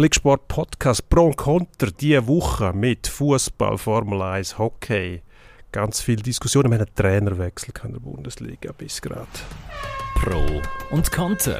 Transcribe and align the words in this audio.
Blicksport 0.00 0.48
Podcast 0.48 1.10
Pro 1.10 1.26
und 1.26 1.36
Contra 1.36 1.90
diese 1.90 2.26
Woche 2.26 2.72
mit 2.72 3.06
Fußball, 3.06 3.76
Formel 3.76 4.22
1, 4.22 4.56
Hockey. 4.56 5.20
Ganz 5.72 6.00
viele 6.00 6.22
Diskussionen. 6.22 6.70
Wir 6.70 6.78
haben 6.78 6.86
einen 6.86 6.94
Trainerwechsel 6.94 7.74
in 7.84 7.92
der 7.92 8.00
Bundesliga 8.00 8.72
bis 8.72 9.02
gerade. 9.02 9.26
Pro 10.14 10.62
und 10.90 11.12
Contra. 11.12 11.58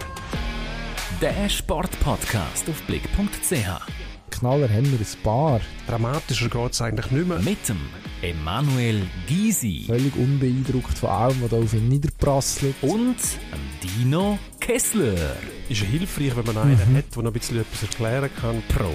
Der 1.20 1.50
Sportpodcast 1.50 2.70
auf 2.70 2.80
blick.ch. 2.84 4.09
Knaller 4.30 4.68
haben 4.68 4.90
wir 4.90 4.98
ein 4.98 5.22
paar. 5.22 5.60
Dramatischer 5.86 6.48
geht 6.48 6.72
es 6.72 6.80
eigentlich 6.80 7.10
nicht 7.10 7.28
mehr. 7.28 7.38
Mit 7.40 7.68
dem 7.68 7.78
Emanuel 8.22 9.02
Gysi 9.26 9.84
Völlig 9.86 10.14
unbeeindruckt 10.16 10.98
von 10.98 11.10
allem, 11.10 11.42
was 11.42 11.50
da 11.50 11.56
auf 11.58 11.72
ihn 11.74 11.88
niederprasselt. 11.88 12.74
und 12.82 13.16
dem 13.52 13.88
Dino 13.98 14.38
Kessler. 14.60 15.36
Ist 15.68 15.80
ja 15.80 15.86
hilfreich, 15.86 16.36
wenn 16.36 16.46
man 16.54 16.58
einen 16.64 16.96
hat, 16.96 17.14
der 17.14 17.22
noch 17.22 17.30
ein 17.30 17.32
bisschen 17.32 17.60
etwas 17.60 17.82
erklären 17.82 18.30
kann. 18.40 18.62
Pro 18.68 18.92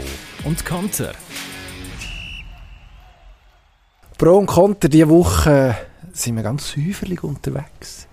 und 0.48 0.64
Contra. 0.66 1.12
Pro 4.18 4.38
und 4.38 4.46
Contra, 4.46 4.88
diese 4.88 5.10
Woche 5.10 5.76
sind 6.14 6.36
wir 6.36 6.44
ganz 6.44 6.72
säuferlich 6.72 7.24
unterwegs. 7.24 8.08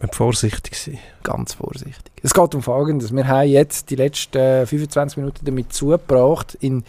Müssen 0.00 0.12
vorsichtig 0.12 0.76
sein. 0.76 0.98
Ganz 1.22 1.54
vorsichtig. 1.54 2.12
Es 2.22 2.32
geht 2.32 2.54
um 2.54 2.62
Folgendes. 2.62 3.12
Wir 3.14 3.28
haben 3.28 3.48
jetzt 3.48 3.90
die 3.90 3.96
letzten 3.96 4.66
25 4.66 5.18
Minuten 5.18 5.44
damit 5.44 5.72
zugebracht, 5.72 6.56
in 6.60 6.84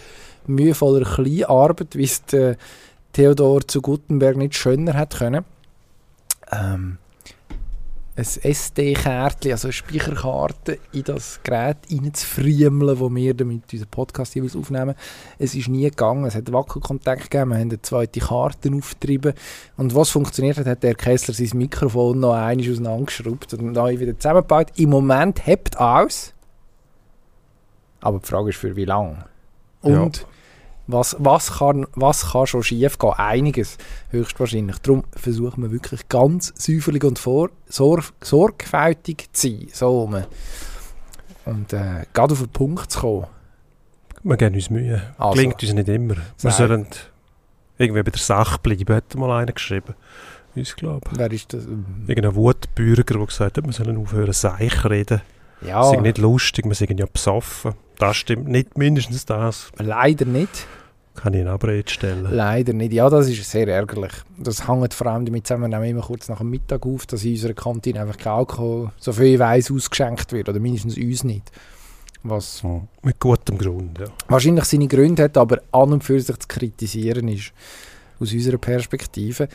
mühevoller 0.48 1.06
Kleinarbeit, 1.06 1.96
wie 1.96 2.04
es 2.04 2.22
Theodor 3.14 3.68
zu 3.68 3.82
Gutenberg 3.82 4.38
nicht 4.38 4.56
schöner 4.56 4.94
hat 4.94 5.18
können, 5.18 5.44
ähm, 6.52 6.98
ein 8.22 8.52
SD-Kärtchen, 8.52 9.52
also 9.52 9.68
eine 9.68 9.74
Speicherkarte, 9.74 10.80
in 10.92 11.04
das 11.04 11.40
Gerät 11.44 11.78
reinzufriemeln, 11.92 13.00
wo 13.00 13.14
wir 13.14 13.34
damit 13.34 13.72
unseren 13.72 13.90
Podcast 13.90 14.36
jeweils 14.36 14.56
aufnehmen. 14.56 14.96
Es 15.40 15.56
ist 15.56 15.68
nie 15.68 15.90
gegangen. 15.90 16.26
Es 16.26 16.36
hat 16.36 16.52
Wackelkontakt 16.52 17.30
gegeben. 17.30 17.52
Wir 17.52 17.58
haben 17.58 17.70
eine 17.70 17.82
zweite 17.82 18.20
Karte 18.20 18.72
aufgetrieben. 18.74 19.34
Und 19.78 19.96
was 19.96 20.10
funktioniert 20.10 20.58
hat, 20.58 20.68
hat 20.68 20.84
der 20.84 20.96
Kessler 20.96 21.34
sein 21.34 21.58
Mikrofon 21.58 22.20
noch 22.20 22.34
einmal 22.34 22.70
auseinandergeschraubt 22.70 23.54
und 23.56 23.72
neu 23.72 24.00
wieder 24.00 24.18
zusammengebaut. 24.18 24.68
Im 24.76 24.90
Moment 24.90 25.46
hebt 25.46 25.80
aus. 25.80 26.34
Aber 28.02 28.20
die 28.20 28.28
Frage 28.28 28.50
ist, 28.50 28.58
für 28.58 28.76
wie 28.76 28.86
lange? 28.86 29.26
Und 29.82 30.26
was, 30.88 31.16
was, 31.20 31.60
kann, 31.60 31.88
was 31.94 32.32
kann 32.32 32.48
schon 32.48 32.64
schief 32.64 32.98
gehen? 32.98 33.14
Einiges, 33.14 33.78
höchstwahrscheinlich. 34.10 34.80
Darum 34.80 35.04
versuchen 35.16 35.64
wir 35.64 35.72
wirklich 35.72 36.10
ganz 36.10 36.54
säuferlich 36.56 37.04
und 37.04 37.20
vor, 37.20 37.50
sor, 37.68 38.04
sorgfältig 38.22 39.30
zu 39.32 39.48
sein. 39.48 39.68
So 39.72 40.02
rum. 40.02 40.24
Und 41.46 41.74
äh, 41.74 42.06
gerade 42.14 42.34
auf 42.34 42.40
den 42.40 42.50
Punkt 42.50 42.92
zu 42.92 43.00
kommen. 43.00 43.28
Wir 44.24 44.38
geben 44.38 44.56
uns 44.56 44.70
Mühe. 44.70 45.02
Also. 45.18 45.34
Klingt 45.34 45.62
uns 45.62 45.74
nicht 45.74 45.90
immer. 45.90 46.16
Wir 46.16 46.24
Nein. 46.44 46.54
sollen 46.54 46.88
irgendwie 47.78 48.04
bei 48.04 48.12
der 48.12 48.22
Sache 48.22 48.60
bleiben, 48.62 48.96
hat 48.96 49.16
mal 49.16 49.42
einer 49.42 49.52
geschrieben. 49.52 49.96
Ich 50.54 50.76
glaube. 50.76 51.10
Wer 51.16 51.32
ist 51.32 51.54
das? 51.54 51.66
Irgendein 52.08 52.36
Wutbürger, 52.36 53.04
der 53.04 53.26
gesagt 53.26 53.58
hat, 53.58 53.66
wir 53.66 53.74
sollen 53.74 53.98
aufhören, 53.98 54.34
Seich 54.34 54.86
reden. 54.86 55.22
Ja, 55.66 55.84
Es 55.84 55.92
sind 55.92 56.02
nicht 56.04 56.18
lustig, 56.18 56.66
wir 56.66 56.76
sind 56.76 57.00
ja 57.00 57.06
besoffen. 57.12 57.74
Das 57.98 58.18
stimmt 58.18 58.48
nicht, 58.48 58.78
mindestens 58.78 59.26
das. 59.26 59.72
leider 59.78 60.26
nicht. 60.26 60.66
Kann 61.14 61.34
ich 61.34 61.42
in 61.42 61.48
Abrede 61.48 61.92
stellen. 61.92 62.26
Leider 62.32 62.72
nicht. 62.74 62.94
Ja, 62.94 63.10
das 63.10 63.28
ist 63.28 63.50
sehr 63.50 63.68
ärgerlich. 63.68 64.14
Das 64.38 64.68
hängt 64.68 64.94
vor 64.94 65.08
allem 65.08 65.26
damit 65.26 65.46
zusammen, 65.46 65.70
wir 65.70 65.78
nehmen 65.78 65.92
immer 65.98 66.02
kurz 66.02 66.30
nach 66.30 66.38
dem 66.38 66.50
Mittag 66.50 66.86
auf, 66.86 67.06
dass 67.06 67.24
in 67.26 67.32
unserer 67.34 67.54
Kantine 67.54 68.02
einfach 68.02 68.18
kein 68.18 68.34
Alkohol, 68.34 68.92
so 68.98 69.12
viel 69.12 69.34
ich 69.34 69.40
weiss, 69.40 69.70
ausgeschenkt 69.70 70.32
wird. 70.32 70.48
Oder 70.50 70.60
mindestens 70.60 70.98
uns 70.98 71.24
nicht. 71.26 71.52
Was 72.24 72.62
Ja. 72.64 72.82
Mit 73.02 73.20
gutem 73.20 73.58
Grund, 73.58 74.00
ja. 74.00 74.06
wahrscheinlich 74.30 74.66
seine 74.66 74.88
Gründe 74.88 75.24
hat, 75.24 75.38
aber 75.38 75.62
an 75.72 75.92
und 75.94 76.04
für 76.04 76.20
sich 76.20 76.38
zu 76.38 76.48
kritisieren 76.48 77.28
ist, 77.28 77.52
aus 78.20 78.32
unserer 78.32 78.58
Perspektive. 78.58 79.48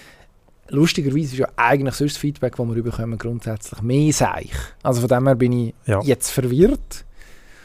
Lustigerweise 0.70 1.32
ist 1.34 1.38
ja 1.38 1.48
eigentlich 1.56 1.94
sonst 1.94 2.14
das 2.14 2.18
Feedback, 2.18 2.56
das 2.56 2.66
wir 2.74 2.82
bekommen, 2.82 3.18
grundsätzlich 3.18 3.80
mehr 3.82 4.12
Seich. 4.12 4.50
Also 4.82 5.00
von 5.00 5.08
dem 5.08 5.26
her 5.26 5.34
bin 5.34 5.52
ich 5.52 5.74
Ja. 5.86 6.00
jetzt 6.02 6.30
verwirrt. 6.30 7.04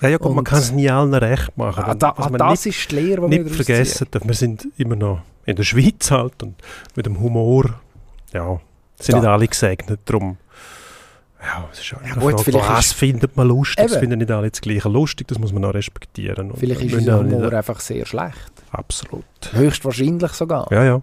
Ja, 0.01 0.09
ja 0.09 0.17
gut, 0.17 0.33
man 0.35 0.43
kann 0.43 0.59
es 0.59 0.71
nie 0.71 0.89
allen 0.89 1.13
recht 1.13 1.55
machen. 1.57 1.83
Ah, 1.85 1.93
da, 1.93 2.13
Was 2.17 2.25
ah, 2.27 2.29
man 2.29 2.39
das 2.39 2.65
nicht, 2.65 2.75
ist 2.79 2.91
die 2.91 2.95
Lehre, 2.95 3.21
die 3.29 3.37
wir 3.37 3.43
nicht 3.43 3.55
vergessen 3.55 4.07
darf, 4.09 4.25
wir 4.25 4.33
sind 4.33 4.67
immer 4.77 4.95
noch 4.95 5.21
in 5.45 5.55
der 5.55 5.63
Schweiz 5.63 6.09
halt 6.11 6.41
und 6.43 6.55
mit 6.95 7.05
dem 7.05 7.19
Humor, 7.19 7.75
ja, 8.33 8.59
sind 8.99 9.13
Da. 9.13 9.19
nicht 9.19 9.27
alle 9.29 9.47
gesegnet, 9.47 9.99
darum 10.05 10.37
ja, 11.43 11.67
es 11.71 11.79
ist 11.79 11.89
Ja, 11.91 11.97
gut, 12.13 12.33
Frage, 12.33 12.43
vielleicht 12.43 12.69
was 12.69 12.85
ist- 12.85 12.93
findet 12.93 13.35
man 13.35 13.47
lustig, 13.47 13.85
Eben. 13.85 13.99
finden 13.99 14.19
nicht 14.19 14.29
alle 14.31 14.51
das 14.51 14.61
Gleiche 14.61 14.89
lustig, 14.89 15.27
das 15.27 15.39
muss 15.39 15.51
man 15.51 15.65
auch 15.65 15.73
respektieren. 15.73 16.51
Vielleicht 16.55 16.81
ist 16.81 16.93
unser 16.93 17.23
nicht- 17.23 17.33
Humor 17.33 17.51
einfach 17.53 17.79
sehr 17.79 18.05
schlecht. 18.05 18.51
Absolut. 18.71 19.23
Höchstwahrscheinlich 19.51 20.31
sogar. 20.33 20.67
Ja, 20.71 20.83
ja. 20.83 21.01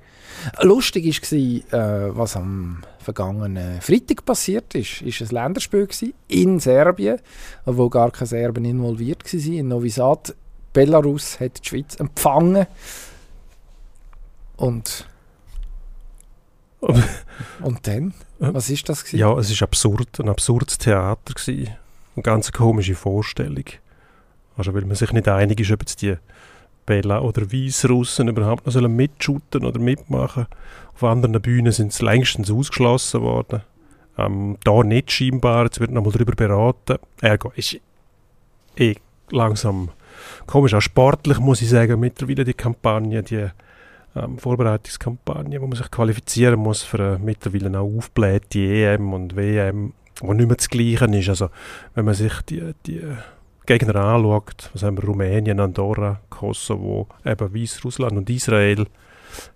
Lustig 0.63 1.07
war, 1.33 2.09
äh, 2.09 2.17
was 2.17 2.37
am 2.37 2.83
vergangenen 2.99 3.81
Freitag 3.81 4.25
passiert 4.25 4.75
ist. 4.75 5.03
ist 5.03 5.21
ein 5.23 5.29
Länderspiel 5.29 5.87
gewesen, 5.87 6.15
in 6.29 6.61
Serbien, 6.61 7.19
wo 7.65 7.89
gar 7.89 8.11
keine 8.11 8.27
Serben 8.27 8.65
involviert 8.65 9.25
waren. 9.25 9.53
In 9.53 9.69
Novi 9.69 9.91
Sad. 9.91 10.35
Belarus 10.73 11.41
hat 11.41 11.65
die 11.65 11.69
Schweiz 11.69 11.97
empfangen. 11.97 12.67
Und, 14.57 15.09
und 16.81 17.87
dann? 17.87 18.13
Was 18.39 18.69
ist 18.71 18.89
das? 18.89 19.05
Gewesen? 19.05 19.19
Ja, 19.19 19.37
es 19.39 19.51
ist 19.51 19.63
absurd, 19.63 20.21
ein 20.21 20.29
absurdes 20.29 20.79
Theater 20.79 21.35
gewesen. 21.35 21.75
Eine 22.15 22.23
ganz 22.23 22.53
komische 22.53 22.95
Vorstellung. 22.95 23.65
Also 24.57 24.75
weil 24.75 24.85
man 24.85 24.97
sich 24.97 25.13
nicht 25.13 25.29
einig 25.29 25.61
ist, 25.61 25.71
ob 25.71 25.81
jetzt 25.81 26.03
die 26.03 26.17
Bella 26.89 27.21
oder 27.21 27.53
Weißrussen 27.53 28.29
überhaupt 28.29 28.65
noch 28.65 28.73
sollen 28.73 28.97
mitshooten 28.97 29.67
oder 29.67 29.79
mitmachen. 29.79 30.47
Auf 30.95 31.05
anderen 31.05 31.41
Bühnen 31.41 31.71
sind 31.71 31.93
sie 31.93 32.05
längstens 32.05 32.51
ausgeschlossen 32.51 33.21
worden. 33.21 33.61
Ähm, 34.17 34.57
da 34.65 34.83
nicht 34.83 35.13
scheinbar, 35.13 35.65
jetzt 35.65 35.81
wird 35.81 35.91
nochmal 35.91 36.13
darüber 36.13 36.33
beraten. 36.33 36.97
Ergo 37.21 37.53
ist 37.55 37.79
eh 38.77 38.95
langsam 39.31 39.91
komisch. 40.47 40.73
Auch 40.73 40.81
sportlich 40.81 41.39
muss 41.39 41.61
ich 41.61 41.69
sagen, 41.69 42.01
mittlerweile 42.01 42.45
die 42.45 42.55
Kampagne, 42.55 43.23
die 43.23 43.47
ähm, 44.17 44.39
Vorbereitungskampagne, 44.39 45.61
wo 45.61 45.67
man 45.67 45.77
sich 45.77 45.91
qualifizieren 45.91 46.59
muss 46.59 46.83
für 46.83 46.99
eine 46.99 47.19
mittlerweile 47.19 47.79
auch 47.79 47.97
aufgeblähte 47.97 48.59
EM 48.61 49.13
und 49.13 49.37
WM, 49.37 49.93
wo 50.21 50.33
nicht 50.33 50.47
mehr 50.47 50.57
das 50.57 50.71
Gleiche 50.71 51.05
ist. 51.05 51.29
Also 51.29 51.51
wenn 51.95 52.07
man 52.07 52.15
sich 52.15 52.33
die, 52.49 52.73
die 52.87 53.03
Gegner 53.69 53.97
anschaut, 53.97 54.71
was 54.73 54.83
haben 54.83 54.97
wir, 54.97 55.05
Rumänien, 55.05 55.61
Andorra, 55.61 56.21
Kosovo, 56.31 57.07
eben 57.25 57.55
Weißrussland 57.55 58.17
und 58.17 58.31
Israel, 58.31 58.87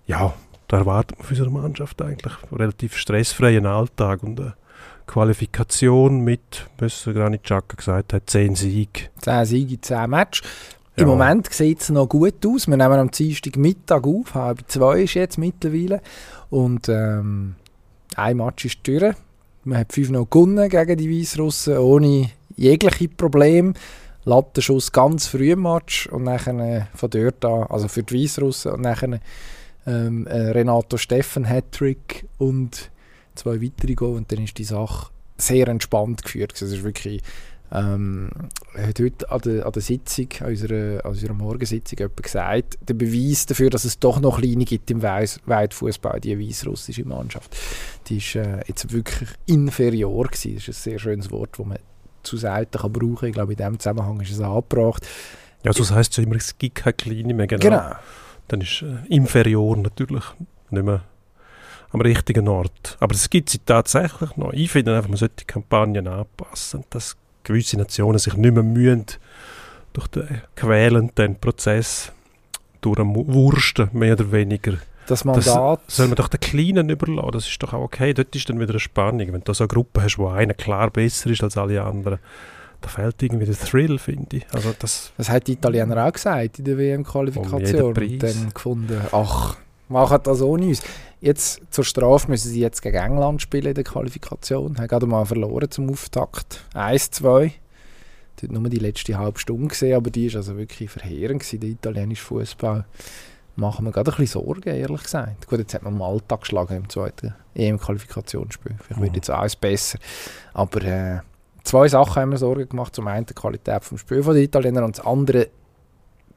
ja, 0.06 0.34
da 0.68 0.76
erwartet 0.78 1.18
man 1.18 1.26
von 1.26 1.36
unserer 1.36 1.50
Mannschaft 1.50 2.02
eigentlich 2.02 2.34
einen 2.42 2.58
relativ 2.58 2.96
stressfreien 2.96 3.64
Alltag 3.64 4.22
und 4.22 4.38
eine 4.38 4.54
Qualifikation 5.06 6.20
mit, 6.20 6.66
was 6.78 7.04
Granit 7.04 7.42
Xhaka 7.44 7.76
gesagt 7.76 8.12
hat, 8.12 8.28
10 8.28 8.54
Siege. 8.54 9.08
10 9.22 9.44
Siege, 9.46 9.80
10 9.80 10.10
Matches. 10.10 10.46
Im 10.96 11.08
Ja. 11.08 11.14
Moment 11.14 11.50
sieht 11.50 11.80
es 11.80 11.88
noch 11.88 12.06
gut 12.06 12.44
aus. 12.46 12.68
Wir 12.68 12.76
nehmen 12.76 12.98
am 12.98 13.10
Dienstag 13.10 13.56
Mittag 13.56 14.06
auf. 14.06 14.34
Halb 14.34 14.60
zwei 14.68 15.02
ist 15.04 15.14
jetzt 15.14 15.38
mittlerweile. 15.38 16.02
Und 16.50 16.86
ähm, 16.90 17.54
ein 18.14 18.36
Match 18.36 18.66
ist 18.66 18.86
durch. 18.86 19.14
Man 19.64 19.78
hat 19.78 19.90
5-0 19.90 20.28
gewonnen 20.28 20.68
gegen 20.68 20.96
die 20.98 21.20
Weißrussen, 21.20 21.78
ohne 21.78 22.30
jegliche 22.56 23.08
Probleme. 23.08 23.72
Lattenschuss 24.24 24.92
ganz 24.92 25.26
früh 25.26 25.52
im 25.52 25.62
Match 25.62 26.06
und 26.06 26.24
nachher 26.24 26.58
äh, 26.58 26.84
von 26.94 27.10
dort 27.10 27.44
an, 27.44 27.64
also 27.64 27.88
für 27.88 28.02
die 28.02 28.22
Weißrussen, 28.22 28.72
und 28.72 28.82
nachher 28.82 29.20
ähm, 29.86 30.26
äh, 30.26 30.50
Renato 30.50 30.96
Steffen 30.96 31.44
Hattrick 31.44 32.26
und 32.38 32.90
zwei 33.34 33.60
weitere 33.60 33.94
Goal 33.94 34.16
und 34.16 34.30
dann 34.30 34.44
ist 34.44 34.58
die 34.58 34.64
Sache 34.64 35.10
sehr 35.36 35.66
entspannt 35.68 36.22
geführt. 36.22 36.52
Es 36.54 36.62
ist 36.62 36.84
wirklich 36.84 37.22
ähm, 37.72 38.28
hat 38.76 39.00
heute 39.00 39.30
an 39.30 39.40
der, 39.40 39.66
an 39.66 39.72
der 39.72 39.82
Sitzung, 39.82 40.28
an 40.40 40.48
unserer, 40.48 41.04
an 41.04 41.10
unserer 41.10 41.32
Morgensitzung 41.32 41.98
jemand 41.98 42.22
gesagt, 42.22 42.78
der 42.86 42.94
Beweis 42.94 43.46
dafür, 43.46 43.70
dass 43.70 43.84
es 43.84 43.98
doch 43.98 44.20
noch 44.20 44.40
kleine 44.40 44.64
gibt 44.64 44.90
im 44.90 45.02
Weitfußball, 45.02 46.20
die 46.20 46.38
weißrussische 46.38 47.06
Mannschaft, 47.06 47.56
die 48.08 48.18
ist 48.18 48.34
äh, 48.34 48.60
jetzt 48.68 48.92
wirklich 48.92 49.30
inferior 49.46 50.26
gewesen. 50.26 50.54
Das 50.56 50.68
ist 50.68 50.68
ein 50.68 50.90
sehr 50.90 50.98
schönes 50.98 51.30
Wort, 51.30 51.58
das 51.58 51.66
man 51.66 51.78
zu 52.22 52.36
selten 52.36 52.78
kann 52.78 52.92
brauchen. 52.92 53.28
Ich 53.28 53.34
glaube, 53.34 53.52
in 53.52 53.56
diesem 53.56 53.78
Zusammenhang 53.78 54.20
ist 54.20 54.32
es 54.32 54.40
angebracht. 54.40 55.06
Ja, 55.64 55.72
so 55.72 55.88
heisst 55.94 56.12
es 56.12 56.16
ja 56.16 56.24
immer, 56.24 56.36
es 56.36 56.56
gibt 56.58 56.76
keine 56.76 56.94
Kleine 56.94 57.34
mehr. 57.34 57.46
Genau. 57.46 57.62
Genau. 57.62 57.92
Dann 58.48 58.60
ist 58.60 58.82
äh, 58.82 59.14
inferior 59.14 59.76
natürlich 59.76 60.24
nicht 60.70 60.84
mehr 60.84 61.02
am 61.90 62.00
richtigen 62.00 62.48
Ort. 62.48 62.96
Aber 63.00 63.14
es 63.14 63.30
gibt 63.30 63.50
sie 63.50 63.58
tatsächlich 63.58 64.36
noch. 64.36 64.52
Ich 64.52 64.70
finde 64.70 64.96
einfach, 64.96 65.08
man 65.08 65.18
sollte 65.18 65.36
die 65.40 65.44
Kampagnen 65.44 66.08
anpassen, 66.08 66.84
dass 66.90 67.16
gewisse 67.44 67.76
Nationen 67.76 68.18
sich 68.18 68.34
nicht 68.34 68.54
mehr 68.54 68.62
mühen, 68.62 69.06
durch 69.92 70.08
den 70.08 70.42
quälenden 70.56 71.38
Prozess 71.38 72.12
durchwursten, 72.80 73.90
mehr 73.92 74.14
oder 74.14 74.32
weniger. 74.32 74.78
Das 75.12 75.24
Mandat, 75.24 75.80
Soll 75.88 76.06
man 76.08 76.16
doch 76.16 76.28
den 76.28 76.40
Kleinen 76.40 76.88
überlassen, 76.88 77.30
das 77.32 77.46
ist 77.46 77.62
doch 77.62 77.72
auch 77.72 77.82
okay. 77.82 78.14
Dort 78.14 78.34
ist 78.34 78.48
dann 78.48 78.58
wieder 78.58 78.70
eine 78.70 78.80
Spannung. 78.80 79.32
Wenn 79.32 79.42
du 79.42 79.52
so 79.52 79.64
eine 79.64 79.68
Gruppe 79.68 80.02
hast, 80.02 80.18
wo 80.18 80.28
einer 80.28 80.54
klar 80.54 80.90
besser 80.90 81.30
ist 81.30 81.42
als 81.42 81.56
alle 81.56 81.82
anderen, 81.82 82.18
da 82.80 82.88
fehlt 82.88 83.22
irgendwie 83.22 83.46
der 83.46 83.58
Thrill, 83.58 83.98
finde 83.98 84.38
ich. 84.38 84.46
Also 84.52 84.74
das, 84.78 85.12
Das 85.16 85.28
hat 85.28 85.46
die 85.46 85.52
Italiener 85.52 86.06
auch 86.06 86.12
gesagt 86.12 86.58
in 86.58 86.64
der 86.64 86.74
Um 86.74 86.80
WM-Qualifikation. 86.80 87.94
jeden 87.94 88.12
Und 88.12 88.22
dann 88.22 88.50
gefunden, 88.54 89.00
ach, 89.12 89.56
machen 89.88 90.18
das 90.22 90.42
ohne 90.42 90.66
uns. 90.66 90.82
Jetzt 91.20 91.60
zur 91.70 91.84
Strafe 91.84 92.28
müssen 92.28 92.50
sie 92.50 92.60
jetzt 92.60 92.82
gegen 92.82 92.96
England 92.96 93.42
spielen 93.42 93.66
in 93.66 93.74
der 93.74 93.84
Qualifikation. 93.84 94.76
Haben 94.78 94.88
gerade 94.88 95.06
mal 95.06 95.24
verloren 95.24 95.70
zum 95.70 95.90
Auftakt. 95.90 96.64
1-2. 96.74 97.52
Dort 98.40 98.52
nur 98.52 98.68
die 98.68 98.78
letzte 98.78 99.16
halbe 99.16 99.38
Stunde 99.38 99.68
gesehen, 99.68 99.94
aber 99.94 100.10
die 100.10 100.26
ist 100.26 100.36
also 100.36 100.56
wirklich 100.56 100.90
verheerend 100.90 101.40
gewesen, 101.40 101.60
der 101.60 101.70
italienische 101.70 102.24
Fußball. 102.24 102.84
Machen 103.54 103.84
wir 103.84 103.92
gerade 103.92 104.10
ein 104.10 104.16
bisschen 104.16 104.40
Sorgen, 104.40 104.68
ehrlich 104.68 105.02
gesagt. 105.02 105.46
Gut, 105.46 105.58
jetzt 105.58 105.74
hat 105.74 105.82
man 105.82 105.96
Malta 105.96 106.36
geschlagen 106.36 106.74
im 106.74 106.88
zweiten 106.88 107.34
EM-Qualifikationsspiel. 107.54 108.76
Vielleicht 108.82 109.02
wird 109.02 109.16
jetzt 109.16 109.30
alles 109.30 109.56
besser. 109.56 109.98
Aber 110.54 110.82
äh, 110.82 111.20
zwei 111.62 111.86
Sachen 111.88 112.22
haben 112.22 112.30
wir 112.30 112.38
Sorgen 112.38 112.68
gemacht. 112.68 112.94
Zum 112.94 113.06
einen 113.08 113.26
die 113.26 113.34
Qualität 113.34 113.90
des 113.90 114.00
Spiels 114.00 114.24
der 114.24 114.36
Italiener 114.36 114.84
und 114.84 114.96
das 114.96 115.04
andere 115.04 115.48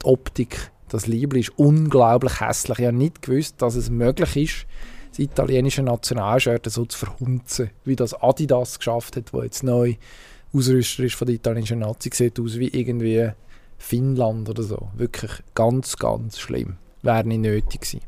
die 0.02 0.06
Optik. 0.06 0.72
Das 0.90 1.08
Liebling 1.08 1.42
ist 1.42 1.58
unglaublich 1.58 2.42
hässlich. 2.42 2.80
Ich 2.80 2.86
habe 2.86 2.98
nicht 2.98 3.22
gewusst, 3.22 3.62
dass 3.62 3.76
es 3.76 3.90
möglich 3.90 4.36
ist, 4.36 4.66
das 5.10 5.20
italienische 5.20 5.82
Nationalshirt 5.82 6.70
so 6.70 6.86
zu 6.86 7.06
verhunzen, 7.06 7.72
wie 7.86 7.96
das 7.96 8.14
Adidas 8.14 8.78
geschafft 8.78 9.16
hat, 9.16 9.34
wo 9.34 9.42
jetzt 9.42 9.64
neu 9.64 9.96
Ausrüster 10.54 11.04
ist 11.04 11.16
von 11.16 11.28
der 11.28 11.36
italienischen 11.36 11.80
Nazi. 11.80 12.10
Sieht 12.14 12.40
aus 12.40 12.60
wie 12.60 12.68
irgendwie 12.68 13.32
Finnland 13.78 14.50
oder 14.50 14.64
so. 14.64 14.90
Wirklich 14.96 15.32
ganz, 15.54 15.98
ganz 15.98 16.40
schlimm. 16.40 16.78
Wäre 17.06 17.28
nicht 17.28 17.42
nötig 17.42 17.82
gewesen. 17.82 18.02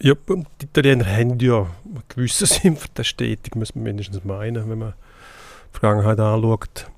ja, 0.00 0.14
die 0.28 0.64
Italiener 0.64 1.06
haben 1.06 1.38
ja 1.40 1.60
einen 1.60 2.02
gewissen 2.08 2.46
Sinn 2.46 2.76
für 2.76 2.88
die 2.88 3.00
Ästhetik, 3.00 3.56
muss 3.56 3.74
man 3.74 3.84
mindestens 3.84 4.24
meinen, 4.24 4.68
wenn 4.68 4.78
man 4.78 4.92
die 4.92 5.78
Vergangenheit 5.78 6.20
anschaut. 6.20 6.90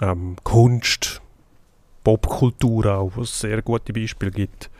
Ähm, 0.00 0.36
Kunst, 0.44 1.20
Popkultur 2.04 2.86
auch, 2.86 3.12
wo 3.16 3.22
es 3.22 3.40
sehr 3.40 3.60
gute 3.62 3.92
Beispiele 3.92 4.30
gibt, 4.30 4.70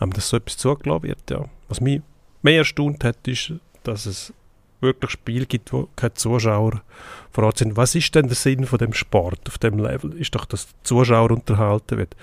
ähm, 0.00 0.12
dass 0.12 0.28
so 0.28 0.38
etwas 0.38 0.56
zugelassen 0.56 1.02
wird. 1.02 1.30
Ja. 1.30 1.44
Was 1.68 1.80
mich 1.80 2.00
mehr 2.42 2.58
erstaunt 2.58 3.04
hat, 3.04 3.28
ist, 3.28 3.52
dass 3.82 4.06
es 4.06 4.32
wirklich 4.80 5.10
Spiele 5.10 5.46
gibt, 5.46 5.72
wo 5.72 5.88
keine 5.96 6.14
Zuschauer 6.14 6.82
vor 7.30 7.44
Ort 7.44 7.58
sind. 7.58 7.76
Was 7.76 7.94
ist 7.94 8.14
denn 8.14 8.28
der 8.28 8.36
Sinn 8.36 8.64
von 8.64 8.78
dem 8.78 8.94
Sport 8.94 9.40
auf 9.48 9.58
dem 9.58 9.78
Level? 9.78 10.14
Ist 10.14 10.34
doch, 10.34 10.46
dass 10.46 10.66
der 10.66 10.84
Zuschauer 10.84 11.30
unterhalten 11.32 11.98
wird. 11.98 12.16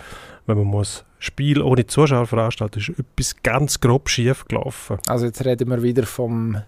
Wenn 0.48 0.58
man 0.58 0.66
muss 0.66 1.06
Spiel 1.20 1.62
ohne 1.62 1.88
Zuschauer 1.88 2.28
veranstalten, 2.28 2.80
ist 2.80 2.90
etwas 2.90 3.36
ganz 3.42 3.80
grob 3.80 4.10
schief 4.10 4.46
gelaufen. 4.46 4.98
Also 5.08 5.26
jetzt 5.26 5.44
reden 5.44 5.70
wir 5.70 5.82
wieder 5.82 6.06
vom 6.06 6.62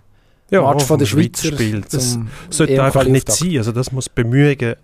Ja, 0.50 0.62
Match 0.62 0.86
von 0.86 0.98
der 0.98 1.06
Schweizer 1.06 1.50
Schweiz-Spiel. 1.50 1.82
Das 1.90 2.18
sollte 2.50 2.84
einfach 2.84 3.06
nicht 3.06 3.32
sein. 3.32 3.58
Also 3.58 3.72
das 3.72 3.92
muss 3.92 4.10
Bemühungen 4.10 4.76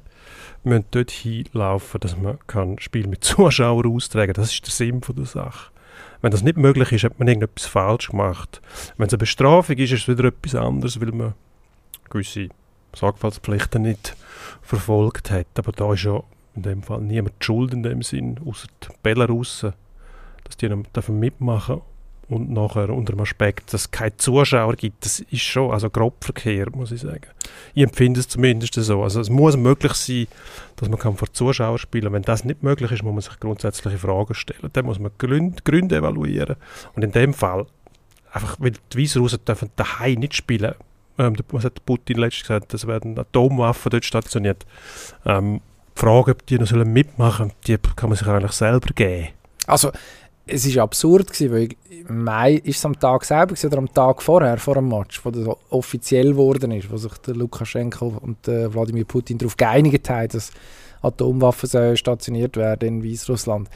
müssen 0.63 0.85
dort 0.91 1.11
hinlaufen, 1.11 1.99
dass 1.99 2.17
man 2.17 2.39
kann 2.47 2.79
Spiel 2.79 3.07
mit 3.07 3.23
Zuschauern 3.23 3.91
austragen 3.91 4.33
Das 4.33 4.51
ist 4.51 4.65
der 4.65 4.73
Sinn 4.73 5.01
von 5.01 5.15
der 5.15 5.25
Sache. 5.25 5.71
Wenn 6.21 6.31
das 6.31 6.43
nicht 6.43 6.57
möglich 6.57 6.91
ist, 6.91 7.03
hat 7.03 7.19
man 7.19 7.27
irgendetwas 7.27 7.67
falsch 7.67 8.09
gemacht. 8.09 8.61
Wenn 8.97 9.07
es 9.07 9.13
eine 9.13 9.19
Bestrafung 9.19 9.77
ist, 9.77 9.91
ist 9.91 10.01
es 10.03 10.07
wieder 10.07 10.25
etwas 10.25 10.55
anderes, 10.55 10.99
weil 10.99 11.11
man 11.11 11.33
gewisse 12.09 12.49
Sorgfaltspflichten 12.95 13.81
nicht 13.81 14.15
verfolgt 14.61 15.29
hat. 15.31 15.47
Aber 15.57 15.71
da 15.71 15.93
ist 15.93 16.03
ja 16.03 16.23
in 16.55 16.61
dem 16.61 16.83
Fall 16.83 17.01
niemand 17.01 17.35
die 17.41 17.45
schuld 17.45 17.73
in 17.73 17.83
dem 17.83 18.01
Sinn, 18.01 18.39
außer 18.45 18.67
die 18.83 18.87
Belarussen, 19.03 19.73
dass 20.43 20.57
die 20.57 20.69
dürfen 20.69 21.19
mitmachen 21.19 21.81
und 22.27 22.49
nachher 22.49 22.89
unter 22.89 23.13
dem 23.13 23.21
Aspekt, 23.21 23.73
dass 23.73 23.81
es 23.81 23.91
keine 23.91 24.17
Zuschauer 24.17 24.75
gibt, 24.75 25.05
das 25.05 25.19
ist 25.19 25.41
schon 25.41 25.71
also 25.71 25.89
grob 25.89 26.23
verkehrt, 26.23 26.75
muss 26.75 26.91
ich 26.91 27.01
sagen. 27.01 27.27
Ich 27.73 27.83
empfinde 27.83 28.19
es 28.19 28.27
zumindest 28.27 28.73
so. 28.73 29.03
Also 29.03 29.19
es 29.19 29.29
muss 29.29 29.57
möglich 29.57 29.93
sein, 29.93 30.27
dass 30.75 30.89
man 30.89 30.97
kann 30.97 31.17
vor 31.17 31.31
Zuschauern 31.31 31.77
spielen 31.77 32.11
Wenn 32.11 32.23
das 32.23 32.43
nicht 32.43 32.63
möglich 32.63 32.91
ist, 32.91 33.03
muss 33.03 33.13
man 33.13 33.21
sich 33.21 33.39
grundsätzliche 33.39 33.97
Fragen 33.97 34.33
stellen. 34.33 34.69
Dann 34.73 34.85
muss 34.85 34.99
man 34.99 35.11
Gründe, 35.17 35.61
Gründe 35.63 35.97
evaluieren. 35.97 36.55
Und 36.95 37.03
in 37.03 37.11
dem 37.11 37.33
Fall, 37.33 37.67
einfach, 38.31 38.57
weil 38.59 38.73
die 38.91 39.03
Weißrussen 39.03 39.45
dürfen 39.45 39.69
daheim 39.75 40.19
nicht 40.19 40.35
spielen. 40.35 40.73
Ähm, 41.17 41.35
was 41.49 41.63
hat 41.63 41.85
Putin 41.85 42.17
letztens 42.17 42.47
gesagt? 42.47 42.73
Es 42.73 42.87
werden 42.87 43.17
Atomwaffen 43.19 43.91
dort 43.91 44.05
stationiert. 44.05 44.65
Ähm, 45.25 45.61
Frage, 45.95 46.31
ob 46.31 46.45
die 46.45 46.59
noch 46.59 46.67
sollen 46.67 46.91
mitmachen 46.91 47.53
die 47.67 47.77
kann 47.77 48.09
man 48.09 48.17
sich 48.17 48.27
eigentlich 48.27 48.51
selber 48.51 48.89
geben. 48.93 49.29
Also, 49.65 49.91
es 50.47 50.65
ist 50.65 50.77
absurd 50.77 51.31
gewesen, 51.31 51.51
weil 51.51 51.69
im 52.07 52.23
Mai 52.23 52.53
ist 52.53 52.77
es 52.77 52.85
am 52.85 52.99
Tag 52.99 53.25
selber 53.25 53.47
gewesen, 53.47 53.67
oder 53.67 53.77
am 53.79 53.91
Tag 53.91 54.21
vorher, 54.21 54.57
vor 54.57 54.75
dem 54.75 54.89
Match, 54.89 55.23
wo 55.25 55.31
das 55.31 55.47
offiziell 55.69 56.31
geworden 56.31 56.71
ist, 56.71 56.91
wo 56.91 56.97
sich 56.97 57.13
der 57.19 57.35
Lukaschenko 57.35 58.19
und 58.21 58.45
der 58.45 58.73
Wladimir 58.73 59.05
Putin 59.05 59.37
darauf 59.37 59.57
geeinigt 59.57 60.09
haben, 60.09 60.27
dass 60.27 60.51
Atomwaffen 61.01 61.67
sollen 61.67 61.97
stationiert 61.97 62.57
werden 62.57 62.87
in 62.87 63.03
Weißrussland. 63.03 63.69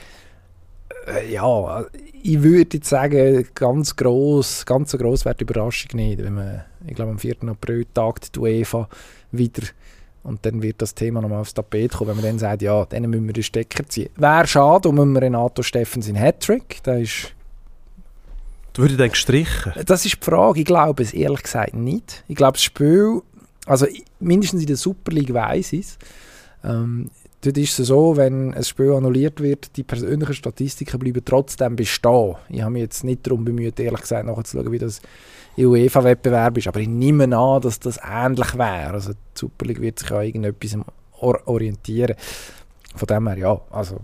Äh, 1.07 1.33
ja, 1.33 1.85
ich 2.21 2.43
würde 2.43 2.77
jetzt 2.77 2.89
sagen, 2.89 3.47
ganz 3.55 3.95
gross, 3.95 4.65
ganz 4.65 4.91
so 4.91 4.97
gross 4.97 5.25
wäre 5.25 5.35
die 5.35 5.43
Überraschung 5.43 5.91
nicht, 5.93 6.23
wenn 6.23 6.35
man, 6.35 6.65
ich 6.85 6.95
glaube 6.95 7.11
am 7.11 7.19
4. 7.19 7.35
April 7.47 7.85
tagt 7.93 8.35
die 8.35 8.39
UEFA 8.39 8.87
wieder 9.31 9.63
und 10.23 10.45
dann 10.45 10.61
wird 10.61 10.81
das 10.81 10.93
Thema 10.93 11.21
nochmal 11.21 11.39
aufs 11.41 11.53
Tapet 11.53 11.93
kommen, 11.93 12.09
wenn 12.09 12.17
man 12.17 12.25
dann 12.25 12.39
sagt, 12.39 12.61
ja, 12.61 12.85
dann 12.85 13.09
müssen 13.09 13.25
wir 13.25 13.33
den 13.33 13.43
Stecker 13.43 13.87
ziehen. 13.87 14.09
Wäre 14.15 14.47
schade 14.47 14.89
um 14.89 15.17
Renato 15.17 15.63
Steffens 15.63 16.07
in 16.07 16.15
Hattrick, 16.15 16.83
der 16.83 16.99
ist 16.99 17.33
Da 18.73 18.81
würde 18.81 18.93
ich 18.93 18.99
dann 18.99 19.09
gestrichen. 19.09 19.73
das 19.85 20.05
ist 20.05 20.15
die 20.15 20.25
Frage. 20.25 20.59
Ich 20.59 20.65
glaube 20.65 21.03
es 21.03 21.13
ehrlich 21.13 21.43
gesagt 21.43 21.73
nicht. 21.73 22.23
Ich 22.27 22.35
glaube, 22.35 22.53
das 22.53 22.63
Spiel, 22.63 23.21
also 23.65 23.87
mindestens 24.19 24.61
in 24.61 24.67
der 24.67 24.77
Super 24.77 25.11
League 25.11 25.33
weiss 25.33 25.73
ich 25.73 25.85
es. 25.85 25.97
Ähm, 26.63 27.09
dort 27.41 27.57
ist 27.57 27.79
es 27.79 27.87
so, 27.87 28.17
wenn 28.17 28.53
ein 28.53 28.63
Spiel 28.63 28.91
annulliert 28.91 29.39
wird, 29.39 29.75
die 29.77 29.83
persönlichen 29.83 30.33
Statistiken 30.33 30.99
bleiben 30.99 31.23
trotzdem 31.23 31.75
bestehen. 31.75 32.35
Ich 32.49 32.61
habe 32.61 32.71
mich 32.71 32.81
jetzt 32.81 33.03
nicht 33.03 33.25
darum 33.25 33.45
bemüht, 33.45 33.79
ehrlich 33.79 34.01
gesagt, 34.01 34.25
nachzuschauen, 34.25 34.71
wie 34.71 34.79
das 34.79 35.01
UEFA-Wettbewerb 35.57 36.57
ist. 36.57 36.67
Aber 36.67 36.79
ich 36.79 36.87
nehme 36.87 37.23
an, 37.35 37.61
dass 37.61 37.79
das 37.79 37.99
ähnlich 38.03 38.57
wäre. 38.57 38.93
Also 38.93 39.13
die 39.13 39.17
Super 39.33 39.65
League 39.65 39.81
wird 39.81 39.99
sich 39.99 40.11
an 40.11 40.23
irgendetwas 40.23 40.77
or 41.19 41.39
orientieren. 41.47 42.15
Von 42.95 43.07
dem 43.07 43.27
her, 43.27 43.37
ja, 43.37 43.61
also 43.71 43.99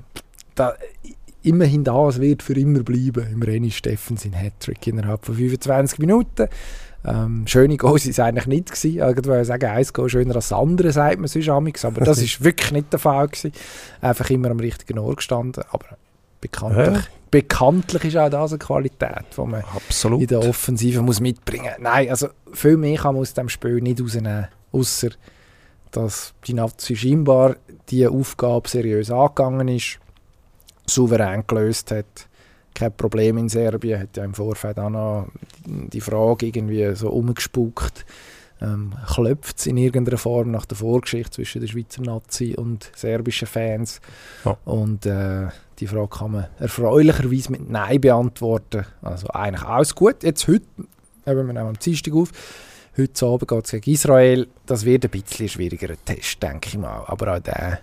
da, 0.53 0.73
immerhin 1.41 1.83
das 1.83 2.19
wird 2.19 2.43
für 2.43 2.53
immer 2.53 2.83
bleiben 2.83 3.27
im 3.31 3.41
René 3.41 3.71
Steffens 3.71 4.25
in 4.25 4.33
Hattrick 4.33 4.85
innerhalb 4.87 5.25
von 5.25 5.35
25 5.35 5.99
Minuten. 5.99 6.47
Ähm, 7.07 7.45
schöne 7.45 7.77
Goals 7.77 8.05
es 8.05 8.19
eigentlich 8.19 8.47
nicht. 8.47 8.71
Gewesen. 8.71 8.97
Irgendwo 8.97 9.43
sagen, 9.43 9.69
eins 9.69 9.93
Goal 9.93 10.09
schöner 10.09 10.35
als 10.35 10.49
das 10.49 10.57
andere, 10.57 10.91
sagt 10.91 11.19
man 11.19 11.27
sonst 11.27 11.49
amigs, 11.49 11.85
aber 11.85 12.03
das 12.03 12.17
ist 12.21 12.43
wirklich 12.43 12.71
nicht 12.71 12.91
der 12.91 12.99
Fall. 12.99 13.27
Gewesen. 13.27 13.51
Einfach 14.01 14.29
immer 14.29 14.49
am 14.49 14.59
richtigen 14.59 14.97
Ort 14.97 15.17
gestanden, 15.17 15.63
aber 15.69 15.97
bekanntlich. 16.41 17.03
Bekanntlich 17.35 18.05
ist 18.05 18.15
auch 18.15 18.29
das 18.29 18.53
eine 18.53 18.59
Qualität, 18.59 19.25
die 19.35 19.41
man 19.41 19.61
Absolut. 19.75 20.21
in 20.21 20.27
der 20.27 20.39
Offensive 20.39 21.01
muss 21.01 21.19
mitbringen 21.19 21.73
Nein, 21.79 22.09
also 22.09 22.29
viel 22.53 22.77
mehr 22.77 22.97
kann 22.97 23.13
man 23.13 23.23
aus 23.23 23.33
dem 23.33 23.49
Spiel 23.49 23.81
nicht 23.81 23.99
rausnehmen, 23.99 24.47
außer 24.71 25.09
dass 25.91 26.33
die 26.47 26.53
Nazi 26.53 26.95
scheinbar 26.95 27.57
die 27.89 28.07
Aufgabe 28.07 28.69
seriös 28.69 29.11
angegangen 29.11 29.67
ist, 29.67 29.99
souverän 30.85 31.43
gelöst 31.45 31.91
hat. 31.91 32.29
Kein 32.73 32.95
Problem 32.95 33.37
in 33.37 33.49
Serbien, 33.49 33.99
hat 33.99 34.15
ja 34.15 34.23
im 34.23 34.33
Vorfeld 34.33 34.79
auch 34.79 34.89
noch 34.89 35.27
die 35.65 36.01
Frage 36.01 36.45
irgendwie 36.45 36.95
so 36.95 37.09
umgespuckt. 37.09 38.05
Ähm, 38.61 38.93
Klopft 39.05 39.59
es 39.59 39.65
in 39.65 39.77
irgendeiner 39.77 40.17
Form 40.17 40.51
nach 40.51 40.65
der 40.65 40.77
Vorgeschichte 40.77 41.31
zwischen 41.31 41.61
der 41.61 41.67
Schweizer 41.67 42.01
Nazi 42.01 42.55
und 42.57 42.89
serbischen 42.95 43.47
Fans? 43.47 43.99
Ja. 44.45 44.57
Und 44.65 45.05
äh, 45.05 45.47
die 45.79 45.87
Frage 45.87 46.07
kann 46.07 46.31
man 46.31 46.47
erfreulicherweise 46.59 47.51
mit 47.51 47.69
Nein 47.69 47.99
beantworten. 47.99 48.85
Also 49.01 49.27
eigentlich 49.27 49.63
alles 49.63 49.93
gut. 49.93 50.23
Jetzt 50.23 50.47
heute, 50.47 50.65
eben 51.25 51.47
wir 51.47 51.53
nehmen 51.53 51.67
am 51.67 51.77
Dienstag 51.79 52.13
auf, 52.13 52.31
heute 52.97 53.25
Abend 53.25 53.47
geht 53.49 53.65
es 53.65 53.71
gegen 53.71 53.91
Israel. 53.91 54.47
Das 54.65 54.85
wird 54.85 55.03
ein 55.03 55.11
bisschen 55.11 55.49
schwieriger 55.49 55.93
Test, 56.05 56.41
denke 56.41 56.69
ich 56.69 56.77
mal. 56.77 57.03
Aber 57.07 57.35
auch 57.35 57.39
der 57.39 57.79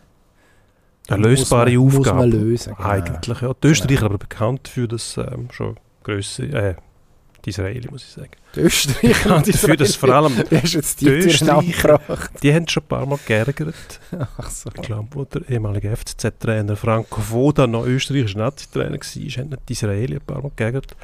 Eine 1.09 1.23
lösbare 1.29 1.71
muss 1.77 1.77
man, 1.77 1.85
Muss 1.85 1.99
Aufgabe. 2.09 2.19
man 2.19 2.31
lösen. 2.31 2.75
genau. 2.77 2.89
Eigentlich, 2.89 3.41
ja. 3.43 3.53
Die 3.63 3.69
Österreicher 3.69 4.07
aber 4.07 4.19
bekannt 4.19 4.69
für 4.69 4.89
das 4.89 5.19
ähm, 5.19 5.49
schon 5.51 5.77
grösse, 6.03 6.45
äh, 6.45 6.75
die 7.45 7.51
Israeli, 7.51 7.89
muss 7.91 8.05
ich 8.05 8.11
sagen. 8.11 8.31
Die 8.55 8.61
Österreicher 8.61 9.37
und 9.37 9.49
Dafür, 9.49 9.77
dass 9.77 9.97
vor 9.97 10.11
allem 10.11 10.33
die, 11.01 11.09
Österreicher-? 11.09 12.01
Die 12.43 12.55
haben 12.55 12.69
schon 12.69 12.83
ein 12.83 12.89
paar 12.89 13.07
Mal 13.07 13.19
geärgert. 13.27 14.01
Ach 14.39 14.51
so. 14.51 14.71
Ich 14.75 14.83
glaube, 14.83 15.09
wo 15.13 15.25
der 15.25 15.49
ehemalige 15.49 15.95
FCZ-Trainer 15.97 16.77
Franco 16.77 17.21
Foda 17.21 17.67
noch 17.67 17.87
österreichischer 17.87 18.39
Nazi-Trainer 18.39 18.93
war, 18.93 18.99
haben 18.99 19.49
nicht 19.49 19.69
die 19.69 19.73
Israeli 19.73 20.15
ein 20.15 20.21
paar 20.21 20.43
Mal 20.43 20.53
geärgert. 20.55 20.97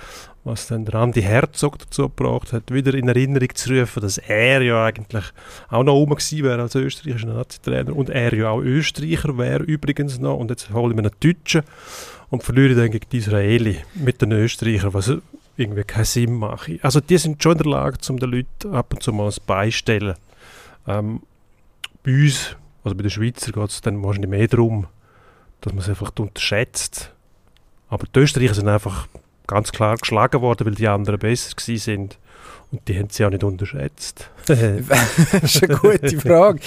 Was 0.45 0.69
dann 0.69 0.85
der 0.85 0.95
Andi 0.95 1.21
Herzog 1.21 1.79
dazu 1.79 2.03
gebracht 2.09 2.53
hat, 2.53 2.73
wieder 2.73 2.95
in 2.95 3.09
Erinnerung 3.09 3.55
zu 3.55 3.75
rufen, 3.75 4.01
dass 4.01 4.19
er 4.19 4.63
ja 4.63 4.85
eigentlich 4.85 5.25
auch 5.69 5.83
noch 5.83 5.95
oben 5.95 6.15
gewesen 6.15 6.45
wäre 6.45 6.63
als 6.63 6.75
österreichischer 6.75 7.27
Nazi-Trainer 7.27 7.95
und 7.95 8.09
er 8.09 8.33
ja 8.35 8.51
auch 8.51 8.61
Österreicher 8.61 9.37
wäre 9.37 9.65
übrigens 9.65 10.19
noch. 10.19 10.37
Und 10.37 10.51
jetzt 10.51 10.71
hole 10.71 10.93
ich 10.93 10.97
mir 10.97 11.03
einen 11.03 11.21
Deutschen 11.21 11.63
und 12.31 12.43
verliere 12.43 12.75
dann 12.75 12.91
gegen 12.91 13.09
die 13.11 13.19
Israeli 13.19 13.79
mit 13.95 14.23
den 14.23 14.33
Österreichern, 14.33 14.95
was 14.95 15.13
irgendwie 15.59 15.85
keinen 15.85 16.05
Sinn 16.05 16.35
macht. 16.35 16.71
Also 16.83 17.01
die 17.01 17.19
sind 17.19 17.43
schon 17.43 17.53
in 17.53 17.59
der 17.59 17.67
Lage, 17.67 17.99
um 18.09 18.19
den 18.19 18.31
Leuten 18.31 18.75
ab 18.75 18.93
und 18.93 19.03
zu 19.03 19.13
mal 19.13 19.29
ein 19.29 19.35
beistellen. 19.47 20.15
Ähm, 20.87 21.23
bei 22.03 22.13
uns, 22.13 22.57
Also 22.85 22.97
bei 22.97 23.03
den 23.03 23.11
Schweizer 23.11 23.53
geht 23.53 23.71
es 23.71 23.81
dann 23.81 24.03
wahrscheinlich 24.03 24.31
mehr 24.31 24.49
darum, 24.49 24.87
dass 25.61 25.73
man 25.73 25.83
es 25.83 25.89
einfach 25.89 26.13
unterschätzt. 26.19 27.13
Aber 27.89 28.07
die 28.07 28.21
Österreicher 28.21 28.55
sind 28.55 28.69
einfach 28.69 29.09
ganz 29.47 29.73
klar 29.73 29.97
geschlagen 29.97 30.41
worden, 30.41 30.67
weil 30.67 30.75
die 30.75 30.89
anderen 30.89 31.19
besser 31.19 31.53
sind. 31.59 32.19
Und 32.71 32.87
die 32.87 32.99
haben 32.99 33.09
sie 33.11 33.25
auch 33.25 33.31
nicht 33.31 33.43
unterschätzt. 33.45 34.31
das 34.47 35.43
ist 35.43 35.63
eine 35.65 35.75
gute 35.77 36.19
Frage. 36.21 36.61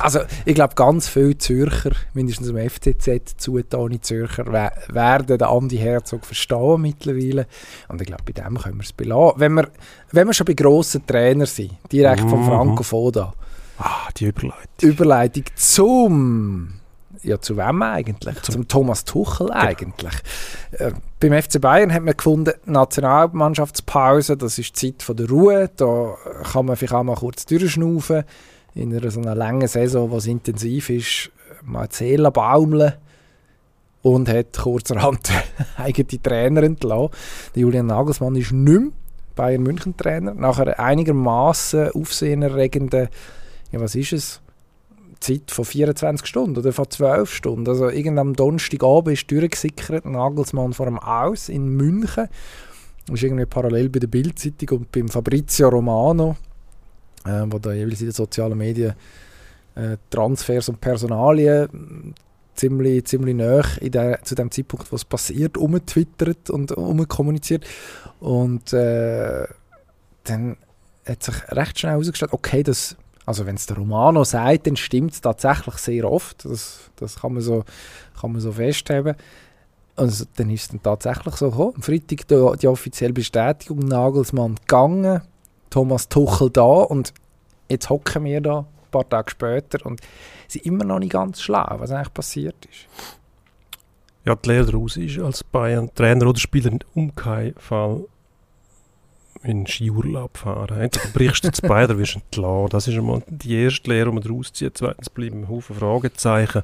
Also, 0.00 0.20
ich 0.44 0.54
glaube, 0.54 0.74
ganz 0.74 1.08
viele 1.08 1.38
Zürcher, 1.38 1.92
mindestens 2.12 2.48
im 2.48 2.56
FCZ 2.68 3.34
zugetane 3.36 4.00
Zürcher, 4.00 4.46
we- 4.46 4.94
werden 4.94 5.26
den 5.28 5.42
Andi 5.42 5.76
Herzog 5.78 6.26
verstehen 6.26 6.80
mittlerweile. 6.80 7.46
Und 7.88 8.00
ich 8.00 8.06
glaube, 8.08 8.24
bei 8.24 8.32
dem 8.32 8.58
können 8.58 8.76
wir 8.78 8.82
es 8.82 8.92
belassen. 8.92 9.38
Wenn 9.40 9.52
wir, 9.54 9.68
wenn 10.10 10.26
wir 10.26 10.34
schon 10.34 10.46
bei 10.46 10.54
grossen 10.54 11.06
Trainern 11.06 11.46
sind, 11.46 11.70
direkt 11.92 12.24
Mhm. 12.24 12.44
Franco 12.44 12.82
Foda, 12.82 13.32
ah, 13.78 14.08
die 14.16 14.24
Überleitung. 14.26 14.58
Überleitung 14.80 15.44
zum. 15.54 16.74
Ja, 17.24 17.40
zu 17.40 17.56
wem 17.56 17.82
eigentlich? 17.82 18.42
Zum, 18.42 18.68
Thomas 18.68 19.04
Tuchel 19.04 19.46
Genau. 19.46 19.58
eigentlich. 19.58 20.12
Äh, 20.72 20.92
beim 21.20 21.32
FC 21.42 21.58
Bayern 21.60 21.92
hat 21.92 22.02
man 22.02 22.14
gefunden, 22.16 22.52
Nationalmannschaftspause, 22.66 24.36
das 24.36 24.58
ist 24.58 24.80
die 24.82 24.92
Zeit 24.92 25.02
von 25.02 25.16
der 25.16 25.28
Ruhe. 25.28 25.70
Da 25.76 26.14
kann 26.52 26.66
man 26.66 26.76
vielleicht 26.76 26.92
auch 26.92 27.02
mal 27.02 27.16
kurz 27.16 27.46
durchschnaufen. 27.46 28.24
In 28.74 28.94
einer 28.94 29.10
so 29.10 29.20
einer 29.20 29.34
langen 29.34 29.68
Saison, 29.68 30.10
was 30.12 30.26
intensiv 30.26 30.90
ist, 30.90 31.30
mal 31.62 31.86
die 31.88 31.96
Seele 31.96 32.30
baumeln. 32.30 32.92
Und 34.02 34.28
hat 34.28 34.58
kurzerhand 34.58 35.30
eigene 35.78 36.22
Trainer 36.22 36.62
entlassen. 36.62 37.08
Der 37.54 37.62
Julian 37.62 37.86
Nagelsmann 37.86 38.36
ist 38.36 38.52
nicht 38.52 38.80
mehr 38.82 38.90
Bayern 39.34 39.62
München 39.62 39.96
Trainer. 39.96 40.34
Nach 40.34 40.58
einer 40.58 40.78
einigermaßen 40.78 41.92
aufsehenerregenden, 41.92 43.08
ja 43.72 43.80
was 43.80 43.94
ist 43.94 44.12
es? 44.12 44.40
Zeit 45.24 45.50
von 45.50 45.64
24 45.64 46.26
Stunden 46.26 46.58
oder 46.58 46.72
von 46.72 46.90
12 46.90 47.32
Stunden. 47.32 47.68
Also 47.68 47.88
irgendwann 47.88 48.28
am 48.28 48.36
Donnerstagabend 48.36 49.14
ist 49.18 49.30
durchgesickert, 49.30 50.04
Nagelsmann 50.04 50.74
vor 50.74 50.86
dem 50.86 50.98
Aus 50.98 51.48
in 51.48 51.68
München. 51.68 52.28
Das 53.06 53.14
ist 53.16 53.22
irgendwie 53.22 53.46
parallel 53.46 53.88
bei 53.88 54.00
der 54.00 54.06
Bildzeitung 54.06 54.78
und 54.78 54.92
beim 54.92 55.08
Fabrizio 55.08 55.68
Romano, 55.68 56.36
äh, 57.24 57.44
wo 57.46 57.58
da 57.58 57.72
jeweils 57.72 58.00
in 58.00 58.08
den 58.08 58.12
sozialen 58.12 58.58
Medien 58.58 58.94
äh, 59.74 59.96
Transfers 60.10 60.68
und 60.68 60.80
Personalien 60.80 61.68
mh, 61.72 62.12
ziemlich, 62.54 63.04
ziemlich 63.06 63.34
nah 63.34 63.64
in 63.80 63.92
der, 63.92 64.22
zu 64.22 64.34
dem 64.34 64.50
Zeitpunkt, 64.50 64.92
was 64.92 65.04
passiert, 65.04 65.56
umtwittert 65.56 66.50
und 66.50 66.72
umkommuniziert. 66.72 67.64
Und 68.20 68.72
äh, 68.72 69.46
dann 70.24 70.56
hat 71.06 71.22
sich 71.22 71.34
recht 71.48 71.78
schnell 71.78 71.92
herausgestellt, 71.92 72.32
okay, 72.32 72.62
das 72.62 72.96
also 73.26 73.46
wenn 73.46 73.56
es 73.56 73.66
der 73.66 73.76
Romano 73.76 74.24
sagt, 74.24 74.66
dann 74.66 74.76
stimmt 74.76 75.12
es 75.12 75.20
tatsächlich 75.20 75.76
sehr 75.76 76.10
oft. 76.10 76.44
Das, 76.44 76.90
das 76.96 77.20
kann, 77.20 77.34
man 77.34 77.42
so, 77.42 77.64
kann 78.20 78.32
man 78.32 78.40
so 78.40 78.52
festhalten. 78.52 79.16
Also, 79.96 80.24
dann 80.36 80.50
ist 80.50 80.74
es 80.74 80.80
tatsächlich 80.82 81.36
so 81.36 81.50
gekommen. 81.50 81.74
Am 81.76 81.82
Freitag 81.82 82.26
die, 82.28 82.58
die 82.60 82.68
offizielle 82.68 83.12
Bestätigung, 83.12 83.78
Nagelsmann 83.78 84.56
gegangen, 84.56 85.22
Thomas 85.70 86.08
Tuchel 86.08 86.50
da 86.50 86.62
und 86.62 87.14
jetzt 87.68 87.88
hocken 87.90 88.24
wir 88.24 88.40
da 88.40 88.58
ein 88.58 88.90
paar 88.90 89.08
Tage 89.08 89.30
später 89.30 89.86
und 89.86 90.00
sind 90.48 90.66
immer 90.66 90.84
noch 90.84 90.98
nicht 90.98 91.12
ganz 91.12 91.40
schlau, 91.40 91.64
was 91.78 91.92
eigentlich 91.92 92.12
passiert 92.12 92.56
ist. 92.66 92.88
Ja, 94.24 94.34
die 94.34 94.48
Lehre 94.48 94.66
daraus 94.66 94.96
ist, 94.96 95.18
als 95.18 95.44
Bayern-Trainer 95.44 96.26
oder 96.26 96.38
Spieler 96.38 96.78
um 96.94 97.14
keinen 97.14 97.54
Fall 97.54 98.04
in 99.44 99.66
Skiurlaub 99.66 100.38
fahren. 100.38 100.80
Entweder 100.80 101.08
brichst 101.12 101.44
du 101.44 101.68
Bayern 101.68 101.90
oder 101.90 101.98
wirst 101.98 102.16
entlassen. 102.16 102.68
Das 102.70 102.88
ist 102.88 102.96
einmal 102.96 103.22
die 103.28 103.54
erste 103.54 103.90
Lehre, 103.90 104.08
die 104.08 104.14
man 104.14 104.22
daraus 104.22 104.52
zieht. 104.52 104.76
Zweitens 104.76 105.10
bleiben 105.10 105.42
ein 105.42 105.48
Haufen 105.48 105.76
Fragezeichen. 105.76 106.62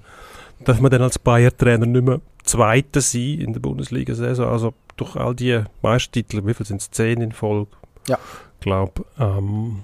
Darf 0.65 0.81
man 0.81 0.91
dann 0.91 1.03
als 1.03 1.19
Bayern-Trainer 1.19 1.87
nicht 1.87 2.05
mehr 2.05 2.21
Zweiter 2.43 3.01
sein 3.01 3.39
in 3.41 3.53
der 3.53 3.61
Bundesliga-Saison? 3.61 4.49
Also 4.49 4.75
durch 4.97 5.17
all 5.17 5.35
die 5.35 5.63
Meistertitel, 5.83 6.47
wie 6.47 6.55
viel 6.55 6.67
sind 6.67 6.81
es? 6.81 6.91
Zehn 6.91 7.21
in 7.21 7.33
Folge? 7.33 7.71
Ja. 8.09 8.19
Ich 8.55 8.65
glaube, 8.65 9.05
ähm, 9.19 9.81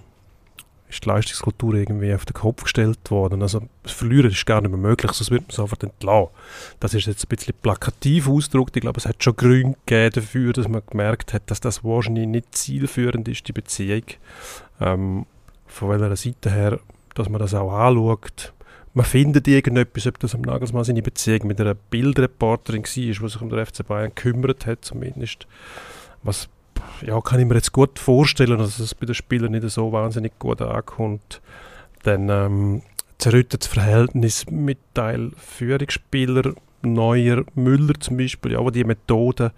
ist 0.96 1.04
die 1.04 1.08
Leistungskultur 1.08 1.74
irgendwie 1.74 2.14
auf 2.14 2.24
den 2.24 2.34
Kopf 2.34 2.64
gestellt 2.64 3.10
worden. 3.10 3.42
Also 3.42 3.62
das 3.82 3.92
Verlieren 3.92 4.30
ist 4.30 4.46
gar 4.46 4.60
nicht 4.60 4.70
mehr 4.70 4.78
möglich, 4.78 5.12
sonst 5.12 5.30
wird 5.30 5.42
man 5.42 5.50
sofort 5.50 5.82
entlassen. 5.82 6.30
Das 6.80 6.94
ist 6.94 7.06
jetzt 7.06 7.24
ein 7.24 7.28
bisschen 7.28 7.54
plakativ 7.60 8.28
ausgedrückt. 8.28 8.76
Ich 8.76 8.82
glaube, 8.82 8.98
es 8.98 9.06
hat 9.06 9.22
schon 9.22 9.36
Gründe 9.36 9.76
gegeben 9.84 10.12
dafür, 10.14 10.52
dass 10.52 10.68
man 10.68 10.82
gemerkt 10.88 11.34
hat, 11.34 11.50
dass 11.50 11.60
das 11.60 11.84
wahrscheinlich 11.84 12.26
nicht 12.26 12.54
zielführend 12.56 13.28
ist, 13.28 13.46
die 13.46 13.52
Beziehung. 13.52 14.04
Ähm, 14.80 15.26
von 15.66 15.90
welcher 15.90 16.16
Seite 16.16 16.50
her, 16.50 16.80
dass 17.14 17.28
man 17.28 17.40
das 17.40 17.54
auch 17.54 17.72
anschaut. 17.72 18.52
Man 18.94 19.04
findet 19.04 19.46
irgendetwas, 19.46 20.06
ob 20.06 20.18
das 20.20 20.34
am 20.34 20.40
Nagelsmann 20.40 20.84
seine 20.84 21.02
Beziehung 21.02 21.46
mit 21.48 21.60
einer 21.60 21.74
Bildreporterin 21.74 22.82
war, 22.84 22.88
die 22.88 23.12
sich 23.12 23.42
um 23.42 23.50
den 23.50 23.66
FC 23.66 23.86
Bayern 23.86 24.12
gekümmert 24.14 24.64
hat, 24.64 24.84
zumindest. 24.86 25.46
Was 26.22 26.48
ja, 27.02 27.20
kann 27.20 27.40
ich 27.40 27.46
mir 27.46 27.54
jetzt 27.54 27.72
gut 27.72 27.98
vorstellen, 27.98 28.58
dass 28.58 28.78
es 28.78 28.94
bei 28.94 29.06
den 29.06 29.14
Spielern 29.14 29.52
nicht 29.52 29.68
so 29.70 29.92
wahnsinnig 29.92 30.38
gut 30.38 30.62
ankommt. 30.62 31.40
Dann 32.02 32.28
ähm, 32.28 32.82
zerrüttet 33.18 33.62
das 33.62 33.68
Verhältnis 33.68 34.46
mit 34.50 34.78
Teil 34.94 35.32
Führungsspieler, 35.36 36.54
Neuer, 36.82 37.44
Müller 37.54 37.94
zum 38.00 38.16
Beispiel, 38.16 38.52
ja, 38.52 38.60
wo 38.60 38.70
die 38.70 38.84
Methoden, 38.84 39.50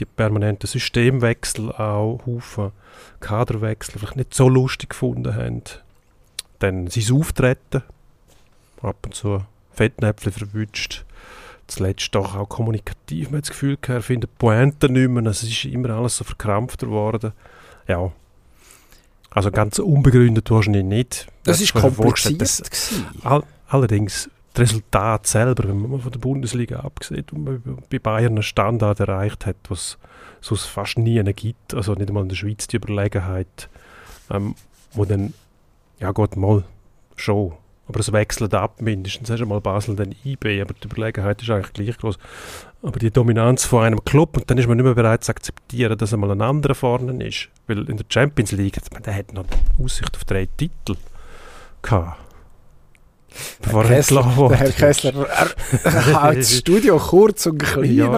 die 0.00 0.04
permanenten 0.04 0.66
Systemwechsel 0.66 1.70
auch, 1.72 2.20
Haufen 2.26 2.72
Kaderwechsel 3.20 3.98
vielleicht 3.98 4.16
nicht 4.16 4.34
so 4.34 4.48
lustig 4.48 4.90
gefunden 4.90 5.34
haben. 5.34 5.62
Dann 6.58 6.88
sein 6.88 7.16
Auftreten, 7.16 7.82
ab 8.80 8.96
und 9.04 9.14
zu 9.14 9.44
Fettnäpfchen 9.72 10.32
verwünscht 10.32 11.04
zuletzt 11.66 12.14
doch 12.14 12.36
auch 12.36 12.48
kommunikativ. 12.48 13.30
Man 13.30 13.38
hat 13.38 13.44
das 13.44 13.50
Gefühl, 13.50 13.76
gehabt, 13.80 13.88
er 13.88 14.02
findet 14.02 14.38
Pointen 14.38 14.92
nicht 14.92 15.08
mehr. 15.08 15.24
Es 15.26 15.42
ist 15.42 15.64
immer 15.64 15.90
alles 15.90 16.16
so 16.16 16.24
verkrampfter 16.24 16.86
geworden. 16.86 17.32
Ja. 17.88 18.12
Also 19.30 19.50
ganz 19.50 19.78
unbegründet 19.78 20.50
wahrscheinlich 20.50 20.84
nicht. 20.84 21.26
Das 21.44 21.60
ist 21.60 21.72
kompliziert. 21.74 22.38
gewesen. 22.38 23.06
All, 23.24 23.42
allerdings, 23.68 24.28
das 24.52 24.68
Resultat 24.68 25.26
selber, 25.26 25.68
wenn 25.68 25.80
man 25.80 25.90
mal 25.92 26.00
von 26.00 26.12
der 26.12 26.18
Bundesliga 26.18 26.80
absieht 26.80 27.32
und 27.32 27.44
man 27.44 27.78
bei 27.88 27.98
Bayern 27.98 28.34
einen 28.34 28.42
Standard 28.42 29.00
erreicht 29.00 29.46
hat, 29.46 29.56
was 29.68 29.96
es 30.40 30.64
fast 30.66 30.98
nie 30.98 31.18
einen 31.18 31.34
gibt, 31.34 31.72
also 31.72 31.94
nicht 31.94 32.08
einmal 32.08 32.24
in 32.24 32.28
der 32.28 32.36
Schweiz 32.36 32.66
die 32.66 32.76
Überlegenheit, 32.76 33.70
ähm, 34.30 34.54
wo 34.92 35.06
dann, 35.06 35.32
ja 35.98 36.10
gut, 36.10 36.36
mal 36.36 36.64
schon, 37.16 37.52
aber 37.92 38.00
es 38.00 38.10
wechselt 38.10 38.54
ab 38.54 38.80
mindestens, 38.80 39.28
hast 39.28 39.40
du 39.40 39.46
mal 39.46 39.60
Basel, 39.60 39.94
dann 39.94 40.14
IB, 40.24 40.62
aber 40.62 40.72
die 40.72 40.86
Überlegenheit 40.86 41.42
ist 41.42 41.50
eigentlich 41.50 41.72
gleich 41.74 41.98
groß. 41.98 42.18
Aber 42.82 42.98
die 42.98 43.10
Dominanz 43.10 43.66
von 43.66 43.84
einem 43.84 44.02
Club, 44.02 44.36
und 44.38 44.50
dann 44.50 44.56
ist 44.56 44.66
man 44.66 44.78
nicht 44.78 44.84
mehr 44.84 44.94
bereit 44.94 45.22
zu 45.24 45.30
akzeptieren, 45.30 45.96
dass 45.98 46.14
einmal 46.14 46.30
ein 46.30 46.40
anderer 46.40 46.74
vorne 46.74 47.22
ist, 47.24 47.48
weil 47.66 47.88
in 47.88 47.98
der 47.98 48.06
Champions 48.08 48.52
League, 48.52 48.78
der 49.04 49.14
hat 49.14 49.34
noch 49.34 49.44
Aussicht 49.78 50.16
auf 50.16 50.24
drei 50.24 50.48
Titel 50.56 50.96
gehabt. 51.82 52.18
Bevor 53.62 53.84
er 53.84 53.96
Kessler, 53.96 54.22
der 54.22 54.56
Herr. 54.58 54.70
Kessler 54.72 55.26
er 55.84 56.22
haut 56.22 56.36
das 56.36 56.58
Studio 56.58 56.98
kurz 56.98 57.46
und 57.46 57.58
klein 57.58 57.94
ja, 57.94 58.12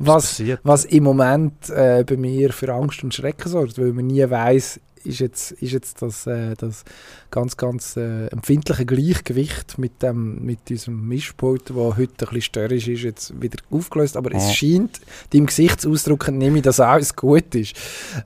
Was-. 0.00 0.42
Was 0.62 0.84
im 0.84 1.04
Moment 1.04 1.70
äh, 1.70 2.04
bei 2.06 2.16
mir 2.16 2.52
für 2.52 2.72
Angst 2.74 3.02
und 3.02 3.14
Schrecken 3.14 3.48
sorgt, 3.48 3.78
weil 3.78 3.92
man 3.92 4.06
nie 4.06 4.28
weiß, 4.28 4.80
ist 5.04 5.20
jetzt, 5.20 5.52
ist 5.52 5.72
jetzt 5.72 6.02
das, 6.02 6.26
äh, 6.26 6.54
das 6.56 6.84
ganz, 7.30 7.56
ganz 7.56 7.96
äh, 7.96 8.26
empfindliche 8.28 8.86
Gleichgewicht 8.86 9.78
mit, 9.78 10.02
dem, 10.02 10.44
mit 10.44 10.58
unserem 10.70 11.06
Mischpult, 11.08 11.70
das 11.70 11.76
heute 11.76 12.02
ein 12.02 12.16
bisschen 12.16 12.42
störrisch 12.42 12.88
ist, 12.88 13.02
jetzt 13.02 13.40
wieder 13.40 13.58
aufgelöst. 13.70 14.16
Aber 14.16 14.32
es 14.34 14.48
Ja. 14.48 14.54
scheint, 14.54 15.00
deinem 15.32 15.46
Gesichtsausdruck 15.46 16.28
nehme 16.30 16.58
ich, 16.58 16.62
dass 16.62 16.80
alles 16.80 17.14
gut 17.16 17.54
ist. 17.54 17.74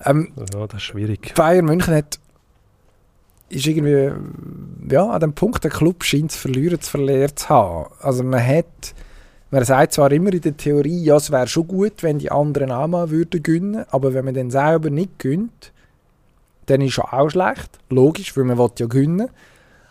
Ähm, 0.05 0.33
Ja, 0.37 0.67
das 0.67 0.75
ist 0.77 0.83
schwierig. 0.83 1.35
Bayern 1.35 1.65
München 1.65 1.95
hat 1.95 2.19
ist 3.51 3.67
irgendwie 3.67 4.11
ja, 4.91 5.07
an 5.09 5.21
dem 5.21 5.33
Punkt, 5.35 5.65
der 5.65 5.71
Club 5.71 6.03
scheint 6.03 6.33
zu 6.33 6.39
verlieren, 6.39 6.81
zu 6.81 6.91
verlieren 6.91 7.37
zu 7.37 7.49
haben. 7.49 7.91
Also 8.01 8.25
man 8.25 8.45
hat, 8.45 8.95
man 9.51 9.65
sagt 9.65 9.93
zwar 9.93 10.11
immer 10.13 10.33
in 10.33 10.41
der 10.41 10.57
Theorie, 10.57 11.05
ja, 11.05 11.17
es 11.17 11.31
wäre 11.31 11.47
schon 11.47 11.69
gut, 11.69 12.03
wenn 12.03 12.19
die 12.19 12.31
anderen 12.31 12.73
auch 12.73 12.89
mal 12.89 13.11
würden 13.11 13.85
aber 13.91 14.15
wenn 14.15 14.25
man 14.25 14.35
dann 14.35 14.51
selber 14.51 14.91
nicht 14.91 15.19
gönnt, 15.19 15.73
dann 16.67 16.81
ist 16.81 16.99
es 16.99 17.05
auch 17.05 17.29
schlecht. 17.31 17.79
Logisch, 17.91 18.37
weil 18.37 18.45
man 18.45 18.59
will 18.59 18.71
ja 18.79 18.87
gewinnen. 18.87 19.29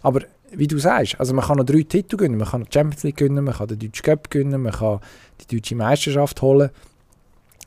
Aber 0.02 0.22
wie 0.52 0.68
du 0.68 0.78
sagst, 0.78 1.20
also 1.20 1.34
man 1.34 1.46
kann 1.46 1.58
noch 1.58 1.66
drei 1.66 1.84
Titel 1.84 2.18
gewinnen. 2.18 2.38
Man 2.38 2.48
kann 2.48 2.64
die 2.64 2.72
Champions 2.72 3.04
League 3.04 3.18
gewinnen, 3.18 3.44
man 3.44 3.54
kann 3.56 3.68
den 3.68 3.80
Deutschen 3.80 4.04
Cup 4.04 4.30
gewinnen, 4.30 4.62
man 4.62 4.72
kann 4.74 5.00
die 5.42 5.56
deutsche 5.56 5.76
Meisterschaft 5.76 6.42
holen. 6.42 6.70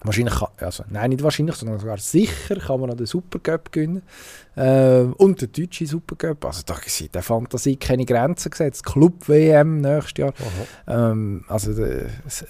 Wahrscheinlich, 0.02 0.34
kann, 0.34 0.48
also 0.58 0.84
nein, 0.90 1.10
nicht 1.10 1.22
wahrscheinlich, 1.22 1.56
sondern 1.56 1.80
sogar 1.80 1.96
sicher 1.98 2.56
kann 2.56 2.78
man 2.78 2.90
noch 2.90 2.96
den 2.96 3.06
Supercup 3.06 3.72
gewinnen. 3.72 4.02
Ähm, 4.56 5.14
und 5.14 5.40
den 5.40 5.50
deutschen 5.50 5.86
Supercup. 5.86 6.44
Also 6.44 6.62
da 6.64 6.76
sind 6.84 7.14
der 7.14 7.22
Fantasie 7.22 7.76
keine 7.76 8.04
Grenzen 8.04 8.50
gesetzt. 8.50 8.84
Club-WM 8.84 9.80
nächstes 9.80 10.18
Jahr. 10.18 10.34
Ähm, 10.86 11.44
also 11.48 11.74
der 11.74 12.06
S- 12.26 12.44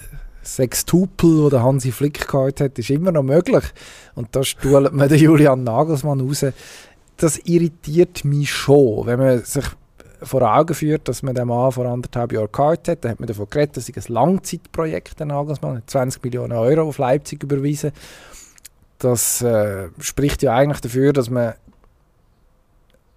Sextupel, 0.55 1.51
wo 1.51 1.59
Hansi 1.59 1.91
Flick 1.91 2.27
gehabt 2.27 2.61
hat, 2.61 2.79
ist 2.79 2.89
immer 2.89 3.11
noch 3.11 3.23
möglich. 3.23 3.63
Und 4.15 4.35
da 4.35 4.43
stuhlt 4.43 4.93
man 4.93 5.09
den 5.09 5.19
Julian 5.19 5.63
Nagelsmann 5.63 6.21
raus. 6.21 6.45
Das 7.17 7.37
irritiert 7.45 8.23
mich 8.23 8.51
schon, 8.51 9.05
wenn 9.05 9.19
man 9.19 9.43
sich 9.43 9.65
vor 10.21 10.41
Augen 10.41 10.73
führt, 10.73 11.07
dass 11.07 11.21
man 11.21 11.35
den 11.35 11.47
Mann 11.47 11.71
vor 11.71 11.85
anderthalb 11.85 12.31
Jahren 12.31 12.51
gehabt 12.51 12.87
hat, 12.87 13.03
dann 13.03 13.11
hat 13.11 13.19
man 13.19 13.27
davon 13.27 13.47
geredet, 13.49 13.77
dass 13.77 13.89
es 13.89 14.07
ein 14.07 14.13
Langzeitprojekt 14.13 15.19
der 15.19 15.27
Nagelsmann 15.27 15.83
20 15.85 16.23
Millionen 16.23 16.53
Euro 16.53 16.87
auf 16.87 16.97
Leipzig 16.97 17.43
überwiesen. 17.43 17.91
Das 18.97 19.41
äh, 19.43 19.89
spricht 19.99 20.41
ja 20.41 20.55
eigentlich 20.55 20.81
dafür, 20.81 21.13
dass 21.13 21.29
man 21.29 21.53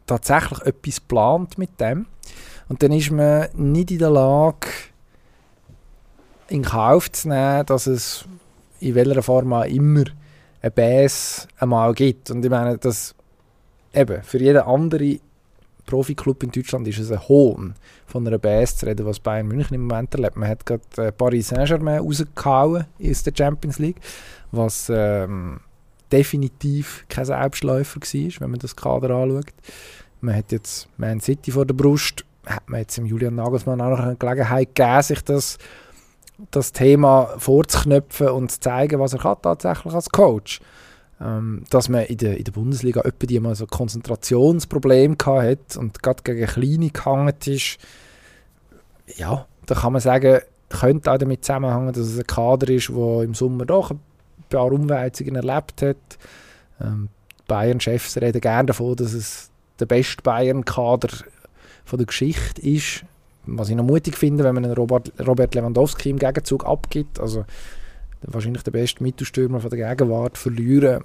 tatsächlich 0.06 0.60
etwas 0.62 1.00
plant 1.00 1.56
mit 1.56 1.80
dem. 1.80 2.06
Und 2.68 2.82
dann 2.82 2.92
ist 2.92 3.10
man 3.10 3.49
nicht 3.54 3.90
in 3.90 3.99
der 3.99 4.10
Lage, 4.10 4.68
in 6.50 6.62
Kauf 6.62 7.11
zu 7.11 7.28
nehmen, 7.28 7.64
dass 7.66 7.87
es 7.87 8.25
in 8.80 8.95
welcher 8.95 9.23
Form 9.23 9.52
auch 9.52 9.64
immer 9.64 10.04
ein 10.62 10.73
Bass 10.73 11.49
einmal 11.59 11.95
gibt. 11.95 12.30
Und 12.30 12.45
ich 12.45 12.50
meine, 12.50 12.76
dass 12.78 13.14
eben 13.95 14.23
für 14.23 14.38
jeden 14.38 14.62
anderen 14.62 15.21
Profiklub 15.87 16.42
in 16.42 16.50
Deutschland 16.50 16.87
ist 16.87 16.99
es 16.99 17.11
ein 17.11 17.26
Hohn, 17.28 17.75
von 18.07 18.26
einer 18.26 18.38
Bass 18.38 18.76
zu 18.76 18.87
reden, 18.87 19.07
was 19.07 19.19
Bayern 19.21 19.49
München 19.49 19.75
im 19.75 19.87
Moment 19.87 20.14
erlebt. 20.14 20.37
Man 20.37 20.49
hat 20.49 20.66
gerade 20.66 20.83
äh, 20.97 21.12
Paris 21.12 21.49
Saint-Germain 21.49 22.00
rausgehauen 22.00 22.85
aus 23.02 23.23
der 23.23 23.33
Champions 23.37 23.78
League, 23.78 24.00
was 24.52 24.90
ähm, 24.92 25.61
definitiv 26.12 27.04
kein 27.09 27.25
Selbstläufer 27.25 28.00
war, 28.00 28.40
wenn 28.40 28.50
man 28.50 28.61
das 28.61 28.76
Kader 28.76 29.11
anschaut. 29.11 29.52
Man 30.21 30.37
hat 30.37 30.52
jetzt 30.52 30.88
Man 30.97 31.21
City 31.21 31.50
vor 31.50 31.66
der 31.66 31.75
Brust, 31.75 32.25
hat 32.47 32.69
man 32.69 32.80
jetzt 32.80 32.99
im 32.99 33.07
Julian 33.07 33.37
Nagelsmann 33.37 33.80
auch 33.80 33.90
noch 33.90 34.00
eine 34.00 34.16
Gelegenheit 34.16 34.75
gegeben, 34.75 35.02
sich 35.02 35.23
das, 35.23 35.59
das 36.50 36.73
Thema 36.73 37.35
vorzuknöpfen 37.38 38.28
und 38.28 38.50
zu 38.50 38.61
zeigen, 38.61 39.00
was 39.00 39.12
er 39.12 39.20
kann 39.20 39.37
tatsächlich 39.42 39.94
als 39.94 40.11
Coach 40.11 40.61
ähm, 41.20 41.64
dass 41.70 41.88
man 41.88 42.04
in 42.04 42.16
der, 42.16 42.38
in 42.38 42.44
der 42.44 42.52
Bundesliga 42.52 43.02
etwa 43.02 43.26
die 43.26 43.40
mal 43.40 43.54
so 43.54 43.66
Konzentrationsprobleme 43.66 45.16
hat 45.26 45.76
und 45.76 46.02
gerade 46.02 46.23
gegen 46.23 46.47
Kleine 46.47 46.90
gehangen 46.90 47.35
ist, 47.44 47.78
ja, 49.16 49.47
da 49.66 49.75
kann 49.75 49.92
man 49.92 50.00
sagen, 50.00 50.40
könnte 50.68 51.12
auch 51.12 51.18
damit 51.18 51.44
zusammenhängen, 51.44 51.92
dass 51.92 52.06
es 52.06 52.18
ein 52.18 52.26
Kader 52.26 52.68
ist, 52.70 52.88
der 52.88 53.23
im 53.23 53.35
Sommer 53.35 53.66
doch 53.66 53.90
ein 53.90 54.00
paar 54.49 54.73
Umwälzungen 54.73 55.37
erlebt 55.37 55.82
hat. 55.82 55.97
Ähm, 56.80 57.09
Bayern-Chefs 57.49 58.16
reden 58.18 58.40
gerne 58.40 58.66
davon, 58.66 58.97
dass 58.97 59.12
es 59.12 59.50
der 59.80 59.87
beste 59.87 60.23
Bayern-Kader 60.23 61.09
der 61.92 62.06
Geschichte 62.06 62.62
ist. 62.62 63.04
Was 63.47 63.68
ich 63.68 63.76
noch 63.76 63.85
mutig 63.85 64.16
finde, 64.16 64.44
wenn 64.44 64.54
man 64.54 64.64
einen 64.64 64.75
Robert, 64.75 65.12
Robert 65.26 65.54
Lewandowski 65.54 66.11
im 66.11 66.18
Gegenzug 66.18 66.66
abgibt. 66.66 67.18
Also 67.20 67.44
wahrscheinlich 68.23 68.62
der 68.62 68.70
beste 68.70 69.02
Mittelstürmer 69.02 69.61
von 69.61 69.70
der 69.70 69.88
Gegenwart 69.88 70.38
verlieren. 70.38 71.04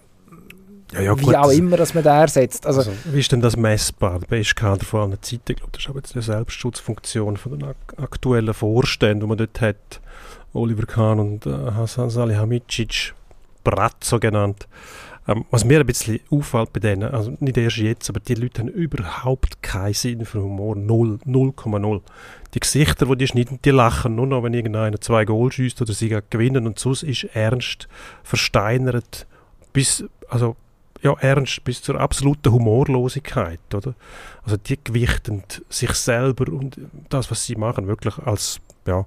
Ja, 0.91 1.01
ja, 1.01 1.19
wie 1.19 1.35
auch 1.35 1.49
immer, 1.49 1.77
dass 1.77 1.93
man 1.93 2.03
da 2.03 2.21
ersetzt. 2.21 2.67
Also, 2.67 2.81
also, 2.81 2.91
wie 3.05 3.19
ist 3.19 3.31
denn 3.31 3.41
das 3.41 3.57
messbar? 3.57 4.19
Der 4.19 4.27
beste 4.27 4.53
Kader 4.53 4.85
vor 4.85 5.01
allen 5.01 5.17
Zeiten, 5.21 5.51
ich 5.51 5.55
glaube, 5.57 5.71
das 5.71 5.81
ist 5.81 5.89
aber 5.89 5.99
jetzt 5.99 6.15
die 6.15 6.21
Selbstschutzfunktion 6.21 7.37
von 7.37 7.57
den 7.57 7.73
aktuellen 7.97 8.53
Vorständen, 8.53 9.21
die 9.21 9.27
man 9.27 9.37
dort 9.37 9.61
hat. 9.61 10.01
Oliver 10.53 10.85
Kahn 10.85 11.19
und 11.19 11.45
äh, 11.45 11.49
Hasan 11.49 12.09
Salihamidzic, 12.09 13.13
Brazzo 13.63 14.19
genannt. 14.19 14.67
Ähm, 15.27 15.45
was 15.49 15.65
mir 15.65 15.79
ein 15.79 15.85
bisschen 15.85 16.19
auffällt 16.29 16.71
bei 16.73 16.79
denen, 16.79 17.11
also 17.11 17.35
nicht 17.39 17.57
erst 17.57 17.77
jetzt, 17.77 18.09
aber 18.09 18.19
die 18.19 18.35
Leute 18.35 18.61
haben 18.61 18.69
überhaupt 18.69 19.61
keinen 19.63 19.93
Sinn 19.93 20.25
für 20.25 20.41
Humor, 20.41 20.75
0,0. 20.75 22.01
Die 22.53 22.59
Gesichter, 22.59 23.07
die 23.07 23.17
die 23.17 23.27
schneiden, 23.27 23.59
die 23.65 23.71
lachen 23.71 24.15
nur 24.15 24.27
noch, 24.27 24.43
wenn 24.43 24.53
irgendeiner 24.53 25.01
zwei 25.01 25.25
Goal 25.25 25.51
schießt 25.51 25.81
oder 25.81 25.93
sie 25.93 26.15
gewinnen 26.29 26.67
und 26.67 26.77
sonst 26.77 27.03
ist 27.03 27.23
ernst, 27.33 27.87
versteinert, 28.23 29.25
bis, 29.73 30.05
also 30.29 30.55
ja, 31.01 31.13
ernst 31.19 31.63
bis 31.63 31.81
zur 31.81 31.99
absoluten 31.99 32.51
Humorlosigkeit, 32.51 33.59
oder? 33.73 33.95
Also 34.43 34.57
die 34.57 34.79
gewichten 34.83 35.43
sich 35.69 35.91
selber 35.91 36.51
und 36.51 36.79
das, 37.09 37.29
was 37.31 37.45
sie 37.45 37.55
machen, 37.55 37.87
wirklich 37.87 38.17
als 38.19 38.59
ja, 38.87 39.05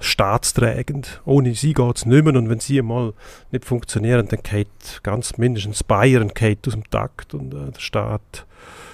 staatsträgend. 0.00 1.20
Ohne 1.24 1.54
sie 1.54 1.72
geht 1.72 1.96
es 1.96 2.06
nicht 2.06 2.24
mehr 2.24 2.34
und 2.34 2.48
wenn 2.48 2.60
sie 2.60 2.80
mal 2.82 3.12
nicht 3.50 3.64
funktionieren, 3.64 4.28
dann 4.28 4.42
geht 4.42 5.00
ganz 5.02 5.38
mindestens 5.38 5.82
Bayern 5.82 6.28
geht 6.28 6.66
aus 6.66 6.74
dem 6.74 6.88
Takt 6.90 7.34
und 7.34 7.54
äh, 7.54 7.72
der 7.72 7.80
Staat 7.80 8.46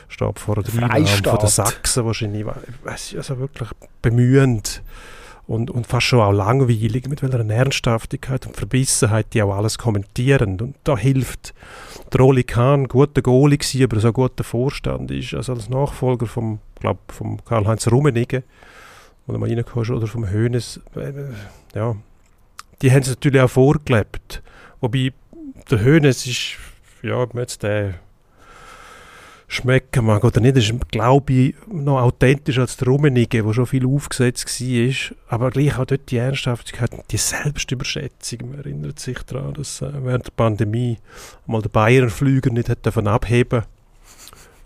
steht 0.08 0.38
vor 0.38 0.56
der 0.56 0.90
Einnahme 0.90 1.06
von 1.06 1.38
den 1.38 1.48
Sachsen 1.48 2.04
wahrscheinlich, 2.04 2.44
weiß 2.44 3.12
ich, 3.12 3.18
also 3.18 3.38
wirklich 3.38 3.68
bemühend 4.02 4.82
und, 5.50 5.68
und 5.70 5.86
fast 5.86 6.06
schon 6.06 6.20
auch 6.20 6.30
langweilig, 6.30 7.08
mit 7.08 7.22
welcher 7.22 7.48
Ernsthaftigkeit 7.48 8.46
und 8.46 8.56
Verbissenheit 8.56 9.34
die 9.34 9.42
auch 9.42 9.56
alles 9.56 9.78
kommentieren. 9.78 10.60
Und 10.60 10.76
da 10.84 10.96
hilft 10.96 11.54
der 12.12 12.20
Oli 12.20 12.44
Kahn, 12.44 12.86
guter 12.86 13.20
Goalie 13.20 13.58
gewesen, 13.58 13.82
aber 13.82 13.98
so 13.98 14.08
ein 14.08 14.14
guter 14.14 14.44
Vorstand 14.44 15.10
ist, 15.10 15.34
also 15.34 15.54
als 15.54 15.68
Nachfolger 15.68 16.26
vom, 16.26 16.60
glaub, 16.78 16.98
vom 17.08 17.44
Karl-Heinz 17.44 17.88
Rummenigge, 17.88 18.44
wo 19.30 19.34
du 19.34 19.38
mal 19.38 19.48
reinkommst, 19.48 19.90
oder 19.90 20.06
vom 20.06 20.28
Hönes, 20.28 20.80
äh, 20.96 21.12
ja, 21.74 21.96
die 22.82 22.90
haben 22.90 23.02
es 23.02 23.08
natürlich 23.08 23.40
auch 23.40 23.50
vorgelebt. 23.50 24.42
Wobei 24.80 25.12
der 25.70 25.80
Hönes 25.80 26.26
ist, 26.26 26.56
ja, 27.02 27.16
ob 27.16 27.34
man 27.34 27.42
jetzt 27.42 27.62
den 27.62 27.94
schmecken 29.46 30.06
mag 30.06 30.22
oder 30.22 30.40
nicht, 30.40 30.56
ist, 30.56 30.72
glaube 30.90 31.32
ich, 31.32 31.54
noch 31.70 32.00
authentischer 32.00 32.62
als 32.62 32.76
der 32.76 32.88
Rummenigge, 32.88 33.42
der 33.42 33.52
schon 33.52 33.66
viel 33.66 33.86
aufgesetzt 33.86 34.60
war. 34.60 35.16
Aber 35.28 35.50
gleich 35.50 35.76
auch 35.76 35.84
dort 35.84 36.10
die 36.10 36.18
Ernsthaftigkeit, 36.18 36.90
die 37.10 37.16
Selbstüberschätzung. 37.16 38.50
Man 38.50 38.58
erinnert 38.58 39.00
sich 39.00 39.18
daran, 39.22 39.54
dass 39.54 39.82
äh, 39.82 39.92
während 40.04 40.26
der 40.26 40.32
Pandemie 40.32 40.98
mal 41.46 41.62
der 41.62 41.68
Bayern-Flüger 41.68 42.50
nicht 42.50 42.68
hat 42.68 42.86
davon 42.86 43.08
abheben 43.08 43.64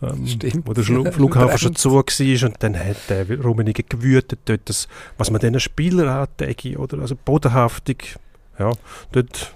ähm, 0.02 0.26
Stimmt. 0.26 0.66
wo 0.66 0.72
der 0.72 0.84
Flughafen 0.84 1.58
schon 1.58 1.76
zu 1.76 1.92
war 1.92 2.48
und 2.48 2.56
dann 2.62 2.78
hat 2.78 2.96
der 3.08 3.40
Rummenigge 3.40 3.82
gewütet 3.82 4.40
dort, 4.44 4.68
das, 4.68 4.88
was 5.18 5.30
man 5.30 5.40
diesen 5.40 5.60
Spielern 5.60 6.08
antäge, 6.08 6.78
oder 6.78 6.98
also 6.98 7.16
bodenhaftig, 7.16 8.16
ja, 8.58 8.72
dort 9.12 9.54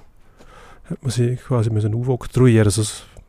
hat 0.88 1.02
man 1.02 1.10
sie 1.10 1.36
quasi 1.36 1.70
müssen 1.70 1.94
aufoktroyieren, 1.94 2.66
also 2.66 2.82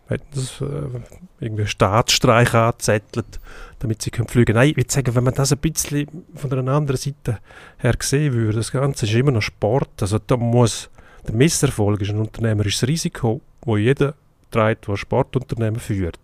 hätten 0.10 0.28
das 0.34 0.62
äh, 0.62 1.00
irgendwie 1.40 1.68
Staatsstreich 1.68 2.54
angezettelt, 2.54 3.40
damit 3.80 4.02
sie 4.02 4.12
können 4.12 4.28
fliegen 4.28 4.56
Nein, 4.56 4.70
ich 4.70 4.78
würde 4.78 4.92
sagen, 4.92 5.16
wenn 5.16 5.24
man 5.24 5.34
das 5.34 5.52
ein 5.52 5.60
bisschen 5.60 6.26
von 6.36 6.52
einer 6.52 6.72
anderen 6.72 6.98
Seite 6.98 7.40
her 7.78 7.96
sehen 8.00 8.34
würde, 8.34 8.58
das 8.58 8.72
Ganze 8.72 9.06
ist 9.06 9.14
immer 9.14 9.32
noch 9.32 9.42
Sport. 9.42 10.02
Also 10.02 10.20
da 10.20 10.36
muss, 10.36 10.90
der 11.28 11.36
Misserfolg 11.36 12.02
ist 12.02 12.10
ein 12.10 12.18
unternehmerisches 12.20 12.88
Risiko, 12.88 13.42
wo 13.62 13.78
jeder 13.78 14.16
trägt, 14.52 14.88
der 14.88 14.98
Sportunternehmen 14.98 15.80
führt. 15.80 16.20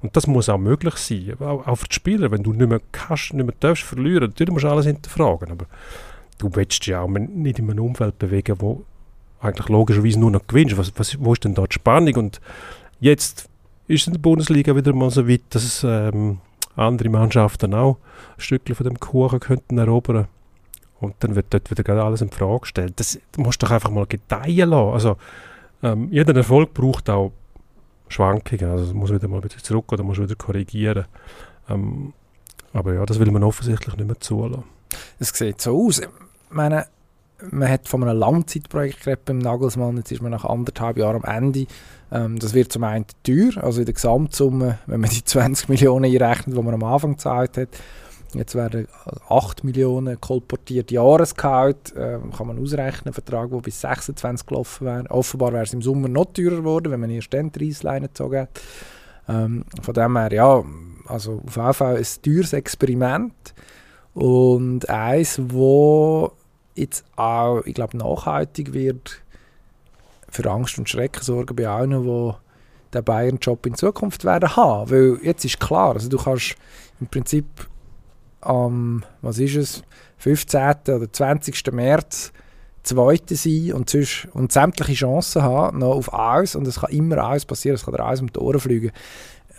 Und 0.00 0.16
das 0.16 0.26
muss 0.26 0.48
auch 0.48 0.58
möglich 0.58 0.94
sein, 0.96 1.34
auch, 1.40 1.66
auch 1.66 1.76
für 1.76 1.88
die 1.88 1.94
Spieler. 1.94 2.30
Wenn 2.30 2.42
du 2.42 2.52
nicht 2.52 2.68
mehr 2.68 2.80
kannst, 2.92 3.34
nicht 3.34 3.46
mehr 3.46 3.54
darfst 3.60 3.84
verlieren, 3.84 4.28
natürlich 4.28 4.52
musst 4.52 4.64
du 4.64 4.68
alles 4.68 4.86
hinterfragen, 4.86 5.50
aber 5.50 5.66
du 6.38 6.50
willst 6.54 6.86
dich 6.86 6.94
auch 6.94 7.08
nicht 7.08 7.58
in 7.58 7.70
einem 7.70 7.84
Umfeld 7.84 8.18
bewegen, 8.18 8.56
wo 8.60 8.84
eigentlich 9.40 9.68
logischerweise 9.68 10.18
nur 10.18 10.30
noch 10.30 10.46
gewinnst. 10.46 10.76
Was, 10.76 10.92
was, 10.96 11.20
wo 11.20 11.32
ist 11.32 11.44
denn 11.44 11.54
da 11.54 11.64
die 11.64 11.74
Spannung? 11.74 12.14
Und 12.16 12.40
Jetzt 13.00 13.48
ist 13.86 14.06
in 14.06 14.14
der 14.14 14.20
Bundesliga 14.20 14.74
wieder 14.74 14.92
mal 14.92 15.10
so 15.10 15.28
weit, 15.28 15.42
dass 15.50 15.84
ähm, 15.84 16.38
andere 16.74 17.08
Mannschaften 17.08 17.74
auch 17.74 17.98
ein 18.36 18.40
Stückchen 18.40 18.74
von 18.74 18.84
dem 18.84 18.98
Kuchen 18.98 19.38
könnten 19.38 19.78
erobern 19.78 20.26
und 21.00 21.14
dann 21.20 21.36
wird 21.36 21.46
dort 21.50 21.70
wieder 21.70 22.04
alles 22.04 22.22
in 22.22 22.30
Frage 22.30 22.60
gestellt. 22.60 22.94
Das 22.96 23.18
musst 23.36 23.62
du 23.62 23.66
doch 23.66 23.72
einfach 23.72 23.90
mal 23.90 24.06
gedeihen 24.06 24.70
lassen. 24.70 24.92
Also, 24.92 25.16
ähm, 25.82 26.08
jeder 26.10 26.34
Erfolg 26.34 26.74
braucht 26.74 27.08
auch 27.08 27.32
Schwankungen. 28.08 28.70
Also, 28.70 28.94
muss 28.94 29.12
wieder 29.12 29.28
mal 29.28 29.40
bisschen 29.40 29.62
zurück 29.62 29.92
oder 29.92 30.02
muss 30.02 30.18
wieder 30.18 30.34
korrigieren. 30.34 31.06
Ähm, 31.68 32.12
aber 32.72 32.94
ja, 32.94 33.06
das 33.06 33.18
will 33.18 33.30
man 33.30 33.42
offensichtlich 33.44 33.96
nicht 33.96 34.06
mehr 34.06 34.20
zulassen. 34.20 34.64
Es 35.18 35.30
sieht 35.30 35.60
so 35.60 35.86
aus. 35.86 35.98
Ich 35.98 36.08
meine, 36.50 36.86
man 37.50 37.68
hat 37.68 37.88
von 37.88 38.02
einem 38.02 38.18
Langzeitprojekt 38.18 39.04
geredet 39.04 39.24
beim 39.24 39.38
Nagelsmann, 39.38 39.96
jetzt 39.96 40.12
ist 40.12 40.22
man 40.22 40.30
nach 40.30 40.44
anderthalb 40.44 40.96
Jahren 40.96 41.22
am 41.22 41.24
Ende. 41.24 41.66
Ähm, 42.10 42.38
das 42.38 42.54
wird 42.54 42.72
zum 42.72 42.84
einen 42.84 43.06
teuer, 43.22 43.62
also 43.62 43.80
in 43.80 43.86
der 43.86 43.94
Gesamtsumme, 43.94 44.78
wenn 44.86 45.00
man 45.00 45.10
die 45.10 45.24
20 45.24 45.68
Millionen 45.68 46.04
einrechnet, 46.04 46.56
die 46.56 46.62
man 46.62 46.74
am 46.74 46.84
Anfang 46.84 47.12
gezahlt 47.12 47.56
hat, 47.56 47.68
jetzt 48.34 48.54
werden 48.54 48.88
8 49.28 49.64
Millionen 49.64 50.20
kolportiert 50.20 50.90
Jahresgehalt, 50.90 51.94
ähm, 51.96 52.32
kann 52.32 52.46
man 52.46 52.58
ausrechnen, 52.58 53.08
ein 53.08 53.12
Vertrag, 53.12 53.50
der 53.50 53.58
bis 53.58 53.80
26 53.80 54.46
gelaufen 54.46 54.86
wäre. 54.86 55.10
Offenbar 55.10 55.52
wäre 55.52 55.64
es 55.64 55.72
im 55.72 55.82
Sommer 55.82 56.08
noch 56.08 56.26
teurer 56.26 56.56
geworden, 56.56 56.92
wenn 56.92 57.00
man 57.00 57.10
erst 57.10 57.32
dann 57.32 57.50
die 57.52 57.66
Reissleine 57.66 58.08
gezogen 58.08 58.40
hat. 58.40 58.60
Ähm, 59.28 59.64
von 59.82 59.94
dem 59.94 60.16
her, 60.16 60.32
ja, 60.32 60.64
also 61.06 61.42
auf 61.46 61.56
jeden 61.56 61.74
Fall 61.74 61.96
ein 61.96 62.06
teures 62.22 62.52
Experiment 62.52 63.54
und 64.14 64.88
eins, 64.88 65.40
wo 65.42 66.32
jetzt 66.74 67.04
auch, 67.16 67.62
ich 67.64 67.74
glaube, 67.74 67.96
nachhaltig 67.96 68.72
wird 68.72 69.22
für 70.28 70.50
Angst 70.50 70.78
und 70.78 70.88
Schrecken 70.88 71.22
sorgen 71.22 71.56
bei 71.56 71.66
allen, 71.66 72.04
die 72.04 72.32
den 72.94 73.04
Bayern-Job 73.04 73.66
in 73.66 73.74
Zukunft 73.74 74.24
werden 74.24 74.56
haben. 74.56 74.90
Weil 74.90 75.18
jetzt 75.22 75.44
ist 75.44 75.60
klar, 75.60 75.94
also 75.94 76.08
du 76.08 76.18
kannst 76.18 76.56
im 77.00 77.06
Prinzip 77.06 77.44
am, 78.40 79.04
was 79.22 79.38
ist 79.38 79.56
es, 79.56 79.82
15. 80.18 80.60
oder 80.88 81.12
20. 81.12 81.72
März 81.72 82.32
Zweite 82.82 83.36
sein 83.36 83.72
und, 83.74 83.90
sonst, 83.90 84.28
und 84.32 84.50
sämtliche 84.50 84.94
Chancen 84.94 85.42
haben 85.42 85.78
noch 85.78 85.94
auf 85.94 86.14
alles 86.14 86.54
und 86.54 86.66
es 86.66 86.80
kann 86.80 86.90
immer 86.90 87.18
alles 87.18 87.44
passieren, 87.44 87.74
es 87.74 87.84
kann 87.84 87.94
dir 87.94 88.02
alles 88.02 88.20
um 88.20 88.32
die 88.32 88.38
Ohren 88.38 88.60
fliegen. 88.60 88.92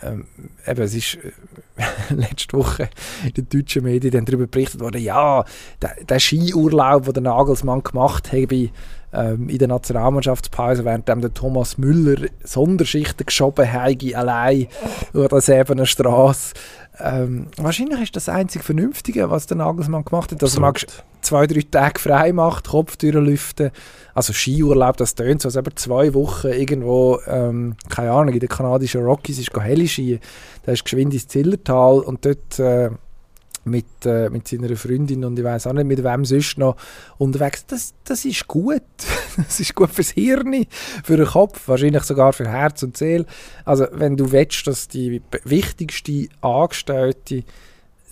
ähm, 0.02 0.26
eben, 0.66 0.82
es 0.82 0.94
ist 0.94 1.16
äh, 1.16 1.84
letzte 2.14 2.56
Woche 2.56 2.88
in 3.24 3.34
den 3.34 3.48
deutschen 3.48 3.84
Medien 3.84 4.12
dann 4.12 4.24
darüber 4.24 4.46
berichtet 4.46 4.80
worden, 4.80 5.00
ja, 5.00 5.44
der, 5.80 5.96
der 6.04 6.18
Skiurlaub, 6.18 7.04
den 7.04 7.14
der 7.14 7.22
Nagelsmann 7.22 7.82
gemacht 7.82 8.32
hat, 8.32 8.52
ähm, 9.12 9.48
in 9.48 9.58
der 9.58 9.68
Nationalmannschaftspause, 9.68 10.84
während 10.84 11.08
der 11.08 11.34
Thomas 11.34 11.78
Müller 11.78 12.28
Sonderschichten 12.44 13.26
geschoben 13.26 13.70
hat, 13.70 14.02
allein 14.14 14.68
über 15.12 15.28
das 15.28 15.48
ebene 15.48 15.86
Straße. 15.86 16.54
Ähm, 17.02 17.46
wahrscheinlich 17.56 18.00
ist 18.00 18.16
das 18.16 18.28
einzig 18.28 18.62
Vernünftige, 18.62 19.30
was 19.30 19.46
der 19.46 19.56
Nagelsmann 19.56 20.04
gemacht 20.04 20.32
hat, 20.32 20.42
dass 20.42 20.56
er 20.56 20.72
zwei, 21.20 21.46
drei 21.46 21.62
Tage 21.62 21.98
frei 21.98 22.32
macht, 22.32 22.68
Kopftüren 22.68 23.24
lüften. 23.24 23.70
Also 24.14 24.32
Skiurlaub, 24.32 24.96
das 24.96 25.14
tönt 25.14 25.42
so, 25.42 25.48
als 25.48 25.56
eben 25.56 25.76
zwei 25.76 26.14
Wochen 26.14 26.48
irgendwo, 26.48 27.20
ähm, 27.26 27.76
keine 27.88 28.12
Ahnung, 28.12 28.34
in 28.34 28.40
den 28.40 28.48
kanadischen 28.48 29.04
Rockies 29.04 29.38
ist 29.38 29.50
Heli-Ski. 29.54 30.20
Da 30.64 30.72
ist 30.72 30.84
geschwind 30.84 31.14
ins 31.14 31.28
Zillertal 31.28 32.00
und 32.00 32.24
dort 32.24 32.58
äh, 32.58 32.90
mit, 33.64 34.06
äh, 34.06 34.30
mit 34.30 34.48
seiner 34.48 34.74
Freundin 34.76 35.24
und 35.24 35.38
ich 35.38 35.44
weiß 35.44 35.66
auch 35.66 35.72
nicht 35.72 35.86
mit 35.86 36.02
wem 36.02 36.24
sonst 36.24 36.58
noch 36.58 36.76
unterwegs. 37.18 37.66
Das, 37.66 37.94
das 38.04 38.24
ist 38.24 38.46
gut. 38.46 38.82
das 39.36 39.60
ist 39.60 39.74
gut 39.74 39.90
fürs 39.90 40.10
Hirn, 40.10 40.66
für 41.04 41.16
den 41.16 41.26
Kopf, 41.26 41.68
wahrscheinlich 41.68 42.02
sogar 42.04 42.32
für 42.32 42.48
Herz 42.48 42.82
und 42.82 42.96
Seele. 42.96 43.26
Also 43.64 43.86
wenn 43.92 44.16
du 44.16 44.32
willst, 44.32 44.66
dass 44.66 44.88
die 44.88 45.22
wichtigste 45.44 46.28
Angestellte 46.40 47.44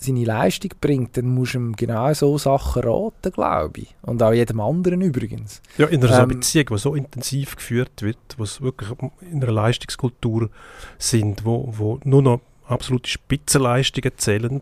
seine 0.01 0.23
Leistung 0.23 0.71
bringt, 0.79 1.17
dann 1.17 1.25
musst 1.25 1.55
du 1.55 1.59
ihm 1.59 1.75
genau 1.75 2.13
so 2.13 2.37
Sachen 2.37 2.83
raten, 2.83 3.31
glaube 3.31 3.81
ich. 3.81 3.95
Und 4.01 4.23
auch 4.23 4.31
jedem 4.31 4.61
anderen 4.61 5.01
übrigens. 5.01 5.61
Ja, 5.77 5.87
in 5.87 6.03
einer 6.03 6.23
ähm, 6.23 6.29
Beziehung, 6.29 6.67
die 6.71 6.77
so 6.77 6.95
intensiv 6.95 7.57
geführt 7.57 8.01
wird, 8.01 8.17
wo 8.37 8.43
es 8.43 8.61
wirklich 8.61 8.89
in 9.29 9.43
einer 9.43 9.51
Leistungskultur 9.51 10.49
sind, 10.97 11.43
wo, 11.43 11.73
wo 11.75 11.99
nur 12.05 12.21
noch 12.21 12.39
absolute 12.65 13.09
Spitzenleistungen 13.09 14.11
zählen, 14.17 14.61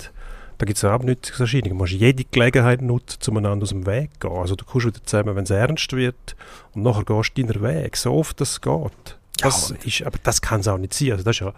da 0.58 0.65
gibt 0.65 0.78
es 0.78 0.84
Abnützungserscheinungen. 0.84 1.70
Du 1.70 1.76
musst 1.76 1.93
jede 1.93 2.24
Gelegenheit 2.24 2.82
nutzen, 2.82 3.20
um 3.30 3.38
einander 3.38 3.63
aus 3.63 3.70
dem 3.70 3.86
Weg 3.86 4.12
zu 4.20 4.30
gehen. 4.30 4.38
Also 4.38 4.56
du 4.56 4.65
kommst 4.65 4.88
wieder 4.88 5.04
zusammen, 5.04 5.36
wenn 5.36 5.43
es 5.43 5.50
ernst 5.50 5.93
wird 5.93 6.36
und 6.74 6.84
nachher 6.84 7.04
gehst 7.04 7.38
du 7.38 7.43
deinen 7.43 7.62
Weg, 7.62 7.98
so 7.98 8.13
oft 8.13 8.39
es 8.41 8.62
geht. 8.62 9.17
Das 9.39 9.70
ja, 9.70 9.76
ist, 9.86 10.02
aber 10.04 10.17
das 10.24 10.41
kann 10.41 10.62
es 10.62 10.67
auch 10.67 10.78
nicht 10.78 10.93
sein. 10.93 11.12
Also 11.12 11.24
das 11.24 11.36
ist 11.36 11.41
ja 11.41 11.54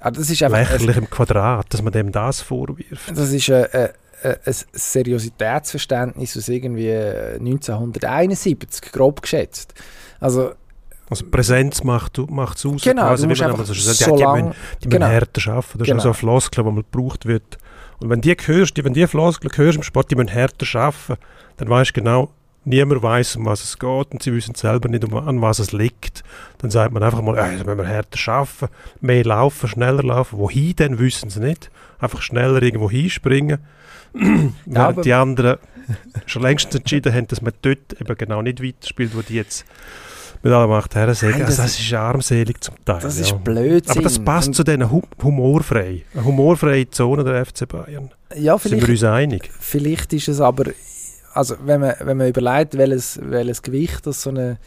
aber 0.00 0.16
das 0.16 0.30
ist 0.30 0.40
lächerlich 0.40 0.96
im 0.96 1.10
Quadrat, 1.10 1.72
dass 1.72 1.82
man 1.82 1.92
dem 1.92 2.10
das 2.10 2.40
vorwirft. 2.40 3.10
Das 3.10 3.30
ist 3.30 3.50
ein, 3.50 3.66
ein, 3.72 3.90
ein 4.22 4.54
Seriositätsverständnis 4.72 6.36
aus 6.36 6.48
irgendwie 6.48 6.90
1971, 6.90 8.92
grob 8.92 9.22
geschätzt. 9.22 9.74
Also 10.18 10.52
also 11.10 11.26
Präsenz 11.26 11.82
macht 11.82 12.18
es 12.18 12.64
aus. 12.64 12.82
Genau, 12.82 13.08
quasi, 13.08 13.24
wie 13.24 13.34
man 13.34 13.64
so 13.64 13.74
sagt, 13.74 13.98
so 13.98 14.16
ja, 14.16 14.36
die, 14.36 14.42
müssen, 14.42 14.54
die 14.84 14.88
genau. 14.88 15.06
müssen 15.06 15.10
härter 15.10 15.50
arbeiten. 15.50 15.78
Das 15.78 15.86
genau. 15.86 15.96
ist 15.96 16.02
so 16.04 16.08
eine 16.10 16.14
Floskel, 16.14 16.64
die 16.64 16.70
mal 16.70 16.84
gebraucht 16.84 17.26
wird. 17.26 17.58
Und 18.00 18.10
wenn 18.10 18.20
die 18.20 18.34
hörst, 18.34 18.82
wenn 18.82 18.94
die 18.94 19.06
Floskel 19.06 19.50
hörst 19.54 19.76
im 19.76 19.82
Sport, 19.82 20.10
die 20.10 20.16
müssen 20.16 20.28
härter 20.28 20.66
arbeiten, 20.78 21.22
dann 21.58 21.68
weißt 21.68 21.90
du 21.90 22.00
genau, 22.00 22.32
niemand 22.64 23.02
weiß, 23.02 23.36
um 23.36 23.46
was 23.46 23.62
es 23.62 23.78
geht 23.78 24.12
und 24.12 24.22
sie 24.22 24.32
wissen 24.32 24.54
selber 24.54 24.88
nicht, 24.88 25.04
um, 25.04 25.14
an 25.14 25.40
was 25.40 25.58
es 25.58 25.72
liegt. 25.72 26.24
Dann 26.58 26.70
sagt 26.70 26.92
man 26.92 27.02
einfach 27.02 27.22
mal, 27.22 27.36
äh, 27.36 27.52
müssen 27.52 27.78
wir 27.78 27.84
härter 27.84 28.32
arbeiten, 28.32 28.68
mehr 29.00 29.24
laufen, 29.24 29.68
schneller 29.68 30.02
laufen. 30.02 30.38
Wohin 30.38 30.76
denn, 30.76 30.98
wissen 30.98 31.30
sie 31.30 31.40
nicht. 31.40 31.70
Einfach 31.98 32.22
schneller 32.22 32.62
irgendwo 32.62 32.90
hinspringen. 32.90 33.58
ja, 34.66 34.92
die 34.92 35.12
anderen 35.12 35.58
schon 36.26 36.42
längst 36.42 36.74
entschieden 36.74 37.12
haben, 37.12 37.28
dass 37.28 37.42
man 37.42 37.52
dort 37.62 38.00
eben 38.00 38.16
genau 38.16 38.42
nicht 38.42 38.62
weiterspielt, 38.62 39.16
wo 39.16 39.22
die 39.22 39.34
jetzt 39.34 39.64
mit 40.42 40.52
aller 40.52 40.66
Macht 40.66 40.94
her 40.94 41.14
sagen. 41.14 41.32
Nein, 41.32 41.40
das, 41.40 41.60
also 41.60 41.62
das 41.62 41.80
ist 41.80 41.92
armselig 41.92 42.62
zum 42.62 42.74
Teil. 42.84 43.00
Das 43.00 43.16
ja. 43.16 43.24
ist 43.24 43.44
Blödsinn. 43.44 43.90
Aber 43.90 44.02
das 44.02 44.18
passt 44.18 44.48
und 44.48 44.54
zu 44.54 44.64
diesen 44.64 44.90
hu 44.90 45.02
humorfrei. 45.22 46.02
Eine 46.14 46.24
humorfreie 46.24 46.88
Zone 46.90 47.24
der 47.24 47.44
FC 47.44 47.68
Bayern. 47.68 48.10
Ja, 48.36 48.56
vielleicht, 48.56 48.80
Sind 48.80 48.88
wir 48.88 48.92
uns 48.92 49.04
einig? 49.04 49.50
Vielleicht 49.58 50.12
ist 50.12 50.28
es 50.28 50.40
aber, 50.40 50.70
also 51.34 51.56
wenn 51.64 51.80
man, 51.80 51.94
wenn 52.00 52.16
man 52.16 52.28
überlegt, 52.28 52.76
welches, 52.78 53.20
welches 53.22 53.62
Gewicht 53.62 54.06
das 54.06 54.22
so 54.22 54.30
eine, 54.30 54.58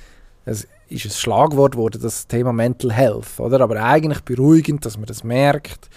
es 0.45 0.67
ist 0.89 1.05
ein 1.05 1.11
Schlagwort 1.11 1.73
geworden, 1.73 1.99
das 2.01 2.27
Thema 2.27 2.53
Mental 2.53 2.91
Health, 2.91 3.39
oder? 3.39 3.61
Aber 3.61 3.81
eigentlich 3.81 4.21
beruhigend, 4.21 4.85
dass 4.85 4.97
man 4.97 5.05
das 5.05 5.23
merkt, 5.23 5.89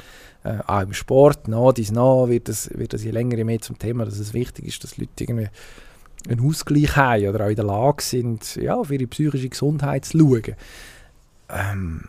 äh, 0.45 0.59
auch 0.67 0.83
im 0.83 0.93
Sport, 0.93 1.49
no, 1.49 1.73
dies 1.73 1.91
no, 1.91 2.29
wird 2.29 2.49
das, 2.49 2.71
wird 2.73 2.93
das 2.93 3.03
je 3.03 3.11
länger 3.11 3.37
je 3.37 3.45
mehr 3.45 3.61
zum 3.61 3.79
Thema, 3.79 4.05
dass 4.05 4.19
es 4.19 4.33
wichtig 4.33 4.67
ist, 4.67 4.85
dass 4.85 4.97
Leute 4.97 5.11
irgendwie 5.19 5.49
einen 6.29 6.47
Ausgleich 6.47 6.97
haben 6.97 7.29
oder 7.29 7.47
auch 7.47 7.51
in 7.51 7.57
der 7.57 7.65
Lage 7.65 8.03
sind, 8.03 8.57
ja, 8.57 8.75
auf 8.75 8.91
ihre 8.91 9.07
psychische 9.07 9.49
Gesundheit 9.49 10.05
zu 10.05 10.19
schauen. 10.19 10.57
Ähm, 11.49 12.05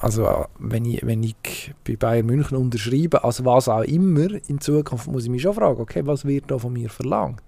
also 0.00 0.46
wenn 0.58 0.84
ich, 0.84 1.04
wenn 1.04 1.22
ich 1.22 1.74
bei 1.84 1.96
Bayern 1.96 2.26
München 2.26 2.56
unterschreibe, 2.56 3.24
als 3.24 3.44
was 3.44 3.68
auch 3.68 3.82
immer, 3.82 4.28
in 4.48 4.60
Zukunft 4.60 5.06
muss 5.06 5.24
ich 5.24 5.30
mich 5.30 5.42
schon 5.42 5.54
fragen, 5.54 5.80
okay, 5.80 6.02
was 6.04 6.24
wird 6.24 6.50
da 6.50 6.58
von 6.58 6.72
mir 6.72 6.88
verlangt? 6.88 7.42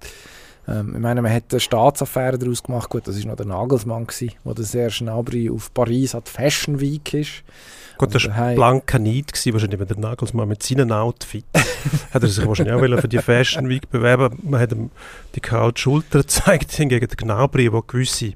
Ähm, 0.66 0.94
ich 0.94 1.00
meine, 1.00 1.22
man 1.22 1.32
hat 1.32 1.44
eine 1.50 1.60
Staatsaffäre 1.60 2.38
daraus 2.38 2.62
gemacht, 2.62 2.90
gut, 2.90 3.06
das 3.06 3.18
war 3.18 3.30
noch 3.30 3.36
der 3.36 3.46
Nagelsmann, 3.46 4.06
der 4.44 4.64
Serge 4.64 4.96
Gnabry 4.98 5.50
auf 5.50 5.72
Paris 5.72 6.14
an 6.14 6.22
Fashion 6.24 6.80
Week 6.80 7.14
ist. 7.14 7.42
Gut, 7.98 8.14
das 8.14 8.28
war 8.28 8.54
blanker 8.54 8.98
Neid, 8.98 9.32
gewesen, 9.32 9.52
wahrscheinlich, 9.52 9.80
wenn 9.80 9.88
der 9.88 9.98
Nagelsmann 9.98 10.48
mit 10.48 10.62
seinem 10.62 10.92
Outfit 10.92 11.44
hat 12.12 12.22
er 12.22 12.28
sich 12.28 12.46
wahrscheinlich 12.46 12.74
auch 12.74 13.00
für 13.00 13.08
die 13.08 13.18
Fashion 13.18 13.68
Week 13.68 13.90
bewerben 13.90 14.38
Man 14.42 14.60
hat 14.60 14.72
ihm 14.72 14.90
die 15.34 15.40
kalte 15.40 15.80
Schulter 15.80 16.20
gezeigt, 16.20 16.72
hingegen 16.72 17.08
der 17.08 17.16
Gnabry, 17.16 17.70
der 17.70 17.82
gewisse 17.82 18.34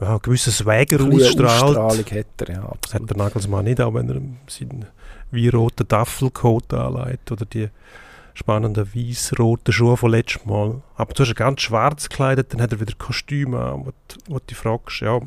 ja, 0.00 0.18
gewisses 0.18 0.58
Swagger 0.58 1.00
ausstrahlt. 1.00 1.78
hat 1.78 2.26
er, 2.38 2.54
ja, 2.54 2.62
absolut. 2.64 3.02
Hat 3.02 3.10
der 3.10 3.16
Nagelsmann 3.16 3.64
nicht, 3.64 3.80
auch 3.80 3.94
wenn 3.94 4.08
er 4.08 4.20
seinen 4.48 4.86
wie 5.30 5.48
roten 5.48 5.86
Duffelcoat 5.88 6.74
anlegt 6.74 7.30
oder 7.30 7.46
die 7.46 7.68
spannenden 8.34 8.94
weiß-roten 8.94 9.72
Schuhe 9.72 9.96
von 9.96 10.10
letztem 10.10 10.50
Mal. 10.50 10.82
Aber 10.96 11.14
du 11.14 11.22
hast 11.22 11.34
ganz 11.36 11.62
schwarz 11.62 12.08
gekleidet, 12.08 12.52
dann 12.52 12.60
hat 12.60 12.72
er 12.72 12.80
wieder 12.80 12.94
Kostüme 12.96 13.60
an, 13.60 13.86
wo, 13.86 13.92
wo 14.26 14.38
du 14.38 14.46
dich 14.46 14.56
fragst, 14.56 15.00
ja, 15.00 15.20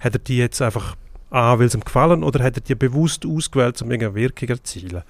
hat 0.00 0.14
er 0.14 0.18
die 0.18 0.38
jetzt 0.38 0.60
einfach 0.62 0.96
an, 1.34 1.58
weil 1.58 1.66
es 1.66 1.74
ihm 1.74 1.84
gefallen 1.84 2.22
oder 2.22 2.42
hat 2.42 2.56
er 2.56 2.62
die 2.62 2.74
bewusst 2.74 3.26
ausgewählt, 3.26 3.80
um 3.82 3.90
irgendeine 3.90 4.14
Wirkung 4.14 4.48
zu 4.48 4.52
erzielen? 4.54 5.02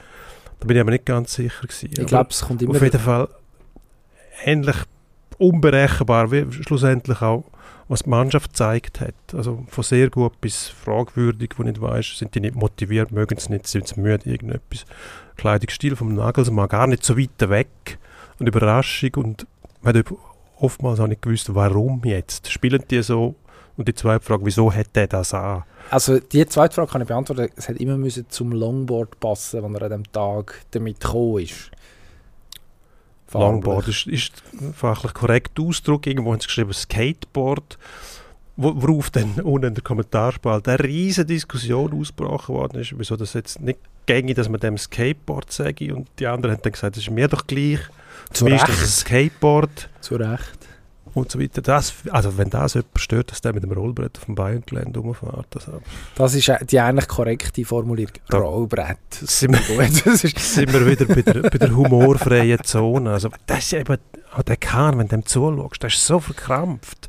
Da 0.60 0.66
bin 0.66 0.76
ich 0.76 0.80
aber 0.80 0.90
nicht 0.90 1.06
ganz 1.06 1.34
sicher 1.34 1.62
gewesen. 1.62 1.90
Ich 1.98 2.06
glaube, 2.06 2.30
es 2.30 2.40
kommt 2.40 2.62
immer... 2.62 2.74
Auf 2.74 2.82
jeden 2.82 3.00
Fall 3.00 3.28
ähnlich 4.44 4.76
unberechenbar, 5.38 6.30
wie 6.30 6.50
schlussendlich 6.50 7.20
auch 7.20 7.44
was 7.88 8.02
die 8.02 8.10
Mannschaft 8.10 8.50
gezeigt 8.50 9.00
hat. 9.00 9.14
Also 9.34 9.64
von 9.68 9.84
sehr 9.84 10.10
gut 10.10 10.40
bis 10.40 10.68
fragwürdig, 10.68 11.50
wo 11.56 11.62
nicht 11.62 11.80
weißt, 11.80 12.16
sind 12.16 12.34
die 12.34 12.40
nicht 12.40 12.54
motiviert, 12.54 13.12
mögen 13.12 13.38
sie 13.38 13.52
nicht, 13.52 13.66
sind 13.66 13.88
sie 13.88 14.00
müde, 14.00 14.28
irgendetwas. 14.28 14.86
Kleidungsstil 15.36 15.96
vom 15.96 16.14
Nagelsmann 16.14 16.68
gar 16.68 16.86
nicht 16.86 17.04
so 17.04 17.18
weit 17.18 17.48
weg 17.48 17.98
und 18.38 18.46
Überraschung 18.46 19.10
und 19.16 19.46
man 19.82 19.96
hat 19.96 20.06
oftmals 20.58 21.00
auch 21.00 21.06
nicht 21.06 21.22
gewusst, 21.22 21.54
warum 21.54 22.00
jetzt. 22.04 22.50
Spielen 22.50 22.84
die 22.90 23.02
so? 23.02 23.34
Und 23.76 23.88
die 23.88 23.94
zweite 23.94 24.24
Frage, 24.24 24.44
wieso 24.44 24.72
hat 24.72 24.94
der 24.94 25.08
das 25.08 25.34
an? 25.34 25.64
Also 25.90 26.18
die 26.18 26.46
zweite 26.46 26.74
Frage 26.74 26.90
kann 26.90 27.02
ich 27.02 27.08
beantworten. 27.08 27.48
Es 27.56 27.68
hat 27.68 27.76
immer 27.76 27.96
müssen 27.96 28.26
zum 28.28 28.52
Longboard 28.52 29.18
passen, 29.20 29.62
wenn 29.62 29.74
er 29.74 29.82
an 29.82 29.90
dem 29.90 30.12
Tag 30.12 30.62
damit 30.70 31.00
gekommen 31.00 31.40
ist. 31.40 31.70
Longboard 33.32 33.88
ist, 33.88 34.06
ist 34.06 34.32
fachlich 34.74 35.12
korrekt 35.12 35.58
Ausdruck. 35.58 36.06
Irgendwo 36.06 36.32
haben 36.32 36.40
sie 36.40 36.46
geschrieben 36.46 36.72
Skateboard, 36.72 37.78
worauf 38.56 39.10
dann 39.10 39.32
unten 39.42 39.68
in 39.68 39.74
der 39.74 39.82
Kommentarspalte 39.82 40.70
eine 40.70 40.84
riesige 40.84 41.26
Diskussion 41.26 41.92
ausgebrochen 41.98 42.54
worden 42.54 42.80
ist, 42.80 42.96
wieso 42.96 43.16
das 43.16 43.32
jetzt 43.32 43.60
nicht 43.60 43.80
gängig, 44.06 44.36
dass 44.36 44.48
man 44.48 44.60
dem 44.60 44.78
Skateboard 44.78 45.50
sage. 45.50 45.92
Und 45.92 46.08
die 46.20 46.28
anderen 46.28 46.54
haben 46.54 46.62
dann 46.62 46.72
gesagt, 46.72 46.96
das 46.96 47.02
ist 47.02 47.10
mir 47.10 47.26
doch 47.26 47.44
gleich. 47.44 47.80
Zu 48.32 48.44
Recht. 48.44 48.68
Skateboard. 48.68 49.88
Zu 50.00 50.14
Recht 50.14 50.63
und 51.14 51.30
so 51.30 51.40
weiter. 51.40 51.62
Das, 51.62 51.94
also 52.10 52.36
wenn 52.36 52.50
das 52.50 52.74
jemand 52.74 52.98
stört, 52.98 53.30
dass 53.30 53.40
der 53.40 53.54
mit 53.54 53.62
dem 53.62 53.72
Rollbrett 53.72 54.18
auf 54.18 54.24
dem 54.26 54.34
Bayerngelände 54.34 55.00
rumfährt. 55.00 55.46
Also. 55.54 55.80
Das 56.14 56.34
ist 56.34 56.52
die 56.70 56.80
eigentlich 56.80 57.08
korrekte 57.08 57.64
Formulierung. 57.64 58.14
Da 58.28 58.38
Rollbrett. 58.38 58.98
Sind 59.10 59.52
wir, 59.52 59.88
sind 60.16 60.72
wir 60.72 60.86
wieder 60.86 61.06
bei 61.06 61.22
der, 61.22 61.42
bei 61.42 61.58
der 61.58 61.74
humorfreien 61.74 62.62
Zone. 62.64 63.12
Also 63.12 63.30
das 63.46 63.58
ist 63.58 63.72
eben, 63.74 63.98
auch 64.34 64.42
der 64.42 64.56
Kahn, 64.56 64.98
wenn 64.98 65.08
du 65.08 65.16
dem 65.16 65.26
zuschaust, 65.26 65.82
der 65.82 65.88
ist 65.88 66.04
so 66.04 66.18
verkrampft 66.18 67.08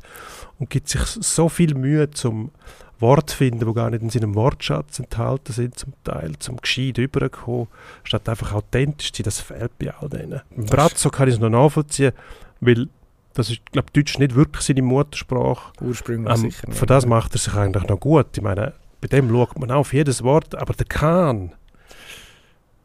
und 0.58 0.70
gibt 0.70 0.88
sich 0.88 1.02
so 1.02 1.48
viel 1.48 1.74
Mühe 1.74 2.10
zum 2.10 2.50
Wort 2.98 3.30
finden, 3.30 3.66
die 3.66 3.74
gar 3.74 3.90
nicht 3.90 4.02
in 4.02 4.10
seinem 4.10 4.34
Wortschatz 4.34 4.98
enthalten 4.98 5.52
sind, 5.52 5.78
zum 5.78 5.92
Teil, 6.02 6.32
zum 6.38 6.56
gescheit 6.56 6.96
überkommen, 6.96 7.68
statt 8.04 8.28
einfach 8.28 8.54
authentisch 8.54 9.12
zu 9.12 9.18
sein, 9.18 9.24
das 9.24 9.40
fehlt 9.40 9.78
bei 9.78 9.92
all 9.92 10.08
denen. 10.08 10.40
Im 10.56 10.66
Brazzo 10.66 11.10
kann 11.10 11.28
ich 11.28 11.34
es 11.34 11.40
noch 11.40 11.50
nachvollziehen, 11.50 12.12
weil 12.60 12.88
das 13.36 13.50
ist, 13.50 13.60
glaube 13.70 13.88
Deutsch 13.92 14.18
nicht 14.18 14.34
wirklich 14.34 14.64
seine 14.64 14.82
Muttersprache. 14.82 15.72
Ursprünglich 15.82 16.34
ähm, 16.34 16.50
sicher 16.50 16.68
nicht. 16.68 16.78
Für 16.78 16.86
das 16.86 17.04
macht 17.04 17.34
er 17.34 17.38
sich 17.38 17.54
eigentlich 17.54 17.84
noch 17.84 18.00
gut. 18.00 18.28
Ich 18.34 18.42
meine, 18.42 18.72
bei 19.00 19.08
dem 19.08 19.30
schaut 19.30 19.58
man 19.58 19.70
auf 19.70 19.92
jedes 19.92 20.22
Wort, 20.22 20.54
aber 20.54 20.72
der 20.72 20.86
Kahn, 20.86 21.52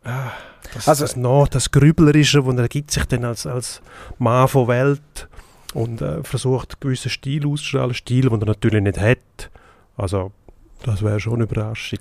ah, 0.04 0.32
das, 0.74 0.90
also, 0.90 1.06
das, 1.06 1.16
noch, 1.16 1.48
das 1.48 1.72
Grüblerische, 1.72 2.46
wo 2.46 2.52
er 2.52 2.68
gibt 2.68 2.92
sich 2.92 3.06
dann 3.06 3.24
als, 3.24 3.46
als 3.46 3.82
Mann 4.20 4.48
von 4.50 4.68
Welt 4.68 5.30
und 5.74 6.02
äh, 6.02 6.22
versucht, 6.24 6.82
gewissen 6.82 7.10
Stil 7.10 7.48
auszustrahlen, 7.48 7.94
Stil, 7.94 8.30
den 8.30 8.42
er 8.42 8.48
natürlich 8.48 8.84
nicht 8.84 9.00
hat. 9.00 9.50
Also 9.96 10.34
Das 10.84 11.02
wäre 11.02 11.20
schon 11.22 11.36
eine 11.36 11.44
Überraschung. 11.44 12.00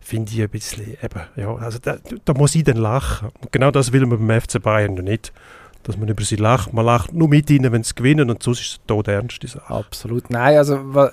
Finde 0.00 0.32
ich 0.32 0.42
ein 0.42 0.50
bisschen, 0.50 0.96
eben, 1.00 1.22
ja, 1.36 1.54
also 1.54 1.78
da, 1.78 1.96
da 2.24 2.34
muss 2.34 2.56
ich 2.56 2.64
dann 2.64 2.76
lachen. 2.76 3.30
Und 3.40 3.52
genau 3.52 3.70
das 3.70 3.92
will 3.92 4.04
man 4.06 4.26
beim 4.26 4.40
FC 4.40 4.60
Bayern 4.60 4.94
nicht. 4.94 5.32
Dass 5.84 5.96
man 5.96 6.08
über 6.08 6.24
sie 6.24 6.36
lacht. 6.36 6.72
Man 6.72 6.84
lacht 6.84 7.12
nur 7.12 7.28
mit 7.28 7.50
ihnen, 7.50 7.70
wenn 7.70 7.82
sie 7.82 7.94
gewinnen 7.94 8.30
und 8.30 8.42
sonst 8.42 8.60
ist 8.60 8.70
es 8.70 8.80
tot 8.86 9.08
ernste 9.08 9.46
Sache. 9.46 9.72
Absolut. 9.72 10.30
Nein, 10.30 10.56
also 10.56 10.76
äh, 10.76 11.10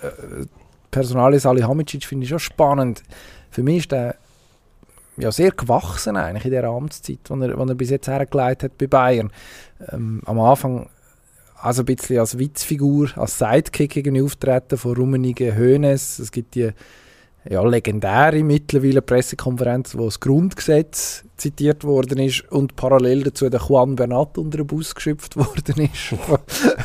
Personalie 0.90 1.40
Salihamidzic 1.40 2.06
finde 2.06 2.24
ich 2.24 2.30
schon 2.30 2.40
spannend. 2.40 3.04
Für 3.50 3.64
mich 3.64 3.78
ist 3.78 3.92
der 3.92 4.16
ja, 5.18 5.32
sehr 5.32 5.52
gewachsen 5.52 6.16
eigentlich 6.18 6.46
in 6.46 6.52
der 6.52 6.64
Amtszeit, 6.64 7.20
die 7.30 7.42
er, 7.42 7.58
er 7.58 7.76
bis 7.76 7.90
jetzt 7.90 8.08
hergeleitet 8.08 8.72
hat 8.72 8.78
bei 8.78 8.88
Bayern. 8.88 9.32
Ähm, 9.92 10.22
am 10.26 10.40
Anfang 10.40 10.90
also 11.62 11.84
ein 11.84 11.86
bisschen 11.86 12.20
als 12.20 12.38
Witzfigur, 12.40 13.10
als 13.16 13.38
Sidekick 13.38 13.96
irgendwie 13.96 14.24
auftreten 14.24 14.78
von 14.78 14.96
Rummenigge 14.96 15.56
Hoeneß. 15.56 16.20
Es 16.20 16.32
gibt 16.32 16.56
die 16.56 16.72
ja, 17.50 17.64
legendäre 17.64 18.44
mittlerweile 18.44 19.02
Pressekonferenz, 19.02 19.98
wo 19.98 20.06
das 20.06 20.20
Grundgesetz 20.20 21.24
zitiert 21.38 21.84
worden 21.84 22.20
ist 22.20 22.52
und 22.52 22.76
parallel 22.76 23.24
dazu 23.24 23.50
der 23.50 23.62
Juan 23.62 23.96
Bernat 23.96 24.38
unter 24.38 24.58
den 24.58 24.68
Bus 24.68 24.94
geschöpft 24.94 25.36
worden 25.38 25.90
ist 25.92 26.20
von 26.20 26.38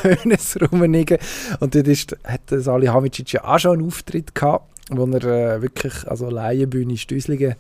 Hoeneß 0.03 0.59
Rummenigge. 0.63 1.19
Und 1.61 1.75
dort 1.75 1.89
ist, 1.89 2.17
hat 2.25 2.51
der 2.51 2.61
Salihamidzic 2.61 3.35
ja 3.35 3.45
auch 3.45 3.59
schon 3.59 3.79
einen 3.79 3.87
Auftritt 3.87 4.35
gehabt, 4.35 4.67
wo 4.91 5.05
er 5.05 5.25
äh, 5.25 5.63
wirklich, 5.63 6.07
also 6.09 6.31
Laienbühne, 6.31 6.97
Stüsslingen 6.97 7.57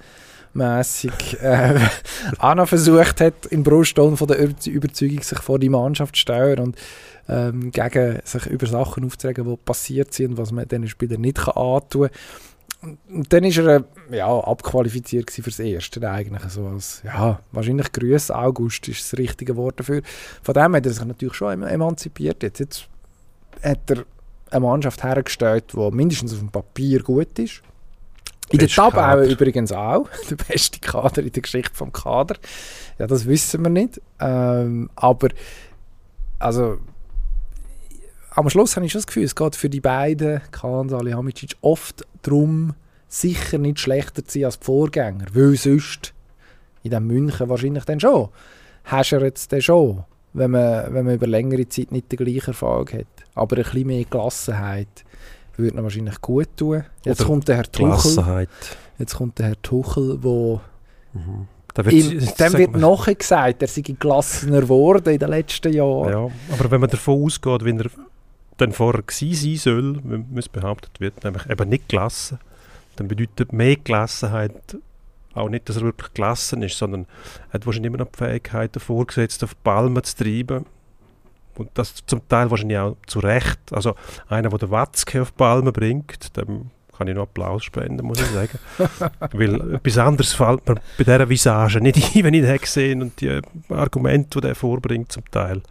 mässig 0.55 1.37
äh, 1.43 1.79
auch 2.39 2.55
noch 2.55 2.69
versucht 2.69 3.21
hat, 3.21 3.47
im 3.51 3.63
Brustton 3.63 4.17
von 4.17 4.27
der 4.27 4.39
Über- 4.39 4.55
Überzeugung 4.67 5.23
sich 5.23 5.39
vor 5.41 5.59
die 5.59 5.69
Mannschaft 5.69 6.17
zu 6.17 6.23
stellen 6.23 6.61
und 6.61 6.77
ähm, 7.29 7.73
gegen 7.73 8.21
sich 8.25 8.47
über 8.47 8.67
Sachen 8.67 9.05
aufzuregen, 9.05 9.45
die 9.45 9.57
passiert 9.57 10.15
sind 10.15 10.39
was 10.39 10.53
man 10.53 10.67
diesen 10.67 10.89
Spielern 10.89 11.21
nicht 11.21 11.47
antun 11.47 12.09
kann. 12.09 12.19
Und 13.09 13.33
dann 13.33 13.44
ist 13.44 13.59
er 13.59 13.85
äh, 14.11 14.16
ja, 14.16 14.27
abqualifiziert 14.29 15.31
fürs 15.31 15.59
Erste 15.59 16.09
eigentlich. 16.11 16.42
So 16.44 16.66
als, 16.66 17.03
ja, 17.05 17.40
wahrscheinlich 17.53 17.90
Grüß 17.92 18.31
August 18.31 18.87
ist 18.88 19.12
das 19.12 19.18
richtige 19.18 19.57
Wort 19.57 19.81
dafür. 19.81 20.03
Von 20.42 20.55
dem 20.55 20.75
hat 20.77 20.87
er 20.87 20.92
sich 20.92 21.05
natürlich 21.05 21.35
schon 21.35 21.53
em- 21.53 21.62
emanzipiert. 21.62 22.42
Jetzt, 22.42 22.61
jetzt 22.61 22.88
hat 23.62 23.90
er 23.90 24.05
eine 24.51 24.61
Mannschaft 24.61 25.03
hergestellt, 25.03 25.72
die 25.72 25.90
mindestens 25.90 26.33
auf 26.33 26.38
dem 26.38 26.51
Papier 26.51 27.03
gut 27.03 27.38
ist. 27.38 27.62
In 28.51 28.59
der 28.59 28.66
Beste 28.66 28.77
Tab 28.81 28.92
auch 28.94 28.99
Kader. 28.99 29.25
übrigens 29.29 29.72
auch. 29.72 30.09
Der 30.31 30.37
beste 30.37 30.79
Kader 30.79 31.22
in 31.22 31.33
der 31.33 31.42
Geschichte 31.42 31.75
vom 31.75 31.92
Kader. 31.92 32.37
Ja, 32.96 33.09
das 33.09 33.27
wissen 33.27 33.64
wir 33.64 33.70
nicht. 33.70 34.01
Ähm, 34.20 34.88
aber 34.94 35.31
also 36.38 36.79
am 38.31 38.49
Schluss 38.51 38.77
habe 38.77 38.87
ich 38.87 38.92
schon 38.92 39.01
das 39.01 39.07
Gefühl, 39.07 39.25
es 39.25 39.35
geht 39.35 39.57
für 39.57 39.68
die 39.70 39.81
beiden, 39.81 40.42
Kahn, 40.53 40.88
Salihamidzic, 40.88 41.57
oft 41.62 42.07
darum, 42.27 42.75
sicher 43.09 43.59
nicht 43.59 43.81
schlechter 43.81 44.25
zu 44.25 44.39
sein 44.39 44.45
als 44.47 44.59
die 44.59 44.65
Vorgänger. 44.65 45.27
Weil 45.33 45.57
sonst, 45.57 46.12
in 46.83 46.91
dem 46.91 47.07
München 47.07 47.49
wahrscheinlich 47.49 47.85
dann 47.85 48.01
schon, 48.01 48.29
hast 48.85 49.12
du 49.12 49.17
jetzt 49.19 49.53
dann 49.53 49.62
schon, 49.62 50.05
wenn 50.33 50.51
man, 50.51 50.93
wenn 50.93 51.05
man 51.07 51.15
über 51.15 51.27
längere 51.27 51.69
Zeit 51.69 51.93
nicht 51.93 52.11
den 52.12 52.19
gleichen 52.19 52.49
Erfolg 52.49 52.93
hat. 52.93 53.07
Aber 53.35 53.57
ein 53.57 53.62
bisschen 53.62 53.87
mehr 53.87 54.05
Gelassenheit 54.05 55.05
würde 55.57 55.77
ihm 55.79 55.83
wahrscheinlich 55.83 56.21
gut 56.21 56.49
tun. 56.57 56.85
Jetzt 57.05 57.21
Oder 57.21 57.29
kommt 57.29 57.49
der 57.49 57.57
Herr 57.57 57.73
Tuchel, 57.73 58.47
jetzt 58.99 59.15
kommt 59.15 59.39
der 59.39 59.47
Herr 59.47 59.62
Tuchel, 59.62 60.19
wo 60.23 60.61
Mhm. 61.15 61.49
Da 61.73 61.85
wird, 61.85 61.95
jetzt 61.95 62.41
dem 62.41 62.53
wird 62.55 62.73
man- 62.73 62.81
nachher 62.81 63.15
gesagt, 63.15 63.61
er 63.62 63.69
sei 63.69 63.83
gelassener 63.83 64.61
geworden 64.62 65.12
in 65.12 65.19
den 65.19 65.29
letzten 65.29 65.73
Jahren. 65.73 66.11
Ja, 66.11 66.31
aber 66.53 66.71
wenn 66.71 66.81
man 66.81 66.91
davon 66.91 67.23
ausgeht, 67.25 67.65
wie 67.65 67.71
er 67.77 67.87
dann 68.57 68.73
vorher 68.73 69.03
gewesen 69.03 69.35
sein 69.35 69.57
soll, 69.57 70.01
wenn 70.05 70.38
es 70.38 70.49
behauptet 70.49 71.01
wird, 71.01 71.25
nämlich 71.25 71.49
eben 71.49 71.69
nicht 71.69 71.88
gelassen, 71.88 72.38
dann 72.97 73.09
bedeutet 73.09 73.53
mehr 73.53 73.77
Gelassenheit 73.77 74.79
auch 75.35 75.49
nicht, 75.49 75.69
dass 75.69 75.77
er 75.77 75.83
wirklich 75.83 76.14
gelassen 76.14 76.62
ist, 76.62 76.79
sondern 76.79 77.07
er 77.49 77.55
hat 77.55 77.66
wahrscheinlich 77.66 77.88
immer 77.88 77.99
noch 77.99 78.11
die 78.11 78.19
Fähigkeit, 78.19 78.75
den 78.75 78.81
Vorgesetzten 78.81 79.45
auf 79.45 79.55
die 79.55 79.61
Palme 79.62 80.03
zu 80.03 80.16
treiben. 80.16 80.66
Und 81.57 81.71
das 81.75 81.95
zum 82.07 82.27
Teil 82.29 82.51
wahrscheinlich 82.51 82.79
auch 82.79 82.97
zu 83.07 83.19
Recht. 83.19 83.59
Also 83.71 83.95
einer, 84.29 84.49
der 84.49 84.59
den 84.59 84.71
Watzke 84.71 85.23
auf 85.23 85.31
die 85.31 85.37
Palme 85.37 85.73
bringt, 85.73 86.37
dem 86.37 86.71
kann 86.97 87.09
ich 87.09 87.14
noch 87.14 87.25
Applaus 87.25 87.64
spenden, 87.64 88.07
muss 88.07 88.21
ich 88.21 88.27
sagen. 88.27 88.59
Weil 89.33 89.75
etwas 89.75 89.99
anderes 89.99 90.33
fällt 90.33 90.66
mir 90.66 90.77
bei 90.97 91.05
dieser 91.05 91.29
Visage 91.29 91.81
nicht 91.81 91.97
ein, 91.97 92.25
wenn 92.25 92.35
ich 92.35 92.42
den 92.42 92.59
gesehen 92.59 93.03
und 93.03 93.21
die 93.21 93.40
Argumente, 93.69 94.40
die 94.40 94.49
er 94.49 94.55
vorbringt 94.55 95.12
zum 95.12 95.31
Teil, 95.31 95.62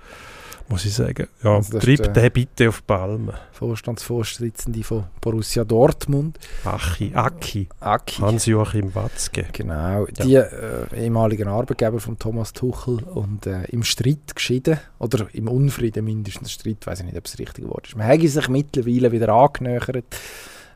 muss 0.68 0.86
ich 0.86 0.94
sagen. 0.94 1.28
Ja, 1.44 1.56
Also 1.56 1.74
das 1.74 1.84
ist 1.88 1.98
treib 1.98 2.14
der- 2.14 2.24
den 2.24 2.32
bitte 2.34 2.70
auf 2.70 2.78
die 2.82 2.86
Palme. 2.88 3.34
Vorstandsvorsitzende 3.52 4.84
von 4.84 5.04
Borussia 5.22 5.64
Dortmund, 5.64 6.40
Achi, 6.66 7.12
Aki, 7.14 7.70
Aki. 7.80 8.22
Hans-Joachim 8.22 8.94
Watzke. 8.96 9.46
Genau, 9.54 10.06
die 10.06 10.36
äh, 10.36 10.86
ehemaligen 10.96 11.48
Arbeitgeber 11.48 12.00
von 12.00 12.18
Thomas 12.18 12.52
Tuchel 12.54 13.04
und 13.04 13.46
äh, 13.46 13.64
im 13.66 13.84
Streit 13.84 14.36
geschieden, 14.36 14.80
oder 15.00 15.28
im 15.34 15.48
Unfrieden 15.48 16.04
mindestens 16.06 16.52
Streit, 16.52 16.86
weiß 16.86 17.00
ich 17.02 17.06
nicht, 17.06 17.18
ob 17.18 17.26
es 17.26 17.32
das 17.34 17.40
richtige 17.40 17.70
Wort 17.70 17.88
ist. 17.88 17.96
Man 17.96 18.08
hat 18.08 18.22
sich 18.22 18.48
mittlerweile 18.50 19.12
wieder 19.12 19.30
angenähert, 19.30 20.04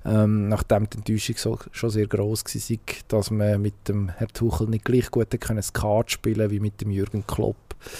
ähm, 0.05 0.47
nachdem 0.49 0.89
die 0.89 0.97
Enttäuschung 0.97 1.35
so, 1.37 1.59
schon 1.71 1.89
sehr 1.89 2.07
gross 2.07 2.43
war, 2.45 2.77
dass 3.07 3.31
man 3.31 3.61
mit 3.61 3.87
dem 3.87 4.09
Herr 4.09 4.27
Tuchel 4.29 4.67
nicht 4.67 4.85
gleich 4.85 5.09
gut 5.11 5.29
können 5.41 5.61
Skat 5.63 6.11
spielen 6.11 6.49
wie 6.51 6.59
mit 6.59 6.79
dem 6.79 6.91
Jürgen 6.91 7.25
Klopp, 7.27 7.57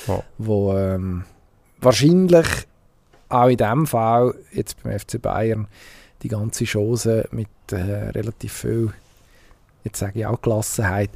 Ja. 0.07 0.23
wo 0.37 0.73
ähm, 0.77 1.25
wahrscheinlich 1.81 2.47
auch 3.29 3.47
in 3.47 3.57
diesem 3.57 3.87
Fall, 3.87 4.35
jetzt 4.51 4.81
beim 4.83 4.97
FC 4.97 5.21
Bayern, 5.21 5.67
die 6.21 6.27
ganze 6.27 6.65
Chance 6.65 7.27
mit 7.31 7.47
äh, 7.71 7.75
relativ 7.75 8.53
viel, 8.53 8.93
jetzt 9.83 9.99
sage 9.99 10.19
ich 10.19 10.25
auch 10.25 10.41
Gelassenheit, 10.41 11.11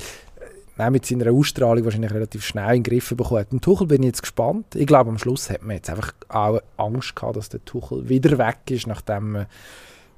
äh, 0.77 0.89
mit 0.89 1.05
seiner 1.05 1.31
Ausstrahlung 1.31 1.83
wahrscheinlich 1.83 2.13
relativ 2.13 2.45
schnell 2.45 2.75
in 2.75 2.83
den 2.83 2.91
Griff 2.91 3.09
bekommen 3.09 3.41
hat. 3.41 3.51
Und 3.51 3.63
Tuchel 3.63 3.87
bin 3.87 4.03
ich 4.03 4.07
jetzt 4.07 4.21
gespannt. 4.21 4.75
Ich 4.75 4.87
glaube, 4.87 5.09
am 5.09 5.17
Schluss 5.17 5.49
hat 5.49 5.63
man 5.63 5.75
jetzt 5.75 5.89
einfach 5.89 6.13
auch 6.29 6.61
Angst 6.77 7.15
gehabt, 7.15 7.35
dass 7.35 7.49
der 7.49 7.65
Tuchel 7.65 8.07
wieder 8.07 8.37
weg 8.37 8.59
ist, 8.69 8.87
nachdem 8.87 9.31
man, 9.31 9.45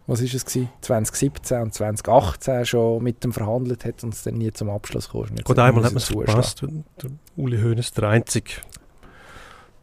was 0.05 0.21
ist 0.21 0.35
es 0.35 0.45
gewesen, 0.45 0.69
2017 0.81 1.61
und 1.61 1.73
2018 1.73 2.65
schon 2.65 3.03
mit 3.03 3.23
ihm 3.25 3.33
verhandelt 3.33 3.85
hat 3.85 4.03
und 4.03 4.13
es 4.13 4.23
dann 4.23 4.35
nie 4.35 4.51
zum 4.51 4.69
Abschluss 4.69 5.09
kam. 5.09 5.25
Gut, 5.43 5.57
einmal 5.57 5.83
hat 5.83 5.93
man 5.93 5.97
es 5.97 6.11
er 6.11 6.25
verpasst, 6.25 6.61
der 6.61 7.11
Uli 7.37 7.59
Hoeneß 7.59 7.91
der 7.93 8.09
Einzige 8.09 8.51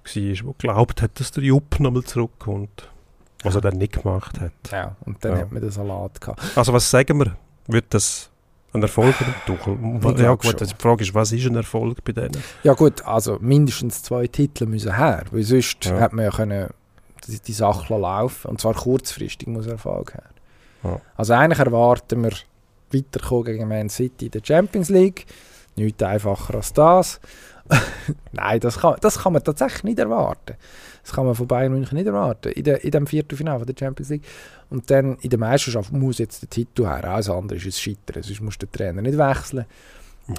war, 0.04 0.12
der 0.12 0.52
geglaubt 0.52 1.02
hat, 1.02 1.18
dass 1.20 1.30
der 1.32 1.44
Jupp 1.44 1.78
nochmal 1.80 2.02
zurückkommt. 2.04 2.88
Was 3.44 3.56
er 3.56 3.60
dann 3.60 3.76
nicht 3.78 4.00
gemacht 4.02 4.38
hat. 4.40 4.52
Ja, 4.70 4.94
und 5.04 5.24
dann 5.24 5.32
Ja. 5.32 5.38
hat 5.38 5.52
man 5.52 5.60
den 5.62 5.70
Salat 5.72 6.20
gehabt. 6.20 6.40
Also 6.56 6.72
was 6.72 6.88
sagen 6.88 7.18
wir? 7.18 7.36
Wird 7.66 7.86
das 7.90 8.30
ein 8.72 8.82
Erfolg 8.82 9.14
bei 9.18 9.24
dem 9.24 9.58
Tuchel? 9.58 10.20
Ja 10.22 10.34
gut, 10.34 10.60
also 10.60 10.64
die 10.74 10.80
Frage 10.80 11.02
ist, 11.02 11.12
was 11.14 11.32
ist 11.32 11.44
ein 11.46 11.56
Erfolg 11.56 12.02
bei 12.04 12.12
denen? 12.12 12.40
Ja 12.62 12.72
gut, 12.74 13.04
also 13.04 13.38
mindestens 13.40 14.02
zwei 14.02 14.26
Titel 14.28 14.66
müssen 14.66 14.96
her, 14.96 15.24
weil 15.32 15.42
sonst 15.42 15.84
Ja. 15.84 15.98
hat 16.00 16.12
man 16.12 16.24
ja 16.26 16.30
können 16.30 16.68
die, 17.26 17.38
die 17.40 17.52
Sache 17.52 17.96
laufen 17.96 18.48
und 18.48 18.60
zwar 18.60 18.74
kurzfristig 18.74 19.48
muss 19.48 19.66
Erfolg 19.66 20.14
her. 20.14 20.24
Ja. 20.84 21.00
Also 21.16 21.32
eigentlich 21.34 21.58
erwarten 21.58 22.22
wir 22.24 22.32
weiterkommen 22.92 23.44
gegen 23.44 23.68
Man 23.68 23.88
City 23.90 24.26
in 24.26 24.30
der 24.32 24.40
Champions 24.44 24.88
League. 24.88 25.26
Nichts 25.76 26.02
einfacher 26.02 26.54
als 26.56 26.72
das. 26.72 27.20
Nein, 28.32 28.60
das 28.60 28.78
kann, 28.78 28.96
das 29.00 29.18
kann 29.18 29.32
man 29.32 29.44
tatsächlich 29.44 29.84
nicht 29.84 29.98
erwarten. 29.98 30.56
Das 31.02 31.12
kann 31.12 31.26
man 31.26 31.34
von 31.34 31.46
Bayern 31.46 31.72
München 31.72 31.96
nicht 31.96 32.06
erwarten. 32.06 32.52
In, 32.52 32.64
der, 32.64 32.84
in 32.84 32.90
dem 32.90 33.06
Viertelfinale 33.06 33.66
der 33.66 33.74
Champions 33.78 34.10
League. 34.10 34.24
Und 34.70 34.90
dann 34.90 35.16
in 35.16 35.30
der 35.30 35.38
Meisterschaft 35.38 35.92
muss 35.92 36.18
jetzt 36.18 36.42
der 36.42 36.50
Titel 36.50 36.84
her. 36.84 37.04
Alles 37.04 37.28
andere 37.28 37.58
ist 37.58 37.66
ein 37.66 37.72
Scheitern. 37.72 38.22
Sonst 38.22 38.40
muss 38.40 38.58
der 38.58 38.70
Trainer 38.70 39.02
nicht 39.02 39.18
wechseln. 39.18 39.66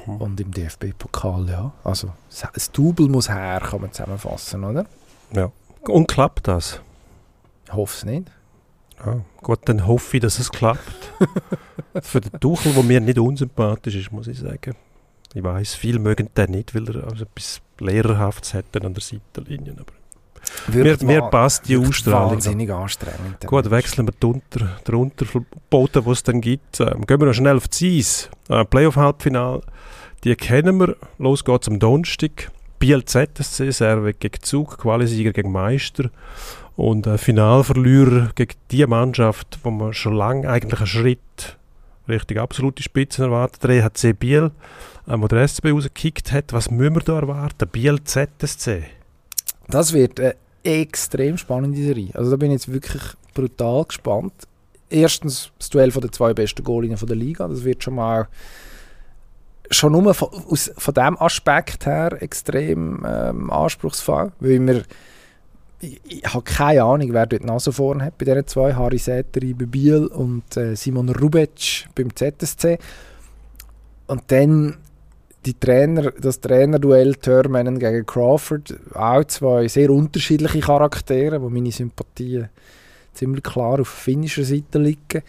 Und 0.05 0.39
im 0.39 0.51
DFB-Pokal, 0.51 1.49
ja. 1.49 1.73
Also, 1.83 2.13
das 2.53 2.71
Double 2.71 3.09
muss 3.09 3.29
her, 3.29 3.61
kann 3.61 3.81
man 3.81 3.91
zusammenfassen, 3.91 4.63
oder? 4.63 4.85
Und 5.81 6.07
klappt 6.07 6.47
das? 6.47 6.79
Ich 7.65 7.73
hoffe 7.73 7.97
es 7.97 8.05
nicht. 8.05 8.31
Ja, 9.05 9.21
gut, 9.41 9.59
dann 9.65 9.85
hoffe 9.85 10.17
ich, 10.17 10.21
dass 10.21 10.39
es 10.39 10.49
klappt. 10.49 11.13
Für 12.01 12.21
den 12.21 12.39
Tuchel, 12.39 12.73
der 12.73 12.83
mir 12.83 13.01
nicht 13.01 13.19
unsympathisch 13.19 13.95
ist, 13.95 14.11
muss 14.11 14.27
ich 14.27 14.39
sagen. 14.39 14.75
Ich 15.33 15.43
weiß, 15.43 15.73
viele 15.75 15.99
mögen 15.99 16.29
den 16.37 16.51
nicht, 16.51 16.75
weil 16.75 16.87
er 16.95 17.05
also 17.05 17.25
etwas 17.25 17.61
Lehrerhaftes 17.79 18.53
hat 18.53 18.65
an 18.75 18.93
der 18.93 19.01
Seitenlinie. 19.01 19.73
Aber 19.73 19.93
mir, 20.73 20.97
mir 21.01 21.21
passt 21.23 21.67
die 21.67 21.77
Ausstrahlung. 21.77 22.33
Wahnsinnig 22.33 22.69
anstrengend. 22.71 23.45
Gut, 23.45 23.71
wechseln 23.71 24.07
wir 24.07 24.13
die 24.21 24.25
Unter, 24.25 24.77
den 24.87 24.95
Unterboden, 24.95 26.03
die 26.03 26.11
es 26.11 26.23
dann 26.23 26.41
gibt. 26.41 26.79
Ähm, 26.79 27.05
gehen 27.05 27.19
wir 27.19 27.27
noch 27.27 27.33
schnell 27.33 27.57
auf 27.57 27.67
die 27.67 27.99
Eis. 27.99 28.29
Äh, 28.49 28.65
Playoff-Halbfinale, 28.65 29.61
die 30.23 30.35
kennen 30.35 30.79
wir. 30.79 30.95
Los 31.17 31.43
geht's 31.43 31.67
am 31.67 31.79
Donnerstag. 31.79 32.51
Biel 32.79 33.03
ZSC, 33.05 33.71
Serve 33.71 34.13
gegen 34.13 34.41
Zug, 34.41 34.77
Qualisieger 34.77 35.31
gegen 35.31 35.51
Meister. 35.51 36.09
Und 36.75 37.07
äh, 37.07 37.17
Finalverlierer 37.17 38.31
gegen 38.35 38.55
die 38.71 38.85
Mannschaft, 38.85 39.59
wo 39.63 39.71
man 39.71 39.93
schon 39.93 40.13
lange 40.13 40.49
eigentlich 40.49 40.79
einen 40.79 40.87
Schritt 40.87 41.57
Richtung 42.09 42.39
absolute 42.39 42.83
Spitzen 42.83 43.25
erwartet. 43.25 43.63
Der 43.63 43.69
EHC 43.69 44.13
Biel, 44.13 44.51
ähm, 45.07 45.21
wo 45.21 45.27
der 45.27 45.47
SCB 45.47 45.71
rausgekickt 45.71 46.31
hat. 46.31 46.53
Was 46.53 46.71
müssen 46.71 46.95
wir 46.95 47.01
da 47.01 47.19
erwarten? 47.19 47.67
Biel 47.69 48.03
ZSC. 48.03 48.83
Das 49.67 49.93
wird 49.93 50.19
eine 50.19 50.35
extrem 50.63 51.37
spannende 51.37 51.81
Serie. 51.81 52.09
Also 52.13 52.31
da 52.31 52.37
bin 52.37 52.51
ich 52.51 52.55
jetzt 52.55 52.71
wirklich 52.71 53.03
brutal 53.33 53.85
gespannt. 53.85 54.33
erstens 54.89 55.51
das 55.57 55.69
Duell 55.69 55.91
den 55.91 56.11
zwei 56.11 56.33
besten 56.33 56.63
Goalinnen 56.63 56.97
der 56.97 57.15
Liga. 57.15 57.47
Das 57.47 57.63
wird 57.63 57.83
schon 57.83 57.95
mal 57.95 58.27
schon 59.71 59.93
nur 59.93 60.13
von, 60.13 60.29
aus, 60.49 60.71
von 60.77 60.93
diesem 60.93 61.17
Aspekt 61.19 61.85
her 61.85 62.21
extrem 62.21 63.03
ähm, 63.07 63.49
anspruchsvoll, 63.49 64.31
weil 64.39 64.67
wir 64.67 64.83
ich, 65.79 65.99
ich 66.05 66.33
habe 66.33 66.43
keine 66.43 66.83
Ahnung, 66.83 67.11
wer 67.11 67.25
dort 67.25 67.43
Nase 67.43 67.71
vorne 67.71 68.05
hat 68.05 68.17
bei 68.17 68.25
diesen 68.25 68.47
zwei, 68.47 68.73
Harry 68.73 68.97
Säteri 68.97 69.53
bei 69.53 69.65
Biel 69.65 70.05
und 70.07 70.55
äh, 70.55 70.75
Simon 70.75 71.09
Rubec 71.09 71.87
beim 71.95 72.15
ZSC. 72.15 72.77
Und 74.07 74.23
dann 74.27 74.77
die 75.45 75.59
Trainer, 75.59 76.11
das 76.11 76.39
Trainerduell 76.39 77.15
Törmännen 77.15 77.79
gegen 77.79 78.05
Crawford, 78.05 78.75
auch 78.93 79.23
zwei 79.25 79.67
sehr 79.67 79.89
unterschiedliche 79.89 80.59
Charaktere, 80.59 81.41
wo 81.41 81.49
meine 81.49 81.71
Sympathien 81.71 82.49
ziemlich 83.13 83.43
klar 83.43 83.79
auf 83.79 83.87
finnischer 83.87 84.43
Seite 84.43 84.79
liegen. 84.79 85.21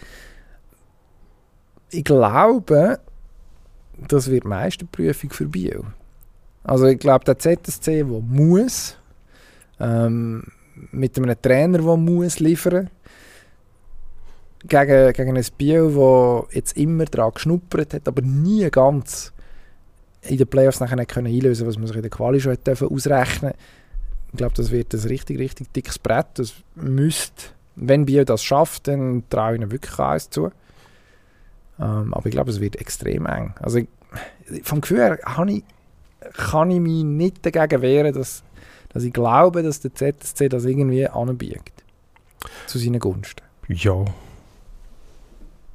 Ich 1.91 2.03
glaube, 2.03 2.99
das 4.07 4.29
wird 4.29 4.43
die 4.43 4.47
Meisterprüfung 4.47 5.29
für 5.29 5.45
Biel. 5.45 5.81
Also 6.63 6.87
ich 6.87 6.99
glaube, 6.99 7.25
der 7.25 7.37
ZSC, 7.37 8.03
der 8.03 8.05
muss, 8.05 8.97
ähm, 9.79 10.43
mit 10.91 11.17
einem 11.17 11.39
Trainer, 11.41 11.77
der 11.77 11.97
muss 11.97 12.39
liefern 12.39 12.89
gegen, 14.67 15.13
gegen 15.13 15.37
ein 15.37 15.45
Biel, 15.57 15.93
das 15.93 16.55
jetzt 16.55 16.77
immer 16.77 17.05
daran 17.05 17.33
geschnuppert 17.33 17.93
hat, 17.93 18.07
aber 18.07 18.21
nie 18.21 18.69
ganz 18.71 19.31
in 20.27 20.37
den 20.37 20.47
Playoffs 20.47 20.79
nachher 20.79 20.95
nicht 20.95 21.09
können 21.09 21.27
einlösen 21.27 21.67
was 21.67 21.77
man 21.77 21.87
sich 21.87 21.95
in 21.95 22.01
der 22.01 22.11
Quali 22.11 22.39
schon 22.39 22.57
dürfen 22.65 22.87
ausrechnen 22.87 23.53
Ich 24.31 24.37
glaube, 24.37 24.53
das 24.55 24.71
wird 24.71 24.93
ein 24.93 24.99
richtig, 25.01 25.39
richtig 25.39 25.71
dickes 25.73 25.99
Brett. 25.99 26.27
Das 26.35 26.53
müsste, 26.75 27.49
wenn 27.75 28.05
Biel 28.05 28.25
das 28.25 28.43
schafft, 28.43 28.87
dann 28.87 29.23
traue 29.29 29.53
ich 29.53 29.61
ihnen 29.61 29.71
wirklich 29.71 29.99
alles 29.99 30.29
zu. 30.29 30.51
Ähm, 31.79 32.13
aber 32.13 32.25
ich 32.25 32.31
glaube, 32.31 32.51
es 32.51 32.59
wird 32.59 32.77
extrem 32.77 33.25
eng. 33.25 33.53
Also 33.59 33.79
vom 34.63 34.81
Gefühl 34.81 34.99
her 34.99 35.17
kann 35.17 35.49
ich, 35.49 35.63
kann 36.33 36.71
ich 36.71 36.79
mich 36.79 37.03
nicht 37.03 37.45
dagegen 37.45 37.81
wehren, 37.81 38.13
dass, 38.13 38.43
dass 38.89 39.03
ich 39.03 39.13
glaube, 39.13 39.63
dass 39.63 39.81
der 39.81 39.93
ZSC 39.93 40.49
das 40.49 40.65
irgendwie 40.65 41.07
anbiegt. 41.07 41.83
Zu 42.67 42.77
seinen 42.77 42.99
Gunsten. 42.99 43.43
Ja. 43.67 44.05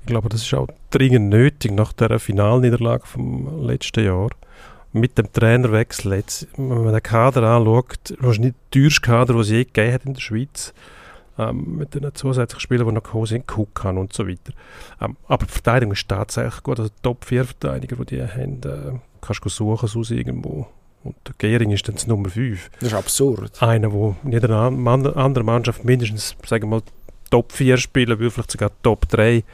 Ich 0.01 0.07
glaube, 0.07 0.29
das 0.29 0.43
ist 0.43 0.55
auch 0.55 0.69
dringend 0.91 1.29
nötig 1.29 1.73
nach 1.73 1.93
der 1.93 2.19
Finalniederlage 2.19 3.07
vom 3.07 3.67
letzten 3.67 4.05
Jahr. 4.05 4.31
Mit 4.93 5.19
dem 5.19 5.33
Trainerwechsel 5.33 6.15
jetzt, 6.15 6.49
wenn 6.57 6.85
man 6.85 6.93
den 6.93 7.03
Kader 7.03 7.45
anschaut, 7.45 8.15
wahrscheinlich 8.19 8.55
der 8.55 8.81
teuerste 8.83 9.01
Kader, 9.03 9.35
den 9.35 9.43
es 9.43 9.51
je 9.51 9.65
gegeben 9.65 9.93
hat 9.93 10.05
in 10.05 10.15
der 10.15 10.21
Schweiz 10.21 10.75
ähm, 11.39 11.77
mit 11.77 11.95
den 11.95 12.13
zusätzlichen 12.15 12.61
Spielern, 12.61 12.89
die 12.89 12.95
noch 12.95 13.03
gekommen 13.03 13.27
sind, 13.27 13.51
Cook 13.51 13.85
haben 13.85 13.99
und 13.99 14.13
so 14.13 14.27
weiter. 14.27 14.53
Ähm, 15.01 15.17
aber 15.29 15.47
die 15.47 15.53
Verteidigung 15.53 15.93
ist 15.93 16.09
tatsächlich 16.09 16.63
gut. 16.63 16.81
Also 16.81 16.91
die 16.91 17.03
Top 17.03 17.25
4 17.25 17.45
Verteidiger, 17.45 17.97
die 17.97 18.17
die 18.17 18.23
haben, 18.23 18.61
äh, 18.65 18.99
kannst 19.21 19.45
du 19.45 19.49
suchen 19.49 19.89
aus 19.99 20.11
irgendwo. 20.11 20.67
Und 21.03 21.17
der 21.27 21.35
Gehring 21.39 21.71
ist 21.71 21.89
dann 21.89 21.95
das 21.95 22.07
Nummer 22.07 22.29
5. 22.29 22.71
Das 22.81 22.89
ist 22.89 22.95
absurd. 22.95 23.63
Einer, 23.63 23.89
der 23.89 24.17
in 24.25 24.33
jeder 24.33 24.51
anderen 24.51 25.47
Mannschaft 25.47 25.85
mindestens, 25.85 26.37
sagen 26.45 26.65
wir 26.65 26.77
mal, 26.77 26.83
Top 27.31 27.53
4 27.53 27.79
spielen 27.79 28.19
will, 28.19 28.31
vielleicht 28.31 28.51
sogar 28.51 28.71
Top 28.83 29.09
3. 29.09 29.45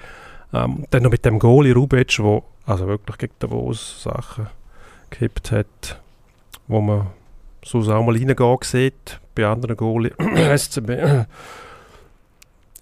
Ähm, 0.52 0.86
dann 0.90 1.02
noch 1.02 1.10
mit 1.10 1.24
dem 1.24 1.38
Goalie 1.38 1.74
Rubic, 1.74 2.16
der 2.16 2.42
also 2.66 2.86
wirklich 2.86 3.18
gegen 3.18 3.34
Davos 3.38 4.02
Sachen 4.02 4.46
gekippt 5.10 5.52
hat, 5.52 6.00
wo 6.66 6.80
man 6.80 7.08
so 7.64 7.80
auch 7.80 8.04
mal 8.04 8.16
reingehen 8.16 8.58
sieht, 8.62 9.20
bei 9.34 9.46
anderen 9.46 9.76
Goalie 9.76 10.12
SCB 10.56 11.26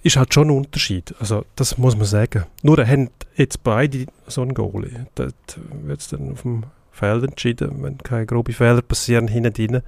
ist 0.04 0.16
halt 0.16 0.32
schon 0.32 0.48
ein 0.48 0.56
Unterschied. 0.56 1.14
Also, 1.18 1.44
das 1.56 1.78
muss 1.78 1.96
man 1.96 2.04
sagen. 2.04 2.44
Nur 2.62 2.86
haben 2.86 3.10
jetzt 3.36 3.64
beide 3.64 4.06
so 4.26 4.42
einen 4.42 4.54
Goalie. 4.54 5.06
Dort 5.14 5.58
wird 5.82 6.00
es 6.00 6.08
dann 6.08 6.32
auf 6.32 6.42
dem 6.42 6.64
Feld 6.92 7.24
entschieden, 7.24 7.82
wenn 7.82 7.98
keine 7.98 8.26
groben 8.26 8.52
Fehler 8.54 8.82
passieren 8.82 9.28
hinten 9.28 9.82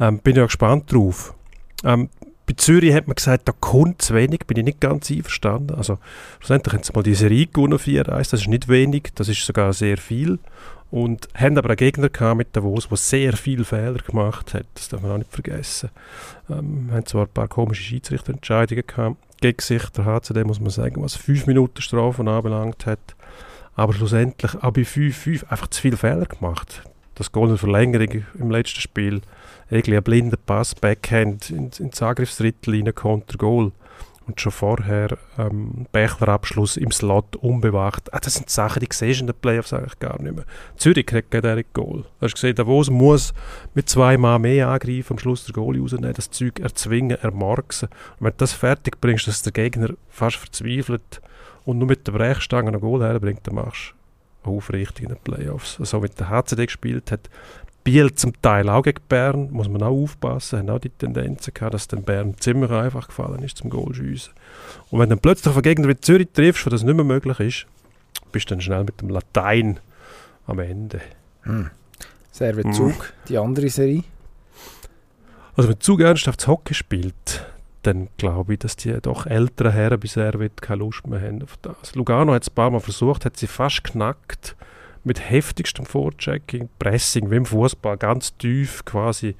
Ähm, 0.00 0.20
bin 0.20 0.36
ich 0.36 0.42
auch 0.42 0.46
gespannt 0.46 0.92
drauf. 0.92 1.34
Ähm, 1.84 2.08
bei 2.48 2.54
Zürich 2.56 2.94
hat 2.94 3.06
man 3.06 3.14
gesagt, 3.14 3.46
da 3.46 3.52
kommt 3.52 4.00
zu 4.00 4.14
wenig, 4.14 4.40
bin 4.46 4.56
ich 4.56 4.64
nicht 4.64 4.80
ganz 4.80 5.10
einverstanden. 5.10 5.74
Also, 5.74 5.98
schlussendlich 6.38 6.74
haben 6.74 6.82
sie 6.82 6.92
mal 6.94 7.02
die 7.02 7.14
Serie 7.14 7.46
gewonnen, 7.46 7.78
4-1, 7.78 8.30
das 8.30 8.40
ist 8.40 8.48
nicht 8.48 8.68
wenig, 8.68 9.10
das 9.14 9.28
ist 9.28 9.44
sogar 9.44 9.74
sehr 9.74 9.98
viel. 9.98 10.38
Und 10.90 11.28
haben 11.34 11.58
aber 11.58 11.68
einen 11.68 11.76
Gegner 11.76 12.08
gehabt 12.08 12.38
mit 12.38 12.56
Davos, 12.56 12.88
der 12.88 12.96
sehr 12.96 13.34
viele 13.34 13.66
Fehler 13.66 13.98
gemacht 13.98 14.54
hat, 14.54 14.64
das 14.72 14.88
darf 14.88 15.02
man 15.02 15.10
auch 15.10 15.18
nicht 15.18 15.30
vergessen. 15.30 15.90
Ähm, 16.48 16.88
haben 16.90 17.04
zwar 17.04 17.26
ein 17.26 17.32
paar 17.34 17.48
komische 17.48 17.82
Schiedsrichterentscheidungen 17.82 18.86
gehabt, 18.86 19.16
gegen 19.42 19.60
sich, 19.60 19.84
der 19.90 20.06
HCD 20.06 20.44
muss 20.44 20.58
man 20.58 20.70
sagen, 20.70 21.02
was 21.02 21.16
5 21.16 21.46
Minuten 21.46 21.82
Strafen 21.82 22.28
anbelangt 22.28 22.86
hat. 22.86 23.14
Aber 23.74 23.92
schlussendlich 23.92 24.54
auch 24.54 24.72
bei 24.72 24.80
5-5 24.80 25.50
einfach 25.50 25.68
zu 25.68 25.82
viele 25.82 25.98
Fehler 25.98 26.24
gemacht. 26.24 26.82
Das 27.14 27.30
Goal 27.30 27.50
in 27.50 27.58
Verlängerung 27.58 28.24
im 28.38 28.50
letzten 28.50 28.80
Spiel, 28.80 29.20
irgendwie 29.70 29.96
ein 29.96 30.02
blinder 30.02 30.36
Pass, 30.36 30.74
Backhand 30.74 31.50
ins, 31.50 31.80
ins 31.80 32.02
Angriffsdrittel 32.02 32.74
rein, 32.74 32.94
Konter-Goal. 32.94 33.72
Und 34.26 34.38
schon 34.42 34.52
vorher 34.52 35.16
ähm, 35.38 35.86
Bächler-Abschluss 35.90 36.76
im 36.76 36.90
Slot 36.90 37.36
unbewacht. 37.36 38.12
Ah, 38.12 38.20
das 38.20 38.34
sind 38.34 38.50
Sachen, 38.50 38.80
die 38.80 38.88
siehst 38.92 39.20
du 39.20 39.22
in 39.22 39.26
den 39.28 39.40
Playoffs 39.40 39.72
eigentlich 39.72 39.98
gar 40.00 40.20
nicht 40.20 40.34
mehr. 40.34 40.44
Zürich 40.76 41.06
kriegt 41.06 41.30
kein 41.30 41.40
direkt 41.40 41.72
Goal. 41.72 42.02
Du 42.02 42.08
hast 42.20 42.34
gesehen, 42.34 42.54
Davos 42.54 42.90
muss 42.90 43.32
mit 43.72 43.88
zwei 43.88 44.18
Mann 44.18 44.42
mehr 44.42 44.68
angreifen, 44.68 45.14
am 45.14 45.18
Schluss 45.18 45.46
der 45.46 45.54
Goal 45.54 45.80
rausnehmen, 45.80 46.12
das 46.12 46.30
Zeug 46.30 46.60
erzwingen, 46.60 47.16
ermarksen. 47.16 47.88
Und 48.18 48.26
wenn 48.26 48.32
du 48.32 48.36
das 48.36 48.52
fertig 48.52 49.00
bringst, 49.00 49.28
dass 49.28 49.40
der 49.40 49.52
Gegner 49.52 49.94
fast 50.10 50.36
verzweifelt 50.36 51.22
und 51.64 51.78
nur 51.78 51.88
mit 51.88 52.06
der 52.06 52.12
Brechstange 52.12 52.70
ein 52.70 52.80
Goal 52.80 53.02
herbringt, 53.02 53.46
dann 53.46 53.54
machst 53.54 53.94
du 54.42 54.50
aufrichtig 54.50 55.04
in 55.04 55.08
den 55.08 55.18
Playoffs. 55.24 55.76
So 55.76 55.80
also, 55.80 56.02
wie 56.02 56.08
der 56.08 56.28
HCD 56.28 56.66
gespielt 56.66 57.10
hat, 57.12 57.30
Biel 57.88 58.12
zum 58.12 58.34
Teil 58.42 58.68
auch 58.68 58.82
gegen 58.82 59.00
Bern, 59.08 59.50
muss 59.50 59.66
man 59.66 59.82
auch 59.82 60.02
aufpassen, 60.02 60.58
haben 60.58 60.68
auch 60.68 60.78
die 60.78 60.90
Tendenzen 60.90 61.54
gehabt, 61.54 61.72
dass 61.72 61.88
dann 61.88 62.02
Bern 62.02 62.34
ziemlich 62.38 62.70
einfach 62.70 63.06
gefallen 63.06 63.42
ist 63.42 63.56
zum 63.56 63.70
Goalschiessen. 63.70 64.34
Und 64.90 64.98
wenn 65.00 65.08
dann 65.08 65.20
plötzlich 65.20 65.46
auf 65.46 65.56
einen 65.56 65.62
Gegner 65.62 65.88
wie 65.88 65.98
Zürich 65.98 66.28
triffst, 66.34 66.66
wo 66.66 66.70
das 66.70 66.82
nicht 66.82 66.94
mehr 66.94 67.06
möglich 67.06 67.40
ist, 67.40 67.66
bist 68.30 68.50
du 68.50 68.54
dann 68.54 68.60
schnell 68.60 68.84
mit 68.84 69.00
dem 69.00 69.08
Latein 69.08 69.80
am 70.46 70.58
Ende. 70.58 71.00
Hm. 71.44 71.70
Servet 72.30 72.74
Zug, 72.74 72.92
hm. 72.92 73.12
die 73.30 73.38
andere 73.38 73.70
Serie. 73.70 74.04
Also 75.56 75.70
wenn 75.70 75.80
Zug 75.80 76.02
ernsthaft 76.02 76.46
Hockey 76.46 76.74
spielt, 76.74 77.46
dann 77.84 78.08
glaube 78.18 78.52
ich, 78.52 78.58
dass 78.58 78.76
die 78.76 78.92
doch 79.00 79.24
älteren 79.24 79.72
Herren 79.72 79.98
bei 79.98 80.08
Servet 80.08 80.60
keine 80.60 80.80
Lust 80.80 81.06
mehr 81.06 81.22
haben 81.22 81.42
auf 81.42 81.56
das. 81.62 81.94
Lugano 81.94 82.34
hat 82.34 82.42
es 82.42 82.50
ein 82.50 82.54
paar 82.54 82.70
Mal 82.70 82.80
versucht, 82.80 83.24
hat 83.24 83.38
sie 83.38 83.46
fast 83.46 83.82
knackt 83.82 84.56
mit 85.08 85.30
heftigstem 85.30 85.86
Vorchecking, 85.86 86.68
Pressing, 86.78 87.30
wie 87.30 87.36
im 87.36 87.46
Fußball, 87.46 87.96
ganz 87.96 88.36
tief 88.36 88.84
quasi 88.84 89.34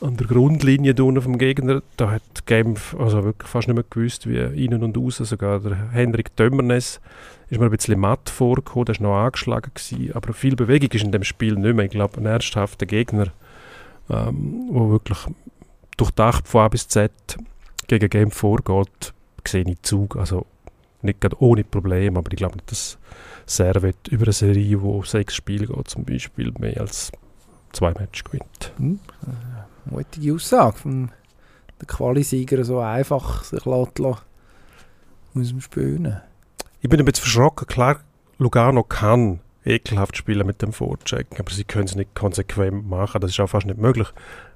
an 0.00 0.16
der 0.16 0.26
Grundlinie 0.26 0.94
vom 0.96 1.38
Gegner. 1.38 1.82
Da 1.96 2.10
hat 2.10 2.46
Genf 2.46 2.96
also 2.98 3.22
wirklich 3.22 3.48
fast 3.48 3.68
nicht 3.68 3.76
mehr 3.76 3.84
gewusst, 3.88 4.28
wie 4.28 4.38
innen 4.64 4.82
und 4.82 4.98
außen. 4.98 5.24
Sogar 5.24 5.60
der 5.60 5.90
Henrik 5.92 6.34
Dömmernes 6.36 7.00
ist 7.48 7.60
mir 7.60 7.66
ein 7.66 7.70
bisschen 7.70 8.00
matt 8.00 8.28
vorgekommen, 8.28 8.86
der 8.86 8.98
war 8.98 9.02
noch 9.02 9.24
angeschlagen. 9.24 9.70
Gewesen. 9.74 10.12
Aber 10.14 10.32
viel 10.32 10.56
Bewegung 10.56 10.90
ist 10.90 11.04
in 11.04 11.12
dem 11.12 11.22
Spiel 11.22 11.54
nicht 11.54 11.76
mehr. 11.76 11.84
Ich 11.84 11.92
glaube, 11.92 12.18
ein 12.18 12.26
ernsthafter 12.26 12.86
Gegner, 12.86 13.28
ähm, 14.10 14.68
wo 14.70 14.90
wirklich 14.90 15.18
durchdacht 15.96 16.48
von 16.48 16.62
A 16.62 16.68
bis 16.68 16.88
Z 16.88 17.12
gegen 17.86 18.10
Genf 18.10 18.34
vorgeht, 18.34 19.12
sehe 19.46 19.64
ich 19.66 19.82
Zug. 19.82 20.16
Also 20.16 20.46
nicht 21.04 21.20
gerade 21.20 21.40
ohne 21.40 21.64
Probleme, 21.64 22.18
aber 22.18 22.30
ich 22.32 22.36
glaube 22.36 22.56
nicht, 22.56 22.70
dass 22.70 22.98
Servet 23.46 24.08
über 24.08 24.24
eine 24.24 24.32
Serie, 24.32 24.80
wo 24.82 25.02
sechs 25.02 25.34
Spiele 25.34 25.66
geht, 25.66 25.88
zum 25.88 26.04
Beispiel 26.04 26.52
mehr 26.58 26.80
als 26.80 27.10
zwei 27.72 27.92
Matches 27.92 28.24
gewinnt. 28.24 28.72
Hm. 28.76 29.00
Äh, 29.26 29.90
mutige 29.90 30.34
Aussage 30.34 30.78
von 30.78 31.10
der 31.80 31.86
Qualisieger 31.86 32.64
so 32.64 32.78
einfach 32.78 33.44
sich 33.44 33.64
lassen, 33.64 34.04
aus 34.04 35.48
dem 35.48 35.60
Spielen. 35.60 36.20
Ich 36.80 36.88
bin 36.88 37.00
ein 37.00 37.04
bisschen 37.04 37.22
verschrocken. 37.22 37.66
Klar, 37.66 38.00
Lugano 38.38 38.82
kann 38.82 39.40
ekelhaft 39.64 40.16
spielen 40.16 40.46
mit 40.46 40.62
dem 40.62 40.72
Vorchecken, 40.72 41.38
aber 41.38 41.50
sie 41.50 41.64
können 41.64 41.84
es 41.84 41.94
nicht 41.94 42.14
konsequent 42.14 42.88
machen. 42.88 43.20
Das 43.20 43.30
ist 43.30 43.40
auch 43.40 43.48
fast 43.48 43.66
nicht 43.66 43.78
möglich. 43.78 44.08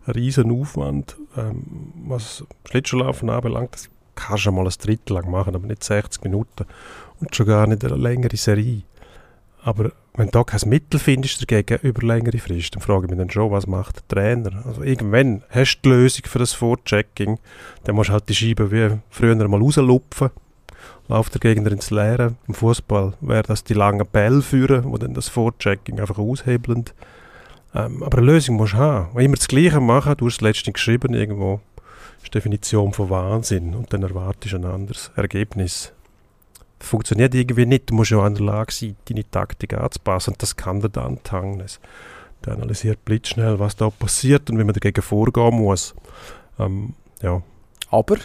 Ein 0.04 0.12
riesen 0.12 0.50
Aufwand, 0.50 1.16
ähm, 1.36 1.92
was 2.06 2.44
Schlittschuhlaufen 2.68 3.30
anbelangt, 3.30 3.74
das 3.74 3.90
kannst 4.16 4.46
du 4.46 4.52
mal 4.52 4.66
ein 4.66 4.72
Drittel 4.82 5.14
lang 5.14 5.30
machen, 5.30 5.54
aber 5.54 5.66
nicht 5.66 5.84
60 5.84 6.24
Minuten 6.24 6.64
und 7.20 7.34
schon 7.34 7.46
gar 7.46 7.66
nicht 7.66 7.84
eine 7.84 7.96
längere 7.96 8.36
Serie. 8.36 8.82
Aber 9.62 9.90
wenn 10.14 10.30
du 10.30 10.44
kein 10.44 10.68
Mittel 10.68 11.00
findest 11.00 11.42
dagegen 11.42 11.78
über 11.82 12.06
längere 12.06 12.38
Frist, 12.38 12.74
dann 12.74 12.82
frage 12.82 13.04
ich 13.04 13.10
mich 13.10 13.18
dann 13.18 13.30
schon, 13.30 13.50
was 13.50 13.66
macht 13.66 13.96
der 13.96 14.08
Trainer? 14.08 14.64
Also 14.64 14.82
irgendwann 14.82 15.42
hast 15.50 15.78
du 15.78 15.80
die 15.82 15.88
Lösung 15.88 16.24
für 16.26 16.38
das 16.38 16.52
Vorchecking, 16.52 17.38
dann 17.84 17.94
musst 17.96 18.08
du 18.08 18.12
halt 18.14 18.28
die 18.28 18.34
Scheibe 18.34 18.70
wie 18.70 18.98
früher 19.10 19.34
mal 19.48 19.60
rauslupfen, 19.60 20.30
läuft 21.08 21.34
der 21.34 21.40
Gegner 21.40 21.72
ins 21.72 21.90
Leere. 21.90 22.34
Im 22.48 22.54
Fußball 22.54 23.14
wäre 23.20 23.42
das 23.42 23.64
die 23.64 23.74
langen 23.74 24.06
Bälle 24.06 24.40
führen, 24.40 24.84
wo 24.84 24.96
dann 24.98 25.14
das 25.14 25.28
Vorchecking 25.28 26.00
einfach 26.00 26.18
aushebeln. 26.18 26.84
Ähm, 27.74 28.02
aber 28.02 28.18
eine 28.18 28.26
Lösung 28.26 28.56
musst 28.56 28.74
du 28.74 28.78
haben. 28.78 29.08
Wenn 29.14 29.26
immer 29.26 29.36
das 29.36 29.48
Gleiche 29.48 29.80
machen, 29.80 30.16
du 30.16 30.26
hast 30.26 30.36
es 30.36 30.40
letztens 30.40 30.74
geschrieben 30.74 31.12
irgendwo, 31.12 31.60
ist 32.26 32.34
die 32.34 32.38
Definition 32.38 32.92
von 32.92 33.10
Wahnsinn 33.10 33.74
und 33.74 33.92
dann 33.92 34.02
erwartest 34.02 34.52
du 34.52 34.58
ein 34.58 34.64
anderes 34.64 35.10
Ergebnis. 35.16 35.92
Das 36.78 36.88
funktioniert 36.88 37.34
irgendwie 37.34 37.66
nicht. 37.66 37.90
Du 37.90 37.94
musst 37.94 38.10
ja 38.10 38.18
auch 38.18 38.26
in 38.26 38.34
der 38.34 38.44
Lage 38.44 38.72
sein, 38.72 38.96
deine 39.08 39.28
Taktik 39.30 39.74
anzupassen. 39.74 40.32
Und 40.32 40.42
das 40.42 40.56
kann 40.56 40.80
der 40.80 40.90
Dan 40.90 41.22
Tangnes. 41.22 41.80
Der 42.44 42.54
analysiert 42.54 43.04
blitzschnell, 43.04 43.58
was 43.58 43.76
da 43.76 43.90
passiert 43.90 44.50
und 44.50 44.58
wie 44.58 44.64
man 44.64 44.74
dagegen 44.74 45.00
vorgehen 45.02 45.54
muss. 45.54 45.94
Ähm, 46.58 46.94
ja. 47.22 47.42
Aber 47.90 48.16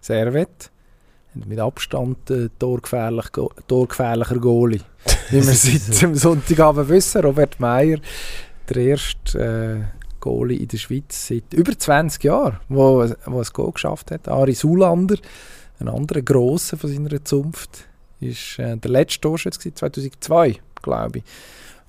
Servet 0.00 0.70
mit 1.34 1.60
Abstand 1.60 2.30
äh, 2.30 2.48
torgefährlich, 2.58 3.26
torgefährlicher 3.68 4.38
Goalie. 4.38 4.80
Wie 5.30 5.46
wir 5.46 5.54
seit 5.54 6.02
dem 6.02 6.16
Sonntagabend 6.16 6.88
wissen, 6.88 7.20
Robert 7.20 7.60
Meyer, 7.60 7.98
der 8.68 8.76
erste 8.76 9.38
äh, 9.38 9.99
Goalie 10.20 10.56
in 10.56 10.68
der 10.68 10.78
Schweiz 10.78 11.28
seit 11.28 11.52
über 11.52 11.76
20 11.76 12.22
Jahren, 12.24 12.60
wo, 12.68 13.06
wo 13.26 13.38
ein 13.38 13.46
Goal 13.52 13.72
geschafft 13.72 14.10
hat. 14.10 14.28
Ari 14.28 14.54
Sulander, 14.54 15.16
ein 15.78 15.88
anderer 15.88 16.22
Grosser 16.22 16.76
von 16.76 16.90
seiner 16.92 17.24
Zunft, 17.24 17.86
ist 18.20 18.58
äh, 18.58 18.76
der 18.76 18.90
letzte 18.90 19.22
Torschütze 19.22 19.74
2002, 19.74 20.56
glaube 20.82 21.18
ich. 21.18 21.24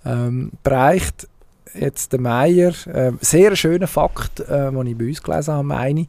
Ähm, 0.06 0.52
bereicht 0.64 1.28
jetzt 1.74 2.12
der 2.14 2.22
Meier, 2.22 2.74
äh, 2.88 3.12
sehr 3.22 3.56
schöner 3.56 3.88
Fakt, 3.88 4.40
äh, 4.40 4.72
den 4.72 4.88
ich 4.88 4.98
bei 4.98 5.08
uns 5.08 5.22
gelesen 5.22 5.54
habe, 5.54 5.64
meine 5.64 6.08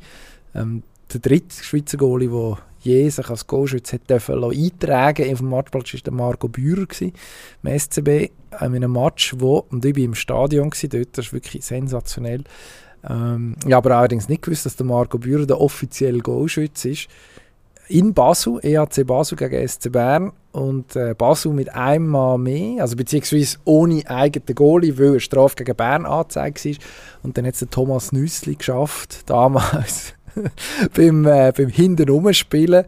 ähm, 0.55 0.83
der 1.13 1.21
dritte 1.21 1.63
Schweizer 1.63 1.99
Goalie, 1.99 2.29
der 2.29 2.59
je 2.83 3.09
sich 3.09 3.29
als 3.29 3.47
Goalschütze 3.47 3.95
hat 3.95 4.11
dürfen 4.11 4.43
eintragen 4.45 5.33
auf 5.33 5.39
dem 5.39 5.51
Matchplatz 5.51 5.95
war 5.95 6.01
der 6.01 6.13
Marco 6.13 6.49
Bührer 6.49 6.87
im 7.01 7.79
SCB, 7.79 8.09
in 8.09 8.31
einem 8.59 8.93
Match, 8.93 9.35
wo, 9.39 9.65
und 9.71 9.85
ich 9.85 9.97
war 9.97 10.03
im 10.03 10.15
Stadion 10.15 10.71
dort, 10.71 11.19
das 11.19 11.27
ist 11.27 11.33
wirklich 11.33 11.65
sensationell. 11.65 12.45
Ähm, 13.09 13.57
ich 13.67 13.73
habe 13.73 13.95
allerdings 13.95 14.29
nicht 14.29 14.43
gewusst, 14.43 14.67
dass 14.67 14.77
der 14.77 14.87
Marco 14.87 15.19
Bührer 15.19 15.47
der 15.47 15.61
offizielle 15.61 16.19
Goalschütze 16.19 16.91
ist. 16.91 17.09
In 17.89 18.15
Basel, 18.15 18.61
EAC 18.63 19.07
Basel 19.07 19.37
gegen 19.37 19.67
SC 19.67 19.91
Bern 19.91 20.33
und 20.53 20.95
äh, 20.97 21.15
Basel 21.15 21.53
mit 21.53 21.75
einem 21.75 22.07
Mal 22.07 22.39
mehr, 22.39 22.83
also 22.83 22.97
beziehungsweise 22.97 23.59
ohne 23.65 24.09
eigenen 24.09 24.55
Goalie, 24.55 24.99
weil 24.99 25.11
eine 25.11 25.21
Strafe 25.21 25.57
gegen 25.57 25.77
Bern 25.77 26.07
angezeigt 26.07 26.65
war. 26.65 26.73
Und 27.23 27.37
dann 27.37 27.47
hat 27.47 27.55
es 27.55 27.67
Thomas 27.71 28.13
Nüssli 28.13 28.55
geschafft, 28.55 29.29
damals 29.29 30.15
beim, 30.97 31.27
äh, 31.27 31.53
beim 31.57 31.69
hinten 31.69 32.09
rumspielen 32.09 32.85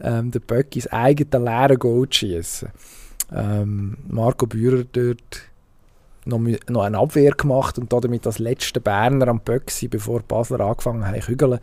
ähm, 0.00 0.30
der 0.30 0.40
Böck 0.40 0.74
ins 0.74 0.88
eigene 0.88 1.44
leere 1.44 1.78
Goal 1.78 2.08
zu 2.08 2.20
schießen. 2.20 2.68
Ähm, 3.34 3.96
Marco 4.08 4.46
Bührer 4.46 4.84
dort 4.84 5.42
noch, 6.24 6.40
noch 6.68 6.82
eine 6.82 6.98
Abwehr 6.98 7.32
gemacht 7.32 7.78
und 7.78 7.92
damit 7.92 8.26
das 8.26 8.38
letzte 8.38 8.80
Berner 8.80 9.28
am 9.28 9.40
Böck 9.40 9.70
sein, 9.70 9.90
bevor 9.90 10.20
die 10.20 10.26
Basler 10.26 10.60
angefangen 10.60 11.06
haben 11.06 11.20
zu 11.20 11.26
kügeln. 11.26 11.60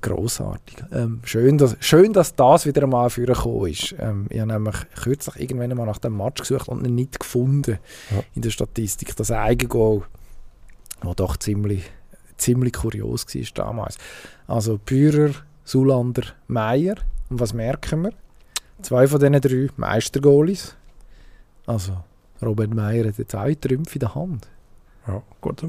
Grossartig. 0.00 0.84
Ähm, 0.92 1.20
schön, 1.24 1.58
dass, 1.58 1.76
schön, 1.78 2.12
dass 2.12 2.34
das 2.34 2.66
wieder 2.66 2.82
einmal 2.82 3.08
für 3.08 3.24
gekommen 3.24 3.68
ist. 3.68 3.94
Ähm, 4.00 4.26
ich 4.30 4.40
habe 4.40 4.52
nämlich 4.52 4.74
kürzlich 5.00 5.40
irgendwann 5.40 5.76
mal 5.76 5.86
nach 5.86 5.98
dem 5.98 6.16
Match 6.16 6.40
gesucht 6.40 6.68
und 6.68 6.84
ihn 6.84 6.96
nicht 6.96 7.20
gefunden 7.20 7.78
ja. 8.10 8.22
in 8.34 8.42
der 8.42 8.50
Statistik. 8.50 9.14
Das 9.14 9.30
Eigengoal, 9.30 10.02
das 11.02 11.16
doch 11.16 11.36
ziemlich 11.36 11.84
ziemlich 12.42 12.72
kurios 12.74 13.26
war 13.26 13.64
damals. 13.66 13.98
Also 14.46 14.78
Bührer, 14.78 15.30
Sulander, 15.64 16.22
Meier. 16.48 16.96
Und 17.30 17.40
was 17.40 17.52
merken 17.52 18.02
wir? 18.02 18.12
Zwei 18.82 19.06
von 19.06 19.20
diesen 19.20 19.40
drei 19.40 19.68
Meistergoalies. 19.76 20.76
Also 21.66 21.96
Robert 22.42 22.74
Meier 22.74 23.08
hat 23.08 23.18
jetzt 23.18 23.34
auch 23.34 23.54
Trümpfe 23.60 23.94
in 23.94 24.00
der 24.00 24.14
Hand. 24.14 24.48
Ja, 25.06 25.22
gut, 25.40 25.62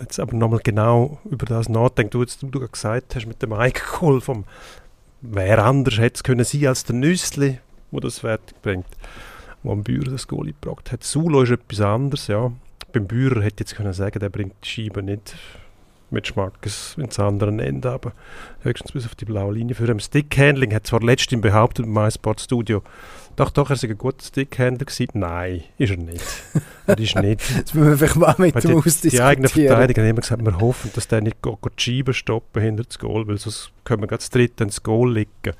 jetzt 0.00 0.20
aber 0.20 0.36
nochmal 0.36 0.60
genau 0.62 1.18
über 1.24 1.46
das 1.46 1.68
nachdenken. 1.68 2.10
Du, 2.10 2.20
jetzt, 2.20 2.42
du 2.42 2.50
gesagt 2.50 3.14
hast 3.14 3.26
mit 3.26 3.42
dem 3.42 3.52
Eigengoal 3.52 4.20
vom 4.20 4.44
wer 5.24 5.64
anders 5.64 5.98
hätte 5.98 6.16
es 6.16 6.22
können 6.22 6.44
sein 6.44 6.66
als 6.66 6.84
der 6.84 6.96
Nüssli, 6.96 7.58
der 7.90 8.00
das 8.00 8.20
fertig 8.20 8.60
bringt, 8.60 8.86
wo 9.62 9.72
am 9.72 9.82
Bührer 9.82 10.10
das 10.10 10.28
Goal 10.28 10.46
gebracht 10.46 10.92
hat. 10.92 11.02
Sulo 11.02 11.42
ist 11.42 11.50
etwas 11.50 11.80
anderes, 11.80 12.26
ja. 12.26 12.52
Beim 12.92 13.06
Bührer 13.06 13.42
hätte 13.42 13.64
jetzt 13.64 13.74
können 13.74 13.92
sagen, 13.92 14.20
der 14.20 14.28
bringt 14.28 14.54
die 14.62 14.68
Scheibe 14.68 15.02
nicht 15.02 15.34
mit 16.10 16.26
Schmackes 16.26 16.94
ins 16.98 17.18
andere 17.18 17.50
Ende, 17.50 17.90
aber 17.90 18.12
höchstens 18.62 18.92
bis 18.92 19.06
auf 19.06 19.14
die 19.14 19.24
blaue 19.24 19.54
Linie. 19.54 19.74
Für 19.74 19.90
ein 19.90 20.00
Stickhandling 20.00 20.74
hat 20.74 20.86
zwar 20.86 21.00
letztens 21.00 21.42
behauptet 21.42 21.86
im 21.86 21.92
MySport 21.92 22.40
Studio, 22.40 22.82
doch, 23.36 23.50
doch, 23.50 23.70
er 23.70 23.76
sei 23.76 23.88
ein 23.88 23.98
guter 23.98 24.24
Stickhandler 24.24 24.84
gewesen. 24.84 25.08
Nein, 25.14 25.64
ist 25.76 25.90
er 25.90 25.96
nicht. 25.96 26.24
er 26.86 26.98
ist 26.98 27.16
nicht. 27.16 27.40
das 27.64 27.74
müssen 27.74 27.90
wir 27.90 27.98
vielleicht 27.98 28.16
mal 28.16 28.34
mit 28.38 28.62
dem 28.62 28.76
ausdiskutieren. 28.76 29.10
Die 29.10 29.22
eigenen 29.22 29.48
Verteidiger 29.48 30.02
haben 30.02 30.10
immer 30.10 30.20
gesagt, 30.20 30.44
wir 30.44 30.60
hoffen, 30.60 30.90
dass 30.94 31.08
der 31.08 31.20
nicht 31.20 31.38
die 31.44 31.82
Scheibe 31.82 32.14
stoppen 32.14 32.62
hinter 32.62 32.84
das 32.84 32.98
Goal, 32.98 33.26
weil 33.26 33.38
sonst 33.38 33.72
können 33.82 34.02
wir 34.02 34.06
das 34.06 34.30
dritte 34.30 34.64
ins 34.64 34.82
Goal 34.82 35.12
liegen, 35.12 35.56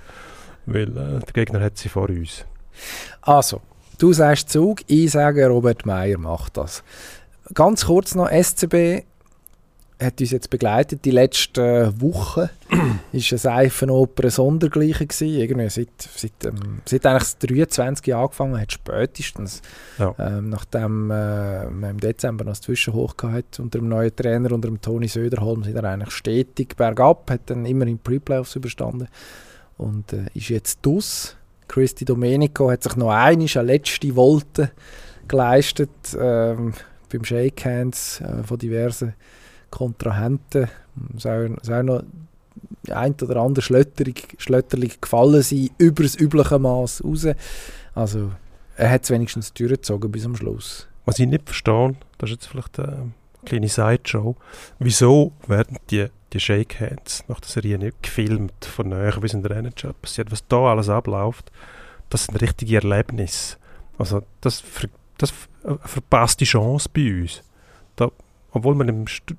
weil 0.66 0.88
äh, 0.88 1.20
der 1.20 1.32
Gegner 1.32 1.60
hat 1.60 1.76
sie 1.76 1.88
vor 1.88 2.08
uns. 2.08 2.44
Also, 3.22 3.60
du 3.98 4.12
sagst 4.12 4.50
Zug, 4.50 4.82
ich 4.86 5.10
sage 5.10 5.46
Robert 5.48 5.84
Meyer 5.84 6.18
macht 6.18 6.56
das. 6.56 6.84
Ganz 7.54 7.86
kurz 7.86 8.14
noch, 8.14 8.30
SCB 8.30 9.04
hat 10.00 10.20
uns 10.20 10.30
jetzt 10.30 10.50
begleitet 10.50 11.04
die 11.04 11.10
letzten 11.10 12.00
Wochen. 12.00 12.48
ist 13.12 13.32
eine 13.32 13.38
Seifenoper 13.38 14.30
Sondergleiche 14.30 15.06
gewesen. 15.06 15.28
Irgendwie 15.28 15.70
seit, 15.70 15.88
seit, 15.98 16.44
ähm, 16.44 16.80
seit 16.84 17.06
eigentlich 17.06 17.22
das 17.22 17.38
23 17.38 18.14
angefangen 18.14 18.60
hat, 18.60 18.72
spätestens. 18.72 19.62
Ja. 19.98 20.14
Ähm, 20.18 20.48
nachdem 20.50 21.10
äh, 21.10 21.66
man 21.70 21.90
im 21.90 22.00
Dezember 22.00 22.44
noch 22.44 22.52
das 22.52 22.62
Zwischenhoch 22.62 23.14
hatte 23.22 23.62
unter 23.62 23.78
dem 23.78 23.88
neuen 23.88 24.14
Trainer, 24.14 24.52
unter 24.52 24.68
dem 24.68 24.80
Toni 24.80 25.08
Söderholm, 25.08 25.62
sind 25.62 25.76
er 25.76 25.84
eigentlich 25.84 26.12
stetig 26.12 26.76
bergab, 26.76 27.30
hat 27.30 27.42
dann 27.46 27.64
immer 27.64 27.86
in 27.86 27.98
Pre-Playoffs 27.98 28.56
überstanden 28.56 29.08
und 29.76 30.12
äh, 30.12 30.26
ist 30.34 30.48
jetzt 30.48 30.80
dus. 30.82 31.36
Christy 31.68 32.04
Domenico 32.04 32.70
hat 32.70 32.82
sich 32.82 32.96
noch 32.96 33.10
einmal 33.10 33.48
eine 33.54 33.62
letzte 33.62 34.14
Wolte 34.16 34.70
geleistet 35.28 35.90
ähm, 36.18 36.74
beim 37.10 37.24
Shakehands 37.24 38.20
äh, 38.20 38.42
von 38.42 38.58
diversen 38.58 39.14
Kontrahenten. 39.74 40.68
Es 41.16 41.24
soll 41.24 41.56
noch 41.82 42.02
ein 42.90 43.14
oder 43.20 43.36
andere 43.36 43.62
Schlötterling 43.62 44.92
gefallen 45.00 45.42
sein, 45.42 45.70
über 45.78 46.04
das 46.04 46.14
übliche 46.14 46.58
Maß 46.58 47.02
raus. 47.04 47.26
Also 47.94 48.30
er 48.76 48.90
hat 48.90 49.02
es 49.02 49.10
wenigstens 49.10 49.52
durchgezogen 49.52 50.12
bis 50.12 50.22
zum 50.22 50.36
Schluss. 50.36 50.86
Was 51.04 51.18
ich 51.18 51.26
nicht 51.26 51.46
verstehe, 51.46 51.96
das 52.18 52.30
ist 52.30 52.36
jetzt 52.36 52.46
vielleicht 52.46 52.78
eine 52.78 53.12
kleine 53.44 53.68
Sideshow, 53.68 54.36
wieso 54.78 55.32
werden 55.46 55.78
die, 55.90 56.06
die 56.32 56.40
Shakehands 56.40 57.24
nach 57.28 57.40
der 57.40 57.50
Serie 57.50 57.78
nicht 57.78 58.02
gefilmt, 58.02 58.64
von 58.64 58.88
näher 58.88 59.18
bis 59.20 59.34
in 59.34 59.42
der 59.42 59.56
NHL 59.56 59.92
passiert, 60.00 60.30
was 60.30 60.46
da 60.46 60.70
alles 60.70 60.88
abläuft, 60.88 61.50
das 62.10 62.26
sind 62.26 62.40
richtige 62.40 62.76
Erlebnisse. 62.76 63.56
Also 63.98 64.22
das, 64.40 64.62
das 65.18 65.32
verpasst 65.82 66.40
die 66.40 66.46
Chance 66.46 66.88
bei 66.92 67.22
uns. 67.22 67.42
Da, 67.96 68.10
obwohl 68.52 68.74
man 68.74 68.88
im, 68.88 69.06
St 69.06 69.34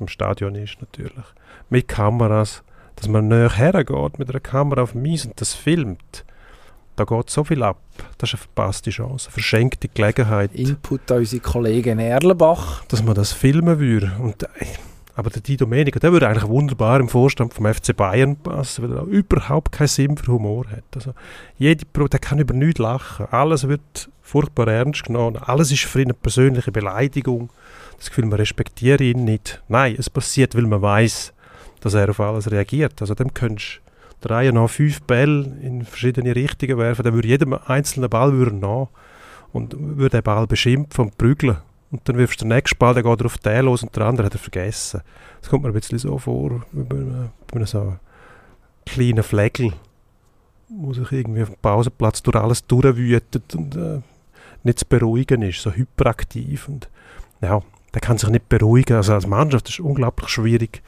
im 0.00 0.08
Stadion 0.08 0.54
ist 0.54 0.78
natürlich, 0.80 1.24
mit 1.68 1.88
Kameras, 1.88 2.62
dass 2.96 3.08
man 3.08 3.28
näher 3.28 3.56
hergeht 3.56 4.18
mit 4.18 4.30
einer 4.30 4.40
Kamera 4.40 4.82
auf 4.82 4.94
Eis 4.94 5.26
und 5.26 5.40
das 5.40 5.54
filmt. 5.54 6.24
Da 6.96 7.04
geht 7.04 7.30
so 7.30 7.44
viel 7.44 7.62
ab. 7.62 7.78
Das 8.18 8.30
ist 8.30 8.34
eine 8.34 8.42
verpasste 8.42 8.90
Chance, 8.90 9.28
eine 9.28 9.32
verschenkte 9.32 9.88
Gelegenheit. 9.88 10.54
Input 10.54 11.10
an 11.10 11.18
unsere 11.18 11.40
Kollegen 11.40 11.98
Erlenbach. 11.98 12.84
Dass 12.88 13.02
man 13.02 13.14
das 13.14 13.32
filmen 13.32 13.78
würde. 13.78 14.12
Und, 14.18 14.42
äh, 14.42 14.48
aber 15.14 15.30
der 15.30 15.40
Di 15.40 15.56
Domenico, 15.56 15.98
der 15.98 16.12
würde 16.12 16.28
eigentlich 16.28 16.48
wunderbar 16.48 17.00
im 17.00 17.08
Vorstand 17.08 17.54
vom 17.54 17.72
FC 17.72 17.96
Bayern 17.96 18.36
passen, 18.36 18.84
weil 18.84 18.98
er 18.98 19.04
überhaupt 19.04 19.72
keinen 19.72 19.88
Sinn 19.88 20.16
für 20.16 20.32
Humor 20.32 20.66
hat. 20.70 20.84
Also 20.94 21.14
jede 21.56 21.86
Pro, 21.86 22.06
der 22.06 22.20
kann 22.20 22.38
über 22.38 22.54
nichts 22.54 22.78
lachen. 22.78 23.26
Alles 23.30 23.66
wird 23.66 24.10
furchtbar 24.20 24.68
ernst 24.68 25.04
genommen. 25.04 25.38
Alles 25.38 25.72
ist 25.72 25.84
für 25.84 26.00
ihn 26.00 26.06
eine 26.06 26.14
persönliche 26.14 26.70
Beleidigung 26.70 27.50
das 28.00 28.08
Gefühl, 28.08 28.26
man 28.26 28.38
respektiert 28.38 29.00
ihn 29.02 29.24
nicht. 29.24 29.62
Nein, 29.68 29.94
es 29.98 30.08
passiert, 30.08 30.54
weil 30.56 30.66
man 30.66 30.80
weiß, 30.80 31.32
dass 31.80 31.94
er 31.94 32.08
auf 32.08 32.20
alles 32.20 32.50
reagiert. 32.50 33.00
Also 33.00 33.14
dem 33.14 33.32
könntest 33.34 33.80
du 34.20 34.28
drei 34.28 34.50
nach 34.50 34.68
fünf 34.70 35.02
Bälle 35.02 35.44
in 35.62 35.84
verschiedene 35.84 36.34
Richtungen 36.34 36.78
werfen, 36.78 37.04
dann 37.04 37.14
würde 37.14 37.28
jedem 37.28 37.54
einzelnen 37.54 38.08
Ball 38.08 38.32
nach 38.32 38.88
und 39.52 39.76
würde 39.78 40.18
den 40.18 40.22
Ball 40.22 40.46
beschimpfen 40.46 41.06
und 41.06 41.18
prügeln. 41.18 41.58
Und 41.90 42.08
dann 42.08 42.16
wirfst 42.16 42.40
du 42.40 42.44
den 42.44 42.56
nächsten 42.56 42.78
Ball, 42.78 42.94
der 42.94 43.02
geht 43.02 43.24
auf 43.24 43.38
den 43.38 43.64
los 43.64 43.82
und 43.82 43.94
der 43.94 44.06
andere 44.06 44.26
hat 44.26 44.34
er 44.34 44.38
vergessen. 44.38 45.02
Das 45.40 45.50
kommt 45.50 45.64
mir 45.64 45.70
ein 45.70 45.74
bisschen 45.74 45.98
so 45.98 46.18
vor, 46.18 46.62
wie 46.72 46.84
bei 46.84 47.64
so 47.64 47.96
kleinen 48.86 49.22
Flegel, 49.22 49.72
wo 50.68 50.92
sich 50.94 51.10
irgendwie 51.12 51.42
auf 51.42 51.50
dem 51.50 51.58
Pausenplatz 51.60 52.22
durch 52.22 52.36
alles 52.36 52.66
durchwütet 52.66 53.54
und 53.54 53.76
äh, 53.76 54.00
nicht 54.62 54.78
zu 54.78 54.86
beruhigen 54.86 55.42
ist, 55.42 55.62
so 55.62 55.72
hyperaktiv. 55.72 56.68
Und 56.68 56.88
ja, 57.42 57.60
der 57.94 58.00
kann 58.00 58.18
sich 58.18 58.28
nicht 58.30 58.48
beruhigen. 58.48 58.96
Also 58.96 59.14
als 59.14 59.26
Mannschaft 59.26 59.68
ist 59.68 59.74
es 59.74 59.80
unglaublich 59.80 60.28
schwierig, 60.28 60.82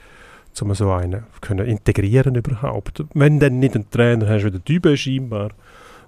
um 0.61 0.75
so 0.75 0.91
einen 0.93 1.25
können 1.41 1.67
integrieren 1.67 2.35
überhaupt. 2.35 3.05
Wenn 3.15 3.41
dann 3.41 3.59
nicht 3.59 3.75
einen 3.75 3.91
Trainer 3.91 4.29
hast 4.29 4.45
wie 4.45 4.51
der 4.51 4.61
Dübe 4.61 4.97
scheinbar, 4.97 5.51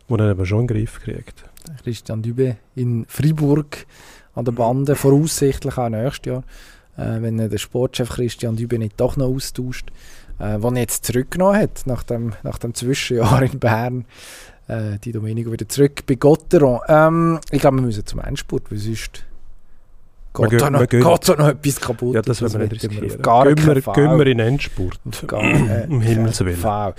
der 0.08 0.16
dann 0.16 0.30
aber 0.30 0.46
schon 0.46 0.60
in 0.62 0.66
den 0.66 0.76
Griff 0.76 1.00
kriegt. 1.00 1.44
Christian 1.82 2.22
Dübe 2.22 2.56
in 2.74 3.06
Fribourg 3.08 3.86
an 4.34 4.44
der 4.44 4.52
Bande, 4.52 4.96
voraussichtlich 4.96 5.78
auch 5.78 5.88
nächstes 5.88 6.26
Jahr, 6.26 6.42
äh, 6.96 7.22
wenn 7.22 7.38
der 7.38 7.58
Sportchef 7.58 8.10
Christian 8.10 8.56
Dübe 8.56 8.78
nicht 8.78 9.00
doch 9.00 9.16
noch 9.16 9.28
austauscht. 9.28 9.90
äh, 10.38 10.58
den 10.60 10.76
er 10.76 10.80
jetzt 10.80 11.04
zurückgenommen 11.04 11.60
hat, 11.60 11.86
nach 11.86 12.02
dem, 12.02 12.32
nach 12.42 12.58
dem 12.58 12.74
Zwischenjahr 12.74 13.42
in 13.42 13.58
Bern. 13.58 14.04
Äh, 14.66 14.98
die 14.98 15.12
Domenico 15.12 15.52
wieder 15.52 15.68
zurück 15.68 16.06
bei 16.06 16.14
Gotteron. 16.14 16.80
Ähm, 16.88 17.40
ich 17.50 17.60
glaube, 17.60 17.76
wir 17.78 17.82
müssen 17.82 18.06
zum 18.06 18.20
Endspurt, 18.20 18.70
weil 18.70 18.78
sonst 18.78 19.24
Geht 20.36 20.50
gehen- 20.50 20.58
da 20.58 20.70
noch, 20.70 20.86
geht 20.88 21.02
da 21.28 21.36
noch 21.36 21.48
etwas 21.48 21.80
kaputt. 21.80 22.14
Ja, 22.14 22.22
das 22.22 22.42
Und 22.42 22.52
wollen 22.52 22.62
wir 22.62 22.68
nicht 22.68 22.84
riskieren. 22.84 23.10
Auf 23.10 23.22
gar 23.22 23.54
gehen, 23.54 23.66
wir, 23.66 23.74
gehen 23.80 24.18
wir 24.18 24.26
in 24.26 24.38
den 24.38 24.46
Endspurt. 24.48 24.98
Gar 25.28 25.40
Um 25.88 26.00
Himmels 26.00 26.44
Willen. 26.44 26.56
Fall. 26.56 26.94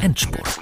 Endspurt. 0.00 0.58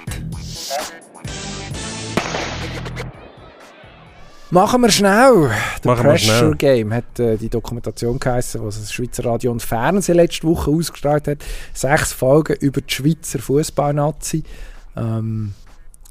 Machen 4.49 4.81
wir 4.81 4.89
schnell. 4.91 5.49
The 5.83 5.89
Machen 5.89 6.03
wir 6.05 6.11
Pressure 6.11 6.37
schnell. 6.37 6.55
Game 6.55 6.93
hat 6.93 7.19
äh, 7.19 7.35
die 7.35 7.49
Dokumentation 7.49 8.17
geheißen, 8.17 8.63
was 8.63 8.79
das 8.79 8.93
Schweizer 8.93 9.25
Radio 9.25 9.51
und 9.51 9.61
Fernsehen 9.61 10.15
letzte 10.15 10.47
Woche 10.47 10.71
ausgestrahlt 10.71 11.27
hat. 11.27 11.39
Sechs 11.73 12.13
Folgen 12.13 12.55
über 12.61 12.79
die 12.79 12.93
Schweizer 12.93 13.39
Fußballnazi. 13.39 14.43
Ähm, 14.95 15.53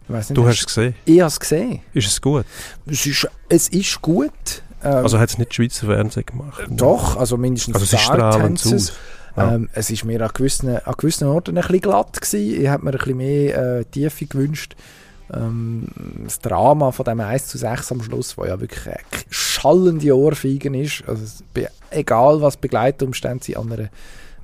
nicht, 0.09 0.37
Du 0.37 0.47
hast 0.47 0.61
es 0.61 0.67
gesehen. 0.67 0.95
ich 1.07 1.19
habe 1.21 1.29
es 1.29 1.41
gesehen. 1.41 1.81
Ist 1.95 2.07
es 2.09 2.21
gut? 2.21 2.45
Es 2.87 3.07
ist, 3.07 3.27
es 3.49 3.69
ist 3.71 4.03
gut. 4.03 4.33
Ähm, 4.83 4.93
Also 5.05 5.18
hat 5.18 5.29
es 5.31 5.39
nicht 5.39 5.55
Schweizer 5.55 5.87
Fernsehen 5.87 6.27
gemacht? 6.27 6.64
doch, 6.70 7.16
also 7.16 7.37
mindestens 7.37 7.74
Also 7.74 7.87
sie 7.87 7.99
strahlen 7.99 8.57
zu. 8.57 8.70
Tenses. 8.70 8.93
Ja. 9.37 9.55
Ähm, 9.55 9.68
es 9.74 9.91
ist 9.91 10.05
mir 10.05 10.22
an 10.22 10.31
gewissen, 10.33 10.77
an 10.77 10.95
gewissen 10.97 11.29
Orten 11.29 11.57
ein 11.59 11.62
bisschen 11.62 11.81
glatt 11.83 12.20
gewesen. 12.20 12.62
Ich 12.62 12.68
hätte 12.70 12.85
mir 12.85 12.93
ein 12.93 12.99
bisschen 12.99 13.16
mehr 13.18 13.79
äh, 13.81 13.85
Tiefe 13.85 14.27
gewünscht. 14.27 14.74
Ähm, 15.33 15.89
das 16.24 16.39
Drama 16.39 16.91
von 16.93 17.05
dem 17.05 17.20
1 17.20 17.49
zu 17.49 17.59
6 17.59 17.93
am 17.93 18.03
Schluss, 18.03 18.39
wo 18.39 18.45
ja 18.45 18.59
wirklich 18.61 18.87
eine 18.87 18.97
schallende 19.29 20.16
Ohrfeigen 20.16 20.72
ist. 20.74 21.03
Also 21.07 21.43
egal 21.91 22.41
was 22.41 22.57
Begleitumstände 22.57 23.45
sind 23.45 23.57
an 23.59 23.72
einer 23.72 23.89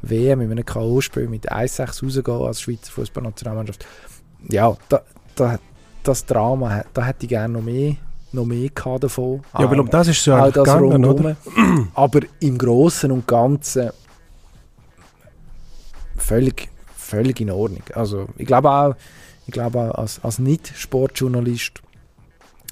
WM, 0.02 0.40
in 0.40 0.50
einem 0.50 0.66
K.O.-Spiel 0.66 1.28
mit 1.28 1.50
1-6 1.52 2.04
rausgehen 2.04 2.42
als 2.46 2.60
Schweizer 2.60 2.90
Fußballnationalmannschaft. 2.92 3.86
Ja, 4.48 4.76
da, 4.88 5.02
da, 5.36 5.58
das 6.02 6.26
Drama, 6.26 6.84
da 6.92 7.04
hätte 7.04 7.24
ich 7.24 7.28
gerne 7.28 7.54
noch 7.54 7.62
mehr, 7.62 7.94
noch 8.32 8.44
mehr 8.44 8.70
davon. 8.98 9.42
Ja, 9.58 9.70
weil 9.70 9.80
um 9.80 9.88
das 9.88 10.08
ist 10.08 10.26
ja 10.26 10.34
All 10.34 10.42
eigentlich 10.42 10.54
das 10.54 10.64
gegangen, 10.64 11.04
oder? 11.04 11.36
Aber 11.94 12.20
im 12.40 12.58
Großen 12.58 13.10
und 13.10 13.26
Ganzen 13.26 13.90
völlig, 16.16 16.68
völlig 16.96 17.40
in 17.40 17.50
Ordnung. 17.50 17.82
Also 17.94 18.28
ich 18.36 18.46
glaube 18.46 18.70
auch, 18.70 18.94
ich 19.46 19.52
glaube 19.52 19.80
auch 19.80 19.98
als, 19.98 20.22
als 20.22 20.38
Nicht-Sportjournalist 20.38 21.82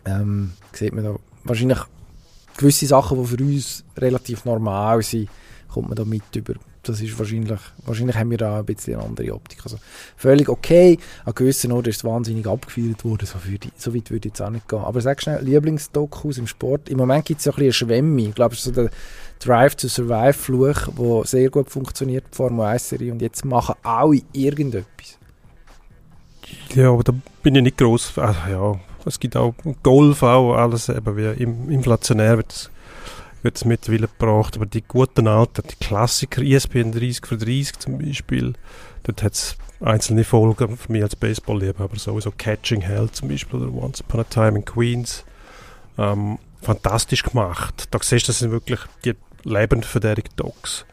ähm, 0.06 0.52
sieht 0.72 0.94
man 0.94 1.04
da 1.04 1.16
wahrscheinlich 1.44 1.78
gewisse 2.56 2.86
Sachen, 2.86 3.20
die 3.20 3.26
für 3.26 3.42
uns 3.42 3.84
relativ 3.96 4.44
normal 4.44 5.02
sind, 5.02 5.28
kommt 5.68 5.88
man 5.88 5.96
da 5.96 6.04
mit 6.04 6.34
über. 6.34 6.54
Das 6.91 7.01
ist 7.01 7.18
wahrscheinlich, 7.18 7.61
wahrscheinlich 7.84 8.16
haben 8.16 8.30
wir 8.30 8.38
da 8.38 8.59
ein 8.59 8.64
bisschen 8.64 8.95
eine 8.95 9.05
andere 9.05 9.34
Optik. 9.34 9.61
Also 9.64 9.78
völlig 10.16 10.49
okay. 10.49 10.99
An 11.24 11.34
gewissen 11.34 11.72
Orten 11.72 11.91
ist 11.91 11.99
es 11.99 12.05
wahnsinnig 12.05 12.47
abgefeiert 12.47 13.05
worden. 13.05 13.26
So, 13.26 13.38
ich, 13.49 13.61
so 13.76 13.95
weit 13.95 14.11
würde 14.11 14.28
ich 14.28 14.32
jetzt 14.32 14.43
auch 14.43 14.51
nicht 14.51 14.68
gehen. 14.68 14.80
Aber 14.80 15.01
sag 15.01 15.22
schnell, 15.22 15.43
Lieblingsdokus 15.43 16.38
im 16.38 16.47
Sport. 16.47 16.88
Im 16.88 16.99
Moment 16.99 17.24
gibt 17.24 17.38
es 17.38 17.45
so 17.45 17.51
ein 17.51 17.57
bisschen 17.57 17.72
Schwemme. 17.72 18.22
Ich 18.22 18.34
glaube, 18.34 18.55
es 18.55 18.66
ist 18.66 18.74
so 18.74 18.82
der 18.82 18.91
Drive 19.38 19.74
to 19.76 19.88
Survive 19.88 20.32
Fluch, 20.32 20.88
der 20.99 21.26
sehr 21.26 21.51
gut 21.51 21.70
funktioniert, 21.70 22.24
die 22.30 22.36
Formel 22.36 22.66
1 22.66 22.88
Serie. 22.88 23.12
Und 23.12 23.22
jetzt 23.22 23.45
machen 23.45 23.74
alle 23.82 24.20
irgendetwas. 24.32 25.18
Ja, 26.74 26.91
aber 26.93 27.05
da 27.05 27.14
bin 27.43 27.55
ich 27.55 27.62
nicht 27.62 27.78
groß. 27.78 28.18
Ah, 28.18 28.34
ja, 28.51 28.80
es 29.05 29.20
gibt 29.20 29.36
auch 29.36 29.55
Golf, 29.82 30.22
auch 30.22 30.55
alles 30.55 30.88
eben 30.88 31.16
wie 31.16 31.43
inflationär 31.72 32.36
wird 32.36 32.53
es 32.53 32.70
wird 33.43 33.57
es 33.57 33.64
mittlerweile 33.64 34.09
gebracht. 34.09 34.57
Aber 34.57 34.66
die 34.66 34.82
guten 34.82 35.28
alten, 35.28 35.62
die 35.68 35.84
Klassiker, 35.84 36.43
ESPN 36.43 36.93
30 36.93 37.26
für 37.26 37.36
30 37.36 37.78
zum 37.78 37.99
Beispiel, 37.99 38.55
dort 39.05 39.22
hat 39.22 39.34
es 39.34 39.57
einzelne 39.80 40.24
Folgen 40.24 40.76
für 40.76 40.93
mich 40.93 41.03
als 41.03 41.16
Baseball-Liebhaber, 41.16 41.99
sowieso 41.99 42.30
Catching 42.30 42.82
Hell 42.82 43.11
zum 43.11 43.28
Beispiel 43.28 43.61
oder 43.61 43.72
Once 43.72 44.01
Upon 44.03 44.20
a 44.20 44.24
Time 44.24 44.59
in 44.59 44.64
Queens. 44.64 45.24
Ähm, 45.99 46.38
fantastisch 46.62 47.22
gemacht. 47.22 47.88
Da 47.91 47.99
siehst 48.01 48.28
du, 48.28 48.32
das 48.32 48.41
sind 48.41 48.51
wirklich 48.51 48.80
die 49.05 49.14
lebendverderrigen 49.45 50.32
Docs. 50.36 50.84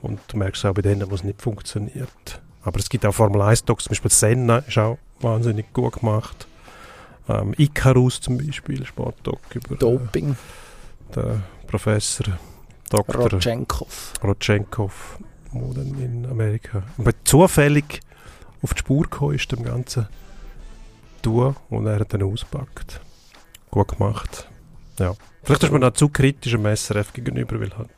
Und 0.00 0.20
du 0.28 0.36
merkst 0.36 0.64
auch 0.66 0.74
bei 0.74 0.82
denen, 0.82 1.10
wo 1.10 1.14
es 1.14 1.22
nicht 1.22 1.40
funktioniert. 1.40 2.40
Aber 2.62 2.78
es 2.78 2.88
gibt 2.88 3.04
auch 3.06 3.12
Formel 3.12 3.42
1 3.42 3.64
Docs, 3.64 3.84
zum 3.84 3.90
Beispiel 3.90 4.10
Senna 4.10 4.58
ist 4.58 4.78
auch 4.78 4.98
wahnsinnig 5.20 5.72
gut 5.72 6.00
gemacht. 6.00 6.46
Ähm, 7.28 7.54
Icarus 7.56 8.20
zum 8.20 8.38
Beispiel, 8.38 8.84
Sportdoc 8.84 9.40
über 9.54 9.74
äh, 9.74 9.78
Doping, 9.78 10.36
den 11.14 11.42
Professor 11.72 12.26
Dr. 12.90 13.30
Rodchenkov. 13.30 14.12
Rodchenkov, 14.22 15.18
der 15.54 15.74
dann 15.74 15.98
in 15.98 16.26
Amerika 16.30 16.82
aber 16.98 17.12
zufällig 17.24 18.00
auf 18.60 18.74
die 18.74 18.80
Spur 18.80 19.04
gekommen 19.04 19.34
ist, 19.36 19.50
dem 19.50 19.64
ganzen 19.64 20.06
Tour 21.22 21.56
und 21.70 21.86
er 21.86 22.00
hat 22.00 22.12
dann 22.12 22.24
auspackt. 22.24 23.00
Gut 23.70 23.88
gemacht. 23.88 24.48
Ja. 24.98 25.14
Vielleicht 25.42 25.62
ist 25.62 25.72
man 25.72 25.82
auch 25.82 25.94
zu 25.94 26.10
kritisch 26.10 26.52
dem 26.52 26.66
SRF 26.76 27.14
gegenüber, 27.14 27.58
weil 27.58 27.70
halt 27.78 27.88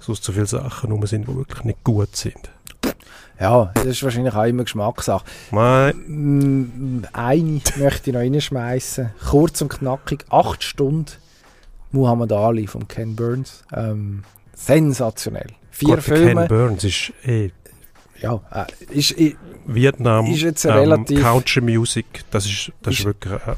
sonst 0.00 0.24
so 0.24 0.32
viele 0.32 0.46
Sachen 0.46 0.90
rum 0.90 1.06
sind, 1.06 1.28
die 1.28 1.36
wirklich 1.36 1.64
nicht 1.64 1.84
gut 1.84 2.16
sind. 2.16 2.50
Ja, 3.38 3.72
das 3.74 3.84
ist 3.86 4.02
wahrscheinlich 4.02 4.34
auch 4.34 4.44
immer 4.44 4.64
Geschmackssache. 4.64 5.24
Nein, 5.50 5.96
Mm, 6.06 7.04
Eine 7.12 7.60
möchte 7.76 8.08
ich 8.10 8.14
noch 8.14 8.20
reinschmeißen. 8.20 9.10
Kurz 9.28 9.60
und 9.60 9.68
knackig, 9.68 10.24
acht 10.30 10.62
Stunden. 10.64 11.12
Muhammad 11.92 12.32
Ali 12.32 12.66
von 12.66 12.86
Ken 12.88 13.14
Burns. 13.16 13.62
Ähm, 13.74 14.24
sensationell. 14.54 15.46
Vier 15.70 15.94
der 15.96 16.02
Filme. 16.02 16.46
Ken 16.46 16.48
Burns 16.48 16.84
ist 16.84 17.12
eh 17.24 17.50
Ja, 18.20 18.40
äh, 18.52 18.64
ist, 18.94 19.10
ist, 19.12 19.36
Vietnam, 19.66 20.26
Ist 20.26 20.42
jetzt 20.42 20.64
ähm, 20.64 20.72
relativ- 20.72 21.20
Country 21.22 21.60
Music, 21.60 22.06
das 22.30 22.46
ist, 22.46 22.72
das 22.82 22.94
ist, 22.94 23.00
Ist- 23.00 23.06
wirklich 23.06 23.32
ein, 23.46 23.56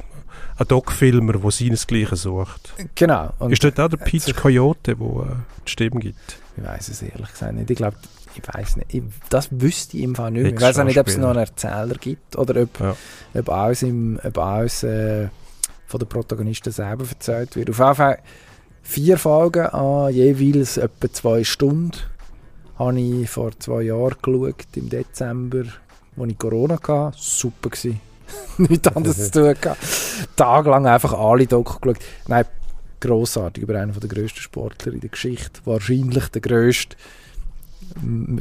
ein 0.59 0.69
Doc-Filmer, 0.69 1.33
der 1.35 1.51
seinesgleichen 1.51 2.17
sucht. 2.17 2.73
genau. 2.95 3.31
Und 3.39 3.53
ist 3.53 3.65
dort 3.65 3.81
auch 3.81 3.89
der 3.89 3.97
Peach 3.99 4.35
Coyote, 4.37 4.95
der 4.97 5.07
äh, 5.07 5.27
die 5.67 5.71
Stimme 5.71 6.01
gibt? 6.01 6.39
ich 6.57 6.63
weiß 6.65 6.89
es 6.89 7.03
ehrlich 7.03 7.31
gesagt 7.33 7.55
nicht. 7.55 7.69
Ich 7.71 7.77
glaube, 7.77 7.97
ich 8.37 8.43
weiß 8.55 8.77
nicht. 8.77 8.95
Ich, 8.95 9.03
das 9.29 9.49
wüsste 9.51 9.97
ich 9.97 10.05
im 10.05 10.15
Fall 10.15 10.31
nicht 10.31 10.43
mehr. 10.43 10.53
Ich 10.55 10.61
weiß 10.61 10.79
auch 10.79 10.85
nicht, 10.85 10.99
ob 10.99 11.09
es 11.09 11.17
noch 11.17 11.31
einen 11.31 11.39
Erzähler 11.41 11.95
gibt 12.01 12.37
oder 12.37 12.63
ob, 12.63 12.81
Ja. 12.81 12.97
ob 13.35 13.49
alles, 13.49 13.83
im, 13.83 14.21
ob 14.23 14.39
alles 14.39 14.83
äh, 14.85 15.29
von 15.95 16.01
den 16.01 16.09
Protagonisten 16.09 16.73
selber 16.73 17.05
erzählt 17.09 17.55
wird. 17.55 17.71
Auf 17.71 17.79
jeden 17.79 17.95
Fall 17.95 18.19
vier 18.83 19.17
Folgen 19.17 19.67
an 19.67 20.13
jeweils 20.13 20.77
etwa 20.77 21.13
zwei 21.13 21.45
Stunden. 21.45 21.93
Habe 22.81 22.99
ich 22.99 23.31
vor 23.31 23.53
zwei 23.61 23.83
Jahren 23.83 24.17
geschaut, 24.21 24.67
im 24.75 24.89
Dezember, 24.89 25.63
als 26.17 26.31
ich 26.31 26.39
Corona 26.39 26.81
hatte. 26.83 27.17
Super 27.17 27.71
gewesen. 27.71 28.01
Nichts 28.59 28.89
anderes 28.89 29.31
zu 29.31 29.41
tun 29.41 29.55
gehabt. 29.61 29.79
Tagelang 30.35 30.89
einfach 30.89 31.13
alle 31.13 31.47
Doku 31.47 31.79
geschaut. 31.79 32.03
Nein, 32.27 32.47
grossartig, 33.01 33.63
über 33.63 33.79
einen 33.79 33.93
der 33.93 34.09
grössten 34.09 34.41
Sportler 34.41 34.95
in 34.95 35.01
der 35.01 35.11
Geschichte. 35.11 35.61
Wahrscheinlich 35.65 36.27
der 36.31 36.43
grösste. 36.43 36.97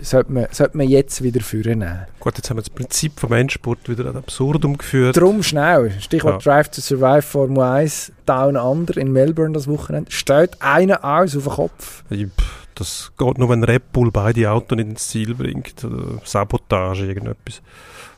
Sollte 0.01 0.31
man, 0.31 0.47
sollte 0.51 0.77
man 0.77 0.87
jetzt 0.87 1.21
wieder 1.23 1.41
vornehmen. 1.41 2.05
Gut, 2.19 2.37
jetzt 2.37 2.49
haben 2.49 2.57
wir 2.57 2.61
das 2.61 2.69
Prinzip 2.69 3.19
vom 3.19 3.31
Endsport 3.33 3.87
wieder 3.87 4.05
ad 4.05 4.17
absurdum 4.17 4.77
geführt. 4.77 5.17
Drum 5.17 5.43
schnell. 5.43 5.91
Stichwort 5.99 6.45
Drive 6.45 6.69
to 6.69 6.81
Survive 6.81 7.21
Formel 7.21 7.61
1 7.63 8.11
Down 8.25 8.57
Under 8.57 8.97
in 8.97 9.11
Melbourne 9.11 9.53
das 9.53 9.67
Wochenende. 9.67 10.11
Steht 10.11 10.61
einer 10.61 11.03
aus 11.03 11.35
auf 11.35 11.43
den 11.43 11.53
Kopf. 11.53 12.03
Ja, 12.09 12.27
Das 12.75 13.11
geht 13.17 13.37
nur, 13.37 13.49
wenn 13.49 13.63
Red 13.63 13.91
Bull 13.91 14.11
beide 14.11 14.49
Autos 14.51 14.75
nicht 14.77 14.89
ins 14.89 15.07
Ziel 15.07 15.35
bringt. 15.35 15.83
Oder 15.83 16.19
Sabotage, 16.23 17.05
irgendetwas 17.05 17.61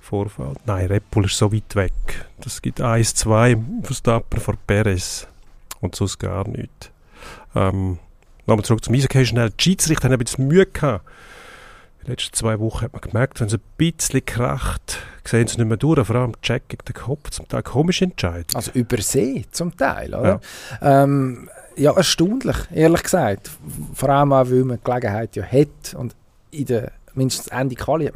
vorfällt. 0.01 0.59
Nein, 0.65 0.87
Red 0.87 1.09
Bull 1.11 1.25
ist 1.25 1.37
so 1.37 1.51
weit 1.51 1.75
weg. 1.75 1.93
Das 2.41 2.61
gibt 2.61 2.81
1-2 2.81 3.83
Verstappen 3.83 4.39
vor 4.39 4.55
Perez. 4.65 5.27
Und 5.81 5.95
sonst 5.95 6.17
gar 6.19 6.47
nichts. 6.47 6.89
Ähm, 7.55 7.99
Nochmal 8.47 8.63
zurück 8.65 8.83
zum 8.83 8.93
Eishockey 8.93 9.25
schnell. 9.25 9.49
Die 9.49 9.63
Schiedsrichter 9.63 10.05
haben 10.05 10.13
ein 10.13 10.19
bisschen 10.19 10.47
Mühe 10.47 10.65
gehabt. 10.65 11.05
Die 12.03 12.11
letzten 12.11 12.33
zwei 12.33 12.59
Wochen 12.59 12.81
hat 12.81 12.93
man 12.93 13.01
gemerkt, 13.01 13.39
wenn 13.39 13.47
es 13.47 13.55
ein 13.55 13.61
bisschen 13.77 14.23
kracht, 14.23 14.99
sehen 15.23 15.47
sie 15.47 15.57
nicht 15.57 15.67
mehr 15.67 15.77
durch. 15.77 16.05
Vor 16.05 16.15
allem 16.15 16.33
Jack 16.43 16.69
gegen 16.69 16.85
den 16.85 16.93
Kopf. 16.93 17.31
Zum 17.31 17.47
Teil 17.47 17.63
komisch 17.63 18.03
entscheiden. 18.03 18.47
Also 18.53 18.71
übersee 18.73 19.45
zum 19.49 19.75
Teil, 19.75 20.13
oder? 20.13 20.39
Ja. 20.81 21.03
Ähm, 21.03 21.49
ja, 21.75 21.91
erstaunlich, 21.95 22.57
ehrlich 22.71 23.03
gesagt. 23.03 23.49
Vor 23.93 24.09
allem 24.09 24.33
auch, 24.33 24.49
weil 24.49 24.63
man 24.63 24.77
die 24.77 24.83
Gelegenheit 24.83 25.35
ja 25.35 25.43
hat 25.43 25.95
und 25.97 26.15
in 26.51 26.65
der 26.65 26.91
mindestens 27.15 27.47
Ende 27.47 27.75
Quali 27.75 28.11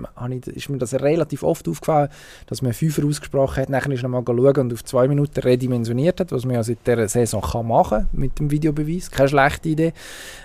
ist 0.47 0.70
mir 0.70 0.78
das 0.78 0.93
relativ 0.93 1.43
oft 1.43 1.68
aufgefallen, 1.68 2.10
dass 2.47 2.62
man 2.62 2.74
Fünfer 2.74 3.06
ausgesprochen 3.06 3.62
hat, 3.62 3.70
nachher 3.70 3.91
ist 3.91 4.04
noch 4.04 4.10
mal 4.10 4.24
schauen 4.26 4.58
und 4.58 4.74
auf 4.74 4.84
zwei 4.84 5.08
Minuten 5.08 5.39
redimensioniert 5.39 6.20
hat, 6.20 6.32
was 6.32 6.45
man 6.45 6.56
ja 6.56 6.64
seit 6.64 6.86
dieser 6.86 7.08
Saison 7.08 7.41
kann 7.41 7.68
machen 7.68 8.08
mit 8.12 8.39
dem 8.39 8.52
Videobeweis. 8.52 9.12
Keine 9.12 9.30
schlechte 9.30 9.70
Idee. 9.70 9.93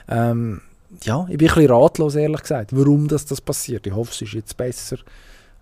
Ähm, 0.09 0.61
ja, 1.03 1.27
ich 1.29 1.39
bin 1.39 1.49
ein 1.49 1.55
bisschen 1.55 1.71
ratlos, 1.71 2.15
ehrlich 2.15 2.43
gesagt, 2.43 2.71
warum 2.77 3.09
das, 3.09 3.25
das 3.27 3.41
passiert. 3.41 3.87
Ich 3.87 3.95
hoffe, 3.95 4.13
es 4.13 4.23
ist 4.23 4.33
jetzt 4.33 4.57
besser. 4.57 4.97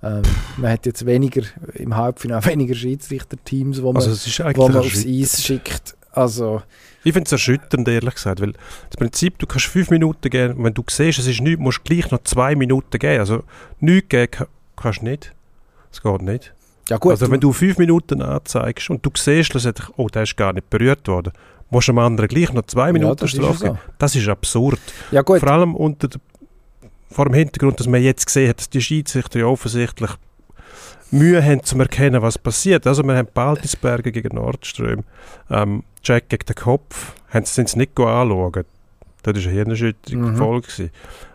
Ähm, 0.02 0.22
man 0.56 0.72
hat 0.72 0.84
jetzt 0.84 1.06
weniger, 1.06 1.42
im 1.74 1.96
Halbfinale 1.96 2.44
weniger 2.46 2.74
Schiedsrichter-Teams, 2.74 3.82
wo 3.82 3.92
man, 3.92 4.02
Also 4.02 4.14
wo 4.54 4.68
man 4.68 4.78
aufs. 4.78 5.06
Eis 5.06 5.42
schickt. 5.42 5.96
Also, 6.12 6.62
Ich 7.04 7.12
finde 7.12 7.26
es 7.26 7.32
erschütternd, 7.32 7.88
ehrlich 7.88 8.14
gesagt, 8.14 8.40
weil 8.40 8.52
das 8.52 8.96
Prinzip, 8.98 9.38
du 9.38 9.46
kannst 9.46 9.66
fünf 9.66 9.90
Minuten 9.90 10.28
geben 10.30 10.62
wenn 10.62 10.74
du 10.74 10.84
siehst, 10.88 11.18
es 11.18 11.26
ist 11.26 11.40
nichts, 11.40 11.60
musst 11.60 11.78
du 11.78 11.82
gleich 11.84 12.10
noch 12.10 12.22
zwei 12.24 12.54
Minuten 12.54 12.98
geben. 12.98 13.18
Also 13.20 13.42
nichts 13.80 14.08
geben 14.10 14.30
ka- 14.30 14.46
kannst 14.76 15.00
du 15.00 15.06
nicht. 15.06 15.32
Das 15.90 16.02
geht 16.02 16.22
nicht. 16.22 16.54
ja 16.88 16.98
gut, 16.98 17.12
also 17.12 17.30
wenn 17.30 17.40
du 17.40 17.52
fünf 17.52 17.78
Minuten 17.78 18.22
anzeigst 18.22 18.90
und 18.90 19.04
du 19.04 19.10
siehst 19.16 19.50
schlussendlich, 19.50 19.88
oh, 19.96 20.06
der 20.08 20.22
ist 20.24 20.36
gar 20.36 20.52
nicht 20.52 20.68
berührt 20.70 21.06
worden, 21.08 21.32
musst 21.70 21.88
du 21.88 21.92
dem 21.92 21.98
anderen 21.98 22.28
gleich 22.28 22.52
noch 22.52 22.66
zwei 22.66 22.88
ja, 22.88 22.92
Minuten 22.92 23.16
das 23.20 23.32
ja 23.32 23.42
Strafe 23.42 23.58
so. 23.58 23.64
geben. 23.66 23.78
Das 23.98 24.14
ist 24.14 24.28
absurd. 24.28 24.80
Ja 25.10 25.22
Vor 25.24 25.42
allem 25.48 25.74
unter 25.74 26.08
vor 27.10 27.26
dem 27.26 27.34
Hintergrund, 27.34 27.78
dass 27.78 27.86
man 27.86 28.02
jetzt 28.02 28.24
gesehen 28.26 28.48
hat, 28.48 28.58
dass 28.58 28.70
die 28.70 28.80
Schiedsrichter 28.80 29.40
ja 29.40 29.46
offensichtlich 29.46 30.10
Mühe 31.10 31.44
haben, 31.44 31.62
zu 31.62 31.78
erkennen, 31.78 32.22
was 32.22 32.38
passiert. 32.38 32.86
Also 32.86 33.02
wir 33.02 33.14
haben 33.16 33.28
Baltisberger 33.34 34.10
gegen 34.10 34.34
Nordström, 34.36 35.04
ähm, 35.50 35.84
Jack 36.04 36.28
gegen 36.28 36.46
den 36.46 36.54
Kopf, 36.56 37.14
haben 37.30 37.44
sie 37.44 37.62
es 37.62 37.76
nicht 37.76 37.98
anschauen. 37.98 38.64
Das 39.22 39.34
war 39.34 39.42
eine 39.42 39.52
Hirnerschütterung 39.52 40.32
Mhm. 40.32 40.36
voll. 40.36 40.62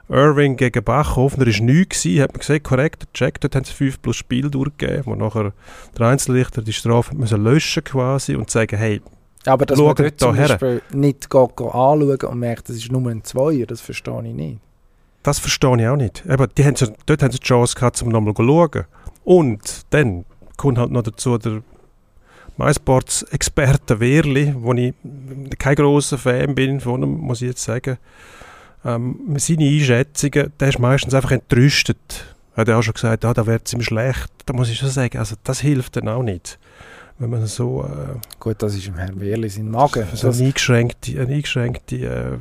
Irving 0.09 0.55
gegen 0.55 0.83
Bachhofen, 0.83 1.39
da 1.39 1.45
war 1.45 1.61
nichts, 1.61 2.03
gewesen, 2.03 2.21
hat 2.21 2.31
man 2.31 2.39
gesehen, 2.39 2.63
korrekt, 2.63 3.01
der 3.03 3.07
Jack, 3.13 3.41
dort 3.41 3.55
haben 3.55 3.65
sie 3.65 3.73
5 3.73 4.01
plus 4.01 4.15
Spiel 4.15 4.49
durchgegeben, 4.49 5.05
wo 5.05 5.15
nachher 5.15 5.51
der 5.97 6.07
Einzelrichter 6.07 6.61
die 6.61 6.71
Strafe 6.71 7.13
müssen 7.15 7.43
löschen 7.43 7.83
quasi 7.83 8.35
und 8.35 8.49
sagen, 8.49 8.77
hey, 8.77 9.01
aber 9.45 9.65
dass 9.65 9.77
man 9.79 9.95
dort 9.95 10.19
zum. 10.19 10.35
Beispiel 10.35 10.81
nicht 10.93 11.29
geht, 11.29 11.57
geht 11.57 11.67
anschauen 11.67 12.17
und 12.21 12.39
merkt, 12.39 12.69
das 12.69 12.77
ist 12.77 12.91
nur 12.91 13.09
ein 13.09 13.23
Zweier, 13.23 13.65
das 13.65 13.81
verstehe 13.81 14.21
ich 14.25 14.33
nicht. 14.33 14.59
Das 15.23 15.39
verstehe 15.39 15.77
ich 15.81 15.87
auch 15.87 15.97
nicht. 15.97 16.23
Eben, 16.25 16.47
die 16.57 16.65
haben, 16.65 16.75
dort 17.05 17.23
haben 17.23 17.31
sie 17.31 17.39
die 17.39 17.45
Chance 17.45 17.75
gehabt, 17.75 18.01
um 18.01 18.09
nochmal 18.09 18.33
zu 18.33 18.43
schauen. 18.45 18.85
Und 19.25 19.81
dann 19.89 20.25
kommt 20.55 20.77
halt 20.77 20.91
noch 20.91 21.03
dazu 21.03 21.37
der 21.37 21.61
MySports-Experte 22.57 23.99
Wehrli, 23.99 24.53
wo 24.57 24.73
ich 24.73 24.93
kein 25.57 25.75
grosser 25.75 26.17
Fan 26.17 26.55
bin 26.55 26.79
von 26.79 27.03
ihm, 27.03 27.17
muss 27.17 27.41
ich 27.41 27.49
jetzt 27.49 27.63
sagen. 27.63 27.97
Ähm, 28.85 29.35
seine 29.37 29.65
Einschätzungen, 29.65 30.53
der 30.59 30.69
ist 30.69 30.79
meistens 30.79 31.13
einfach 31.13 31.31
entrüstet. 31.31 32.25
Er 32.55 32.61
hat 32.61 32.67
ja 32.67 32.79
auch 32.79 32.83
schon 32.83 32.93
gesagt, 32.93 33.25
ah, 33.25 33.33
da 33.33 33.45
wird 33.45 33.67
es 33.67 33.73
ihm 33.73 33.81
schlecht. 33.81 34.31
Da 34.45 34.53
muss 34.53 34.69
ich 34.69 34.77
schon 34.77 34.89
sagen, 34.89 35.17
also 35.17 35.35
das 35.43 35.59
hilft 35.59 35.95
dann 35.95 36.07
auch 36.07 36.23
nicht. 36.23 36.57
Wenn 37.19 37.31
man 37.31 37.45
so, 37.47 37.83
äh, 37.83 38.19
Gut, 38.39 38.61
das 38.61 38.75
ist 38.75 38.87
im 38.87 38.95
Herrn 38.95 39.19
Wehrli 39.19 39.49
sein 39.49 39.69
Magen. 39.69 40.07
so 40.13 40.29
eine 40.29 40.37
eingeschränkte, 40.37 41.19
eine 41.19 41.33
eingeschränkte 41.33 41.95
äh, 41.95 42.37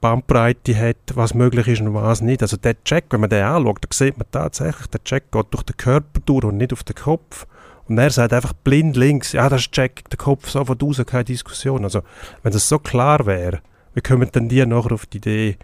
Bandbreite 0.00 0.76
hat, 0.76 0.96
was 1.14 1.34
möglich 1.34 1.68
ist 1.68 1.80
und 1.80 1.94
was 1.94 2.20
nicht. 2.20 2.42
Also 2.42 2.56
der 2.56 2.82
Check, 2.84 3.06
wenn 3.10 3.20
man 3.20 3.30
den 3.30 3.44
anschaut, 3.44 3.78
dann 3.82 3.90
sieht 3.92 4.18
man 4.18 4.26
tatsächlich, 4.30 4.86
der 4.88 5.02
Check 5.04 5.30
geht 5.30 5.46
durch 5.50 5.62
den 5.62 5.76
Körper 5.76 6.20
durch 6.24 6.44
und 6.44 6.56
nicht 6.56 6.72
auf 6.72 6.82
den 6.82 6.96
Kopf. 6.96 7.46
Und 7.88 7.98
er 7.98 8.10
sagt 8.10 8.32
einfach 8.32 8.52
blind 8.52 8.96
links, 8.96 9.32
ja, 9.32 9.48
das 9.48 9.62
ist 9.62 9.72
Check, 9.72 10.08
der 10.10 10.18
Kopf 10.18 10.48
sofort 10.48 10.82
raus, 10.82 11.00
keine 11.06 11.24
Diskussion. 11.24 11.84
Also 11.84 12.02
wenn 12.42 12.52
das 12.52 12.68
so 12.68 12.78
klar 12.78 13.26
wäre, 13.26 13.60
wie 13.94 14.00
kommen 14.00 14.30
denn 14.32 14.48
die 14.48 14.64
nachher 14.66 14.92
auf 14.92 15.06
die 15.06 15.18
Idee, 15.18 15.56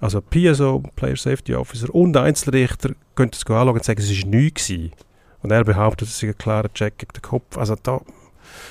also 0.00 0.20
PSO, 0.20 0.82
Player 0.94 1.16
Safety 1.16 1.54
Officer 1.54 1.94
und 1.94 2.16
Einzelrichter 2.16 2.90
können 3.14 3.30
das 3.30 3.46
anschauen 3.46 3.68
und 3.68 3.84
sagen, 3.84 4.00
es 4.00 4.10
war 4.10 4.28
nichts. 4.28 4.70
Und 5.42 5.50
er 5.50 5.64
behauptet, 5.64 6.08
es 6.08 6.18
sei 6.18 6.28
ein 6.28 6.38
klarer 6.38 6.72
Check 6.72 6.98
gegen 6.98 7.12
den 7.12 7.22
Kopf. 7.22 7.56
Also 7.56 7.76
da 7.82 8.00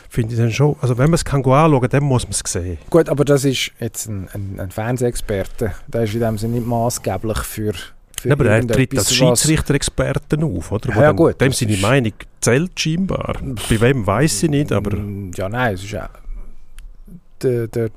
finde 0.10 0.34
ich 0.34 0.40
dann 0.40 0.52
schon, 0.52 0.76
also 0.82 0.98
wenn 0.98 1.10
man 1.10 1.16
es 1.16 1.26
kann 1.26 1.44
anschauen 1.44 1.90
dann 1.90 2.04
muss 2.04 2.24
man 2.24 2.32
es 2.32 2.40
sehen. 2.52 2.78
gut, 2.90 3.10
aber 3.10 3.26
das 3.26 3.46
ist 3.46 3.72
jetzt 3.80 4.08
ein, 4.08 4.30
ein, 4.34 4.60
ein 4.60 4.72
Fernsehexperte. 4.72 5.74
Der 5.88 6.04
ist 6.04 6.14
in 6.14 6.22
dem 6.22 6.38
Sinne 6.38 6.56
nicht 6.56 6.68
maßgeblich 6.68 7.40
für, 7.40 7.74
für 8.20 8.30
Ja, 8.30 8.34
aber 8.36 8.46
er 8.46 8.66
tritt 8.68 8.98
als 8.98 9.14
Schiedsrichter-Experten 9.14 10.44
auf, 10.44 10.72
oder? 10.72 10.90
Wo 10.96 11.00
Ja, 11.00 11.08
dann, 11.08 11.16
gut, 11.16 11.40
dem 11.42 11.52
seine 11.52 11.78
Meinung 11.78 12.14
zählt 12.42 12.80
scheinbar. 12.80 13.36
Bei 13.70 13.82
wem 13.82 14.06
weiß 14.08 14.44
ich 14.44 14.50
nicht, 14.50 14.72
aber 14.72 14.98
Mm, 14.98 15.32
Ja, 15.36 15.50
nein, 15.50 15.74
es 15.76 15.84
ist 15.84 15.92
ja 15.92 16.10
der, 17.42 17.68
der, 17.68 17.90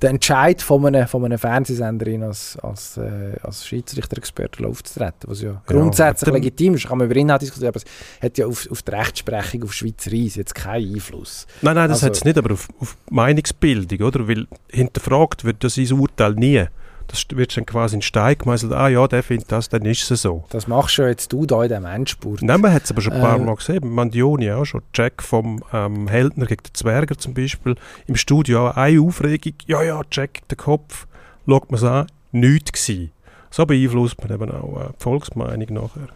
der 0.00 0.10
Entscheid 0.10 0.62
von 0.62 0.86
einem, 0.86 1.06
von 1.06 1.24
einem 1.24 1.38
Fernsehsenderin 1.38 2.22
als, 2.22 2.56
als, 2.62 2.96
äh, 2.96 3.36
als 3.42 3.66
Schiedsrichter-Experte 3.66 4.66
aufzutreten, 4.66 5.28
was 5.28 5.42
ja 5.42 5.60
grundsätzlich 5.66 6.28
aber 6.28 6.36
dann- 6.38 6.42
legitim 6.44 6.74
ist, 6.74 6.86
kann 6.88 6.96
man 6.98 7.06
über 7.10 7.16
Inhalt 7.16 7.42
diskutieren, 7.42 7.68
aber 7.68 7.78
es 7.78 7.84
hat 8.22 8.38
ja 8.38 8.46
auf, 8.46 8.66
auf 8.70 8.80
die 8.82 8.90
Rechtsprechung 8.92 9.64
auf 9.64 9.74
Schweizer 9.74 10.12
Eis 10.12 10.36
jetzt 10.36 10.54
keinen 10.54 10.94
Einfluss. 10.94 11.46
Nein, 11.60 11.74
nein, 11.74 11.88
das 11.90 11.98
Also- 11.98 12.06
hat 12.06 12.16
es 12.16 12.24
nicht, 12.24 12.38
aber 12.38 12.54
auf, 12.54 12.68
auf 12.78 12.96
Meinungsbildung, 13.10 14.00
oder? 14.06 14.26
Weil 14.26 14.46
hinterfragt 14.70 15.44
wird 15.44 15.62
das 15.64 15.74
sein 15.74 15.92
Urteil 15.92 16.32
nie. 16.34 16.64
Das 17.10 17.26
wird 17.30 17.56
dann 17.56 17.66
quasi 17.66 17.96
in 17.96 18.02
Stein 18.02 18.38
gemeißelt, 18.38 18.72
ah 18.72 18.86
ja, 18.88 19.08
der 19.08 19.24
findet 19.24 19.50
das, 19.50 19.68
dann 19.68 19.84
ist 19.84 20.08
es 20.08 20.22
so. 20.22 20.44
Das 20.50 20.68
machst 20.68 20.94
schon 20.94 21.08
jetzt 21.08 21.32
du 21.32 21.44
da 21.44 21.62
in 21.64 21.68
diesem 21.68 21.84
Endspurt. 21.84 22.40
Nein, 22.42 22.60
man 22.60 22.72
hat 22.72 22.84
es 22.84 22.92
aber 22.92 23.00
schon 23.00 23.14
ein 23.14 23.20
paar 23.20 23.36
Äh, 23.36 23.40
Mal 23.40 23.56
gesehen, 23.56 23.92
Mandioni 23.92 24.52
auch 24.52 24.64
schon, 24.64 24.82
Jack 24.94 25.22
vom 25.22 25.64
ähm, 25.72 26.06
Heldner 26.06 26.46
gegen 26.46 26.62
den 26.62 26.74
Zwerger 26.74 27.18
zum 27.18 27.34
Beispiel, 27.34 27.74
im 28.06 28.14
Studio 28.14 28.68
auch 28.68 28.76
eine 28.76 29.00
Aufregung, 29.00 29.54
ja, 29.66 29.82
ja, 29.82 30.00
Jack 30.10 30.46
den 30.48 30.56
Kopf, 30.56 31.08
schaut 31.48 31.70
man 31.72 31.78
es 31.78 31.84
an, 31.84 32.06
nichts 32.30 32.72
gewesen. 32.72 33.10
So 33.50 33.66
beeinflusst 33.66 34.22
man 34.22 34.32
eben 34.32 34.50
auch 34.52 34.80
äh, 34.80 34.88
die 34.92 35.02
Volksmeinung 35.02 35.66
nachher. 35.74 36.08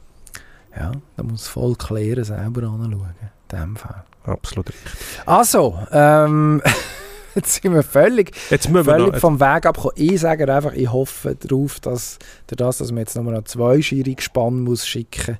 Ja, 0.76 0.92
da 1.16 1.22
muss 1.22 1.42
das 1.42 1.48
Volk 1.48 1.90
Lehren 1.90 2.24
selber 2.24 2.62
anschauen. 2.62 3.14
In 3.52 3.58
dem 3.58 3.76
Fall. 3.76 4.04
Absolut 4.24 4.68
richtig. 4.68 4.92
Also, 5.26 5.78
ähm, 5.92 6.62
jetzt 7.36 7.62
sind 7.62 7.74
wir 7.74 7.82
völlig 7.82 8.32
Jetzt 8.50 8.72
wir 8.72 8.84
völlig 8.84 9.12
noch, 9.12 9.20
vom 9.20 9.40
Weg 9.40 9.66
abgekommen. 9.66 9.96
Ich 9.96 10.20
sage 10.20 10.52
einfach, 10.52 10.72
ich 10.72 10.90
hoffe 10.90 11.36
darauf, 11.36 11.80
dass 11.80 12.18
durch 12.46 12.58
das, 12.58 12.78
dass 12.78 12.90
man 12.90 12.98
jetzt 12.98 13.16
nur 13.16 13.32
noch 13.32 13.44
zwei 13.44 13.80
Schiri 13.82 14.14
gespannt 14.14 14.60
muss 14.60 14.86
schicken, 14.86 15.38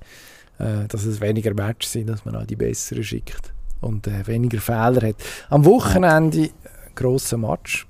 äh, 0.59 0.87
dass 0.89 1.05
es 1.05 1.21
weniger 1.21 1.55
Matches 1.55 1.93
sind, 1.93 2.09
dass 2.09 2.25
man 2.25 2.37
auch 2.37 2.47
die 2.47 2.57
besseren 2.57 3.05
schickt 3.05 3.53
und 3.81 4.07
äh, 4.07 4.27
weniger 4.27 4.61
Fehler 4.61 5.09
hat. 5.09 5.17
Am 5.51 5.65
Wochenende 5.65 6.51
grosser 6.95 7.37
Match 7.37 7.87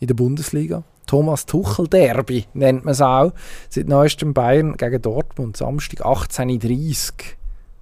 in 0.00 0.08
der 0.08 0.14
Bundesliga. 0.14 0.84
Thomas 1.06 1.46
Tuchel 1.46 1.88
Derby 1.88 2.46
nennt 2.54 2.84
man 2.84 2.92
es 2.92 3.00
auch. 3.00 3.32
Seit 3.68 3.86
neuestem 3.86 4.32
Bayern 4.32 4.76
gegen 4.76 5.02
Dortmund, 5.02 5.56
Samstag 5.56 6.04
18.30 6.06 7.12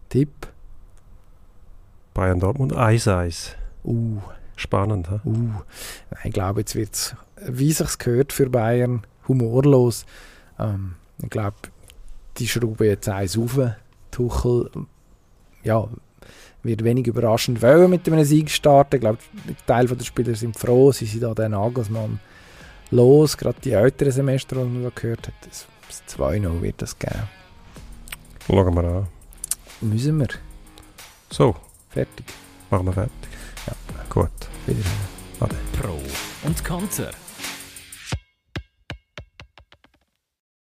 Tipp. 0.09 0.49
Bayern 2.13 2.41
Dortmund 2.41 2.75
1-1. 2.75 3.51
Uh, 3.85 4.19
Spannend, 4.61 5.11
hä? 5.11 5.21
uh. 5.25 5.53
Ich 6.23 6.33
glaube, 6.33 6.61
jetzt 6.61 6.75
wird 6.75 6.93
es, 6.93 7.17
wie 7.47 7.73
sich 7.73 7.97
gehört 7.97 8.35
für 8.35 8.51
Bayern, 8.51 9.07
humorlos. 9.27 10.05
Ähm, 10.59 10.97
ich 11.23 11.31
glaube, 11.31 11.57
die 12.37 12.47
schrauben 12.47 12.87
jetzt 12.87 13.09
eins 13.09 13.39
auf. 13.39 13.59
Tuchel 14.11 14.69
ja, 15.63 15.89
wird 16.63 16.85
wenig 16.85 17.07
überraschend 17.07 17.63
wollen 17.63 17.89
mit 17.89 18.07
einem 18.07 18.23
Sieg 18.25 18.51
starten. 18.51 18.97
Ich 18.97 19.01
glaube, 19.01 19.19
ein 19.49 19.57
Teil 19.67 19.87
der 19.87 20.05
Spieler 20.05 20.35
sind 20.35 20.59
froh, 20.59 20.93
sie 20.93 21.07
sind 21.07 21.23
da 21.23 21.33
den 21.33 21.53
Nagelsmann 21.53 22.21
los. 22.91 23.39
Gerade 23.39 23.61
die 23.65 23.73
älteren 23.73 24.13
Semester, 24.13 24.57
die 24.57 24.65
man 24.69 24.83
da 24.83 24.91
gehört 24.95 25.29
hat, 25.29 25.35
das 25.49 25.67
2-0 26.19 26.61
wird 26.61 26.83
das 26.83 26.99
geben. 26.99 27.29
Schauen 28.47 28.75
wir 28.75 28.85
an. 28.85 29.07
Müssen 29.81 30.19
wir. 30.19 30.29
So, 31.31 31.57
Fertig. 31.89 32.27
machen 32.71 32.85
wir 32.87 32.93
fertig. 32.93 33.20
Gut. 34.11 34.29
Wiederhören. 34.67 35.09
Ade. 35.41 35.57
Pro 35.81 35.99
und 36.43 36.65
Konter. 36.65 37.13